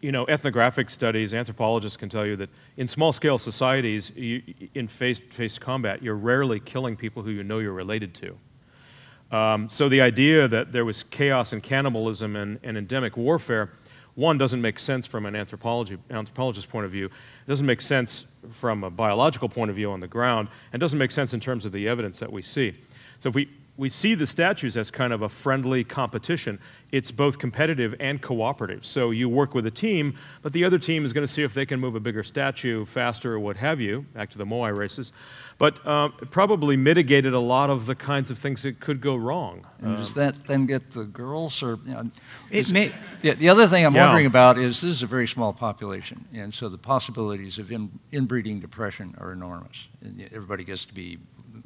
[0.00, 4.42] you know, ethnographic studies, anthropologists can tell you that in small scale societies, you,
[4.74, 9.36] in face to face combat, you're rarely killing people who you know you're related to.
[9.36, 13.72] Um, so the idea that there was chaos and cannibalism and, and endemic warfare,
[14.14, 17.06] one doesn't make sense from an anthropology anthropologist's point of view.
[17.06, 20.98] It doesn't make sense from a biological point of view on the ground, and doesn't
[20.98, 22.74] make sense in terms of the evidence that we see.
[23.18, 23.48] So if we
[23.78, 26.58] we see the statues as kind of a friendly competition.
[26.92, 28.86] It's both competitive and cooperative.
[28.86, 31.52] So you work with a team, but the other team is going to see if
[31.52, 34.74] they can move a bigger statue faster or what have you, back to the Moai
[34.74, 35.12] races.
[35.58, 39.66] But um, probably mitigated a lot of the kinds of things that could go wrong.
[39.80, 41.78] And does that then get the girls or?
[41.84, 42.10] You know,
[42.50, 42.92] It is- may,
[43.22, 44.06] the, the other thing I'm Yeah.
[44.06, 47.90] wondering about is this is a very small population, and so the possibilities of in,
[48.12, 49.76] inbreeding depression are enormous.
[50.02, 51.18] And everybody gets to be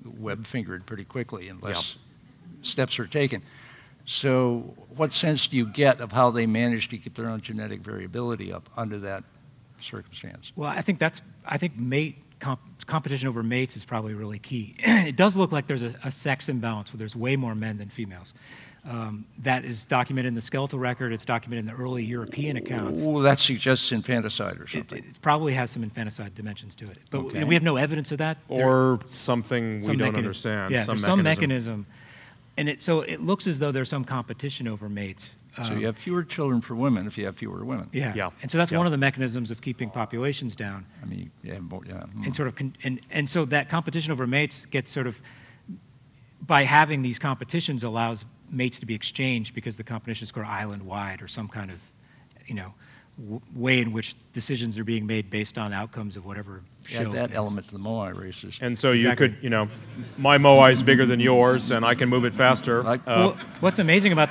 [0.04, 1.96] web fingered pretty quickly unless
[2.62, 3.42] steps are taken.
[4.06, 7.80] So, what sense do you get of how they manage to keep their own genetic
[7.80, 9.24] variability up under that
[9.80, 10.52] circumstance?
[10.56, 14.74] well, I think that's, I think mate, comp, competition over mates is probably really key.
[14.78, 17.88] it does look like there's a, a sex imbalance where there's way more men than
[17.88, 18.34] females.
[18.88, 21.12] Um, that is documented in the skeletal record.
[21.12, 22.98] It's documented in the early European accounts.
[23.02, 24.98] Ooh, that suggests infanticide or something.
[25.04, 27.44] it probably has some infanticide dimensions to it, but Okay.
[27.44, 28.38] we have no evidence of that.
[28.48, 30.72] There- Or something we some don't mechanism- understand.
[30.72, 31.80] Yeah, some there's some mechanism.
[31.80, 31.86] mechanism.
[32.56, 35.36] and it, so it looks as though there's some competition over mates.
[35.56, 37.88] So Um, you have fewer children for women if you have fewer women.
[37.92, 38.14] yeah.
[38.14, 38.30] Yeah.
[38.40, 38.78] And so that's Yeah.
[38.78, 40.86] one of the mechanisms of keeping populations down.
[41.02, 42.04] I mean, yeah, more, yeah.
[42.16, 42.24] mm.
[42.24, 45.20] And sort of, con- and, and so that competition over mates gets sort of,
[46.46, 50.82] by having these competitions allows mates to be exchanged because the competition is sort island
[50.82, 51.78] wide or some kind of,
[52.46, 52.72] you know,
[53.20, 57.02] w- way in which decisions are being made based on outcomes of whatever show.
[57.02, 58.58] Add that element to the Moai races.
[58.60, 59.28] And so you Exactly.
[59.30, 59.68] could, you know,
[60.18, 62.82] my Moai is bigger than yours, and I can move it faster.
[62.82, 64.30] Like- Uh, well, what's amazing about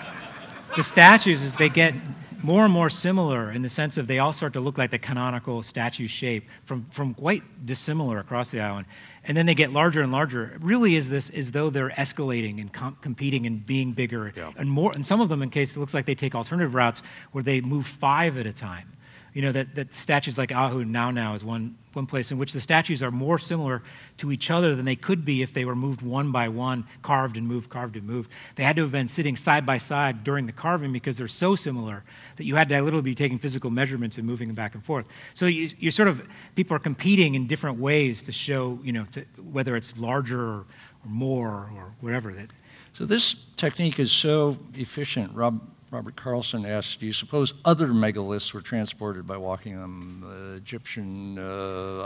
[0.76, 1.94] the statues is they get
[2.42, 5.00] more and more similar in the sense of they all start to look like the
[5.00, 8.86] canonical statue shape from, from quite dissimilar across the island.
[9.30, 10.46] And then they get larger and larger.
[10.56, 14.34] It really is this as though they're escalating and com- competing and being bigger.
[14.36, 14.52] Yeah.
[14.58, 17.04] And more, and some of them, in case it looks like they take alternative routes
[17.32, 18.92] where they move five at a time.
[19.36, 22.54] You know, that, that statues like Ahu Nau Nau is one, one place in which
[22.54, 23.84] the statues are more similar
[24.18, 27.36] to each other than they could be if they were moved one by one, carved
[27.36, 28.32] and moved, carved and moved.
[28.56, 31.58] They had to have been sitting side by side during the carving because they're so
[31.58, 32.04] similar
[32.38, 35.06] that you had to literally be taking physical measurements and moving them back and forth.
[35.34, 36.22] So you, you're sort of,
[36.56, 40.60] people are competing in different ways to show, you know, to, whether it's larger or,
[41.04, 42.34] or more or whatever.
[42.34, 42.50] That,
[42.94, 45.36] So this technique is so efficient.
[45.36, 45.60] Rob,
[45.92, 51.40] Robert Carlson asked, do you suppose other megaliths were transported by walking them, uh, Egyptian
[51.40, 51.42] uh,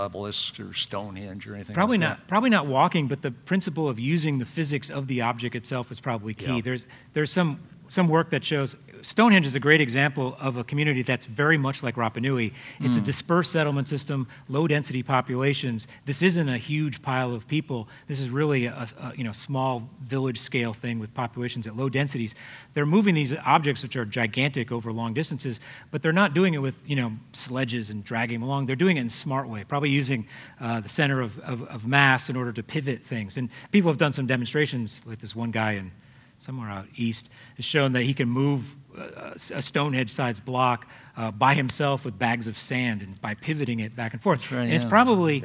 [0.05, 2.27] obelisks or Stonehenge or anything Probably like not.
[2.27, 5.99] Probably not walking, but the principle of using the physics of the object itself is
[5.99, 6.55] probably key.
[6.55, 6.61] Yeah.
[6.61, 11.01] There's there's some some work that shows Stonehenge is a great example of a community
[11.01, 12.53] that's very much like Rapa Nui.
[12.79, 15.87] It's a dispersed settlement system, low density populations.
[16.05, 17.89] This isn't a huge pile of people.
[18.07, 21.89] This is really a, a you know small village scale thing with populations at low
[21.89, 22.33] densities.
[22.73, 25.59] They're moving these objects which are gigantic over long distances,
[25.91, 28.67] but they're not doing it with you know sledges and dragging them along.
[28.67, 30.25] They're doing it in a smart way, probably using
[30.61, 33.35] uh, the center of, of, of mass in order to pivot things.
[33.35, 35.91] And people have done some demonstrations, like this one guy in
[36.39, 40.87] somewhere out east has shown that he can move a Stonehenge-sized block
[41.17, 44.51] uh, by himself with bags of sand and by pivoting it back and forth.
[44.51, 44.89] right, and it's yeah.
[44.89, 45.43] probably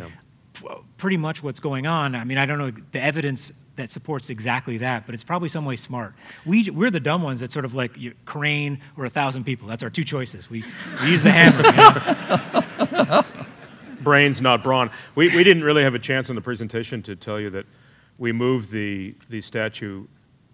[0.55, 0.67] p-
[0.97, 2.15] pretty much what's going on.
[2.15, 5.65] I mean, I don't know the evidence that supports exactly that, but it's probably some
[5.65, 6.15] way smart.
[6.45, 9.69] We, we're the dumb ones that sort of like you, crane or a thousand people.
[9.69, 10.51] That's our two choices.
[10.51, 10.65] We,
[11.03, 11.65] we use the hammer.
[12.85, 13.25] you know?
[14.03, 14.91] brains, not brawn.
[15.15, 17.67] We, we didn't really have a chance in the presentation to tell you that
[18.19, 20.07] we moved the, the statue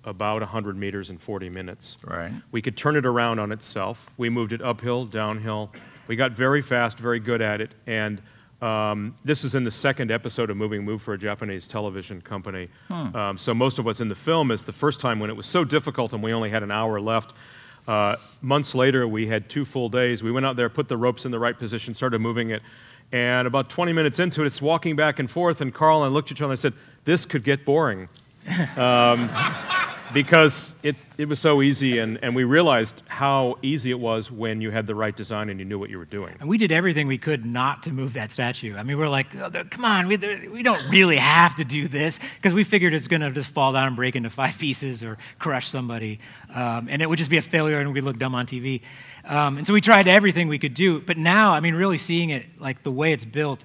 [0.05, 1.97] about 100 meters in 40 minutes.
[2.05, 2.33] Right.
[2.53, 4.11] We could turn it around on itself.
[4.17, 5.73] We moved it uphill, downhill.
[6.07, 7.75] We got very fast, very good at it.
[7.87, 8.21] And
[8.61, 12.69] um, this is in the second episode of Moving Move for a Japanese television company.
[12.91, 15.47] Um, so most of what's in the film is the first time when it was
[15.47, 17.35] so difficult and we only had an hour left.
[17.87, 20.23] Uh, months later, we had two full days.
[20.23, 22.63] We went out there, put the ropes in the right position, started moving it.
[23.13, 25.61] And about 20 minutes into it, it's walking back and forth.
[25.61, 26.73] And Carl and I looked at each other and I said,
[27.05, 28.09] This could get boring
[30.15, 34.61] because it, it was so easy, and, and we realized how easy it was when
[34.61, 36.35] you had the right design and you knew what you were doing.
[36.41, 38.77] And we did everything we could not to move that statue.
[38.77, 42.19] I mean, we're like, oh, come on, we, we don't really have to do this
[42.37, 45.19] because we figured it's going to just fall down and break into five pieces or
[45.39, 46.21] crush somebody.
[46.55, 48.81] Um, and it would just be a failure and we'd look dumb on TV.
[49.27, 51.01] Um, and so we tried everything we could do.
[51.01, 53.65] But now, I mean, really seeing it like the way it's built,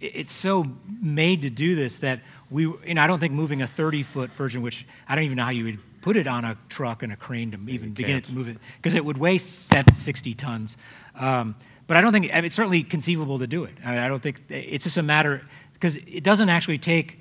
[0.00, 0.64] it's so
[1.02, 2.20] made to do this that
[2.50, 5.36] we, you know, I don't think moving a 30 foot version, which I don't even
[5.36, 8.16] know how you would put it on a truck and a crane to even begin
[8.16, 10.76] it to move it, because it would weigh seven- 60 tons.
[11.14, 11.54] Um,
[11.86, 13.74] but I don't think, I mean, it's certainly conceivable to do it.
[13.84, 15.42] I, mean, I don't think, it's just a matter,
[15.74, 17.18] because it doesn't actually take,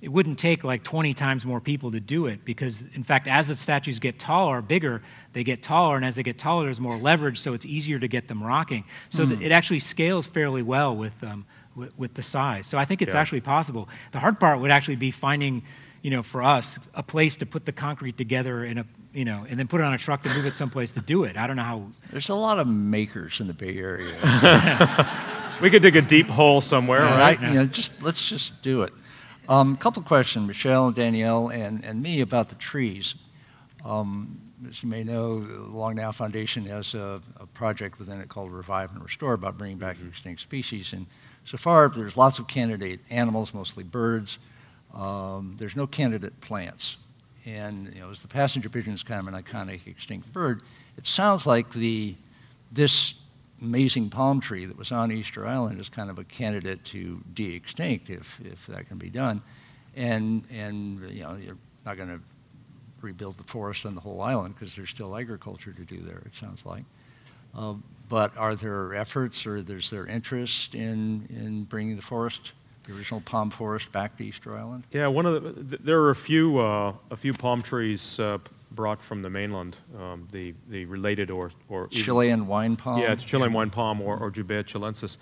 [0.00, 3.48] it wouldn't take like 20 times more people to do it, because in fact, as
[3.48, 6.96] the statues get taller, bigger, they get taller, and as they get taller, there's more
[6.98, 8.84] leverage, so it's easier to get them rocking.
[9.10, 12.66] So that it actually scales fairly well with, um, with, with the size.
[12.66, 13.20] So I think it's Yeah.
[13.20, 13.88] actually possible.
[14.10, 15.62] The hard part would actually be finding,
[16.02, 18.84] you know, for us, a place to put the concrete together in a,
[19.14, 21.24] you know, and then put it on a truck to move it someplace to do
[21.24, 21.36] it.
[21.36, 21.86] I don't know how.
[22.10, 24.18] There's a lot of makers in the Bay Area.
[25.62, 27.40] We could dig a deep hole somewhere, And right?
[27.40, 28.92] I- you know, just let's just do it.
[29.48, 33.14] A um, couple questions, Michelle Danielle and, and me about the trees.
[33.84, 38.28] Um, as you may know, the Long Now Foundation has a, a project within it
[38.28, 40.92] called Revive and Restore about bringing back extinct species.
[40.92, 41.06] And
[41.44, 44.38] so far, there's lots of candidate animals, mostly birds.
[44.94, 46.96] Um, there's no candidate plants.
[47.44, 50.62] And you know, as the passenger pigeon is kind of an iconic extinct bird,
[50.96, 52.14] it sounds like the
[52.70, 53.14] this
[53.62, 58.10] amazing palm tree that was on Easter Island is kind of a candidate to de-extinct
[58.10, 59.40] if, if that can be done.
[59.94, 62.20] And, and you know, you're not going to
[63.00, 66.32] rebuild the forest on the whole island because there's still agriculture to do there, it
[66.38, 66.84] sounds like.
[67.56, 67.74] Uh,
[68.08, 72.52] but are there efforts or is there interest in, in bringing the forest
[72.84, 74.84] the original palm forest back to Easter Island?
[74.92, 78.38] Yeah, one of the, th- there are a few, uh, a few palm trees uh,
[78.72, 83.00] brought from the mainland, um, the, the related or, or even- Chilean wine palm?
[83.00, 85.16] Yeah, it's Chilean wine palm or, or Jubaea chilensis.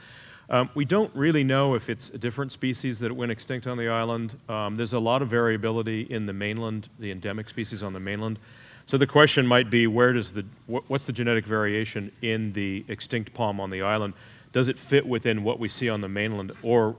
[0.48, 3.88] Um, we don't really know if it's a different species that went extinct on the
[3.88, 4.36] island.
[4.48, 8.38] Um, there's a lot of variability in the mainland, the endemic species on the mainland.
[8.86, 12.84] So the question might be, where does the wh- what's the genetic variation in the
[12.88, 14.14] extinct palm on the island?
[14.52, 16.96] Does it fit within what we see on the mainland, or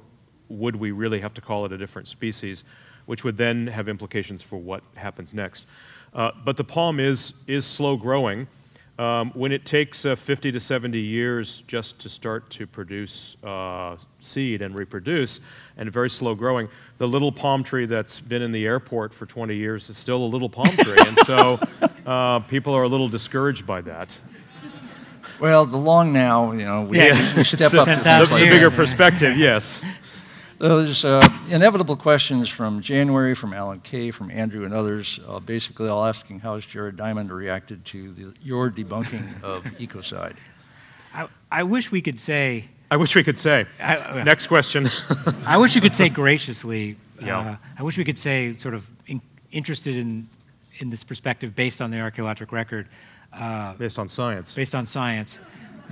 [0.51, 2.63] would we really have to call it a different species,
[3.05, 5.65] which would then have implications for what happens next?
[6.13, 8.47] Uh, but the palm is is slow growing.
[8.99, 13.95] Um, when it takes uh, 50 to 70 years just to start to produce uh,
[14.19, 15.39] seed and reproduce,
[15.77, 16.67] and very slow growing,
[16.99, 20.27] the little palm tree that's been in the airport for 20 years is still a
[20.27, 20.97] little palm tree.
[21.07, 21.59] and so
[22.05, 24.15] uh, people are a little discouraged by that.
[25.39, 27.35] Well, the long now, you know, we, Yeah.
[27.35, 29.81] we step up to The, things the bigger perspective, yes.
[30.61, 35.89] Those uh, inevitable questions from January, from Alan Kay, from Andrew, and others, uh, basically
[35.89, 40.35] all asking how has Jared Diamond reacted to the, your debunking of ecocide?
[41.15, 43.65] I, I wish we could say, I wish we could say.
[43.81, 44.87] I, Next question.
[45.47, 46.97] I wish we could say graciously.
[47.23, 47.39] Yeah.
[47.39, 49.21] Uh, I wish we could say sort of in,
[49.51, 50.27] interested in
[50.79, 52.87] in this perspective based on the archaeological record,
[53.31, 54.55] uh, Based on science.
[54.55, 55.37] based on science,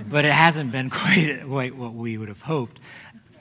[0.08, 2.80] but it hasn't been quite, quite what we would have hoped.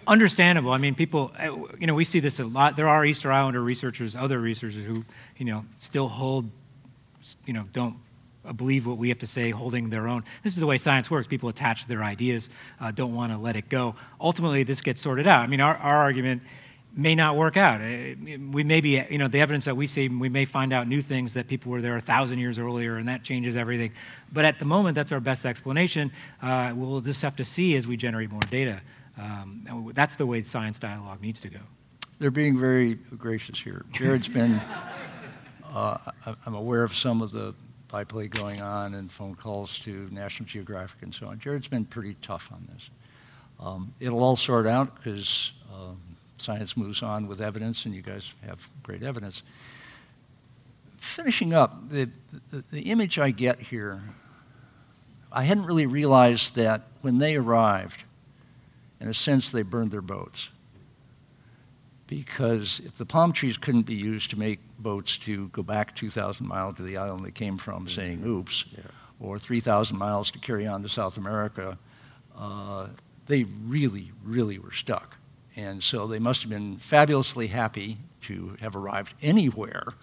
[0.09, 0.71] Understandable.
[0.71, 2.75] I mean, people, uh, you know, we see this a lot.
[2.75, 5.05] There are Easter Islander researchers, other researchers who,
[5.37, 6.49] you know, still hold,
[7.45, 7.95] you know, don't
[8.55, 10.23] believe what we have to say, holding their own.
[10.43, 11.27] This is the way science works.
[11.27, 12.49] People attach their ideas,
[12.81, 13.93] uh, don't want to let it go.
[14.19, 15.41] Ultimately, this gets sorted out.
[15.41, 16.41] I mean, our, our argument
[16.97, 17.79] may not work out.
[17.79, 18.15] Uh,
[18.51, 21.03] We may be, you know, the evidence that we see, we may find out new
[21.03, 23.91] things that people were there a thousand years earlier, and that changes everything.
[24.33, 26.11] But at the moment, that's our best explanation.
[26.41, 28.81] Uh, we'll just have to see as we generate more data.
[29.19, 31.59] Um, that's the way science dialogue needs to go.
[32.19, 33.85] They're being very gracious here.
[33.91, 34.61] Jared's been,
[35.73, 35.97] uh,
[36.45, 37.53] I'm aware of some of the
[37.89, 41.39] byplay going on and phone calls to National Geographic and so on.
[41.39, 42.89] Jared's been pretty tough on this.
[43.59, 45.99] Um, it'll all sort out because um,
[46.37, 49.43] science moves on with evidence, and you guys have great evidence.
[50.97, 52.09] Finishing up, the,
[52.51, 54.01] the, the image I get here,
[55.31, 58.03] I hadn't really realized that when they arrived,
[58.99, 60.49] in a sense, they burned their boats
[62.09, 66.45] because if the palm trees couldn't be used to make boats to go back 2,000
[66.45, 68.65] miles to the island they came from, saying oops,
[69.19, 71.77] or 3,000 miles to carry on to South America,
[72.35, 72.87] uh,
[73.27, 75.17] they really, really were stuck.
[75.55, 79.93] And so they must have been fabulously happy to have arrived anywhere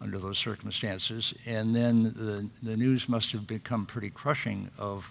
[0.00, 1.34] under those circumstances.
[1.44, 5.10] And then the, the news must have become pretty crushing of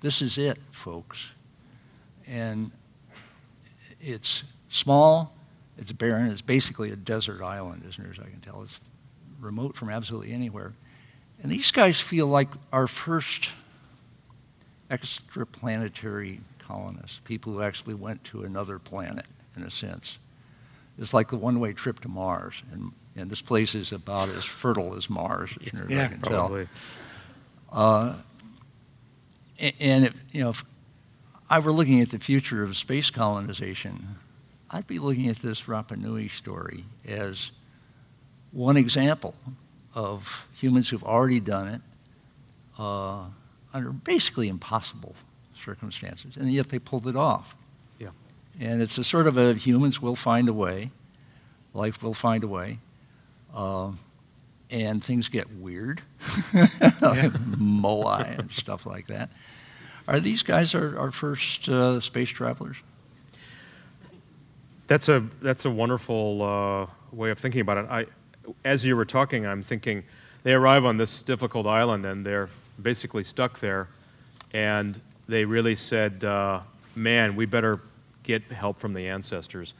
[0.00, 1.26] this is it, folks.
[2.30, 2.70] And
[4.00, 5.34] it's small,
[5.76, 8.62] it's barren, it's basically a desert island, as near as I can tell.
[8.62, 8.78] It's
[9.40, 10.72] remote from absolutely anywhere.
[11.42, 13.48] And these guys feel like our first
[14.90, 19.26] extraplanetary colonists, people who actually went to another planet,
[19.56, 20.18] in a sense.
[20.98, 24.94] It's like the one-way trip to Mars, and, and this place is about as fertile
[24.94, 26.48] as Mars, as near as I Yeah, can tell.
[26.48, 26.68] Probably.
[27.72, 28.14] Uh,
[29.58, 30.64] a- and if, you know, if
[31.50, 34.16] I were looking at the future of space colonization,
[34.70, 37.50] I'd be looking at this Rapa Nui story as
[38.52, 39.34] one example
[39.92, 41.80] of humans who've already done it
[42.78, 43.24] uh,
[43.74, 45.16] under basically impossible
[45.60, 47.56] circumstances, and yet they pulled it off.
[47.98, 48.10] Yeah.
[48.60, 50.92] And it's a sort of a humans will find a way,
[51.74, 52.78] life will find a way.
[53.52, 53.90] Uh,
[54.70, 56.00] and things get weird,
[56.54, 59.30] like Moai and stuff like that.
[60.10, 62.76] Are these guys our, our first uh, space travelers?
[64.88, 67.86] That's a that's a wonderful uh, way of thinking about it.
[67.88, 68.06] I,
[68.64, 70.02] as you were talking, I'm thinking
[70.42, 72.48] they arrive on this difficult island and they're
[72.82, 73.86] basically stuck there,
[74.52, 76.58] and they really said, uh,
[76.96, 77.80] "Man, we better
[78.24, 79.74] get help from the ancestors.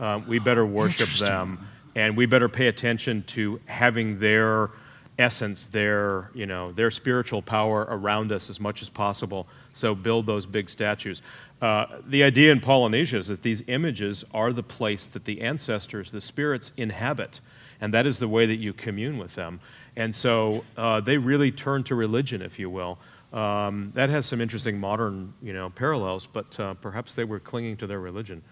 [0.00, 1.64] Um, we better worship them,
[1.94, 4.70] and we better pay attention to having their."
[5.18, 9.46] Essence, their you know their spiritual power around us as much as possible.
[9.72, 11.22] So build those big statues.
[11.62, 16.10] Uh, the idea in Polynesia is that these images are the place that the ancestors,
[16.10, 17.40] the spirits, inhabit,
[17.80, 19.60] and that is the way that you commune with them.
[19.96, 22.98] And so uh, they really turn to religion, if you will.
[23.32, 27.76] Um, that has some interesting modern you know parallels, but uh, perhaps they were clinging
[27.78, 28.42] to their religion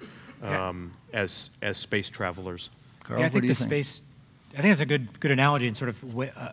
[0.43, 0.69] Yeah.
[0.69, 2.71] um, as as space travelers.
[3.05, 3.69] Carl, yeah, I what think do you the think?
[3.71, 4.01] space.
[4.57, 6.53] I think that's a good good analogy and sort of uh,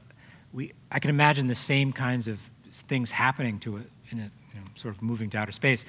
[0.54, 0.74] we.
[0.92, 2.40] I can imagine the same kinds of
[2.72, 5.86] things happening to it in a you know, sort of moving to outer space.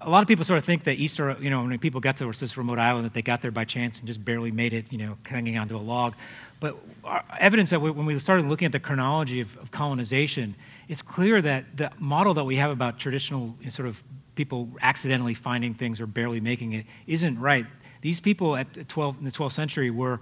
[0.00, 2.30] a lot of people sort of think that Easter, you know, when people got to
[2.32, 4.98] this remote island, that they got there by chance and just barely made it, you
[4.98, 6.14] know, hanging onto a log.
[6.60, 6.76] But
[7.38, 10.54] evidence that we, when we started looking at the chronology of, of, colonization,
[10.88, 14.02] it's clear that the model that we have about traditional sort of
[14.34, 17.66] people accidentally finding things or barely making it isn't right.
[18.00, 20.20] These people at 12, in the 12th century were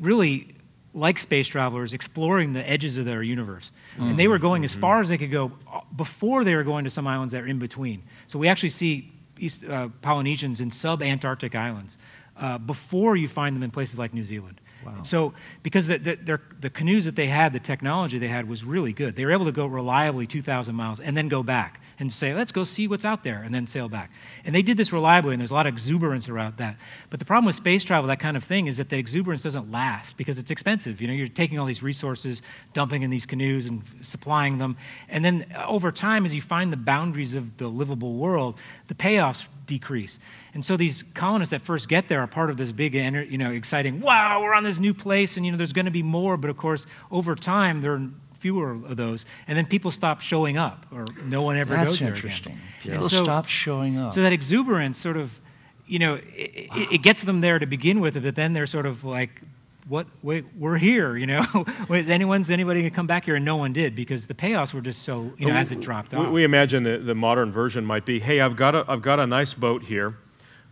[0.00, 0.54] really
[0.94, 3.70] like space travelers, exploring the edges of their universe.
[3.94, 4.08] Mm-hmm.
[4.08, 4.80] And they were going as mm-hmm.
[4.80, 7.46] far as they could go uh, before they were going to some islands that are
[7.46, 8.02] in between.
[8.26, 11.98] So we actually see East, uh, Polynesians in sub Antarctic islands
[12.38, 14.60] uh, before you find them in places like New Zealand.
[14.84, 15.02] Wow.
[15.02, 18.92] So, because the, the, the, canoes that they had, the technology they had was really
[18.92, 19.16] good.
[19.16, 22.52] They were able to go reliably 2,000 miles and then go back and say, let's
[22.52, 24.10] go see what's out there, and then sail back.
[24.44, 26.76] And they did this reliably, and there's a lot of exuberance around that.
[27.08, 29.72] But the problem with space travel, that kind of thing, is that the exuberance doesn't
[29.72, 31.00] last because it's expensive.
[31.00, 32.42] You know, you're taking all these resources,
[32.74, 34.76] dumping in these canoes and supplying them.
[35.08, 38.56] And then uh, over time, as you find the boundaries of the livable world,
[38.88, 40.18] the payoffs decrease.
[40.54, 43.50] And so these colonists that first get there are part of this big, you know,
[43.50, 46.36] exciting, wow, we're on this new place, and, you know, there's going to be more.
[46.36, 48.00] But of course, over time, there
[48.38, 51.98] fewer of those, and then people stop showing up, or no one ever That's goes
[52.00, 52.58] there interesting.
[52.82, 52.94] again.
[52.94, 54.12] People so, stop showing up.
[54.12, 55.38] So that exuberance sort of,
[55.86, 56.86] you know, it, wow.
[56.90, 59.40] it, gets them there to begin with, but then they're sort of like,
[59.88, 60.06] what?
[60.22, 61.44] Wait, we're here, you know.
[61.90, 65.02] Anyone's anybody can come back here, and no one did because the payoffs were just
[65.02, 66.32] so, you know, as it dropped we, off.
[66.32, 69.26] We imagine the, the modern version might be, hey, I've got a, I've got a
[69.26, 70.16] nice boat here.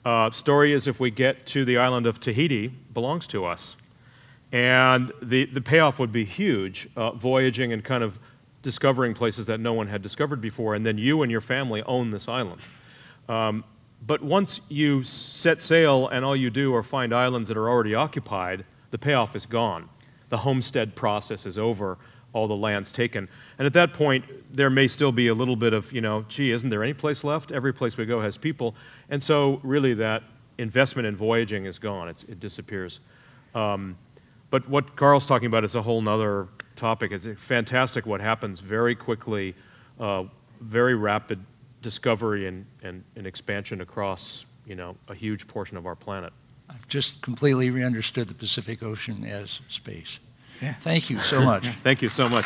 [0.05, 3.77] Uh, story is if we get to the island of Tahiti, belongs to us.
[4.55, 8.21] And the, the payoff would be huge, uh, voyaging and kind of
[8.63, 10.77] discovering places that no one had discovered before.
[10.77, 12.61] And then you and your family own this island.
[13.29, 13.65] Um,
[14.07, 17.97] but once you set sail and all you do are find islands that are already
[17.97, 19.89] occupied, the payoff is gone.
[20.29, 21.99] The homestead process is over,
[22.33, 23.29] all the land's taken.
[23.59, 24.25] And at that point,
[24.55, 27.25] there may still be a little bit of, you know, gee, isn't there any place
[27.25, 27.51] left?
[27.51, 28.77] Every place we go has people.
[29.11, 30.23] And so, really, that
[30.59, 33.01] investment in voyaging is gone, it's, it disappears.
[33.53, 33.97] Um,
[34.55, 37.11] but what Carl's talking about is a whole other topic.
[37.11, 39.57] It's fantastic what happens very quickly,
[39.99, 40.27] uh,
[40.61, 41.45] very rapid
[41.83, 46.33] discovery and, and, and expansion across you know, a huge portion of our planet.
[46.71, 50.21] I've just completely re-understood the Pacific Ocean as space.
[50.63, 50.75] Yeah.
[50.75, 51.67] Thank you so much.
[51.81, 52.45] Thank you so much.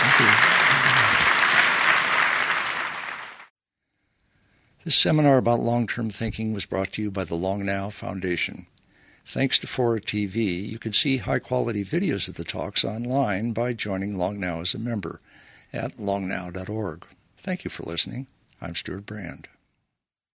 [0.00, 0.30] Thank you.
[4.84, 8.66] This seminar about long-term thinking was brought to you by the Long Now Foundation.
[9.30, 13.72] Thanks to Fora TV, you can see high quality videos of the talks online by
[13.74, 15.20] joining Long Now as a member
[15.72, 17.06] at longnow.org.
[17.38, 18.26] Thank you for listening.
[18.60, 19.46] I'm Stewart Brand.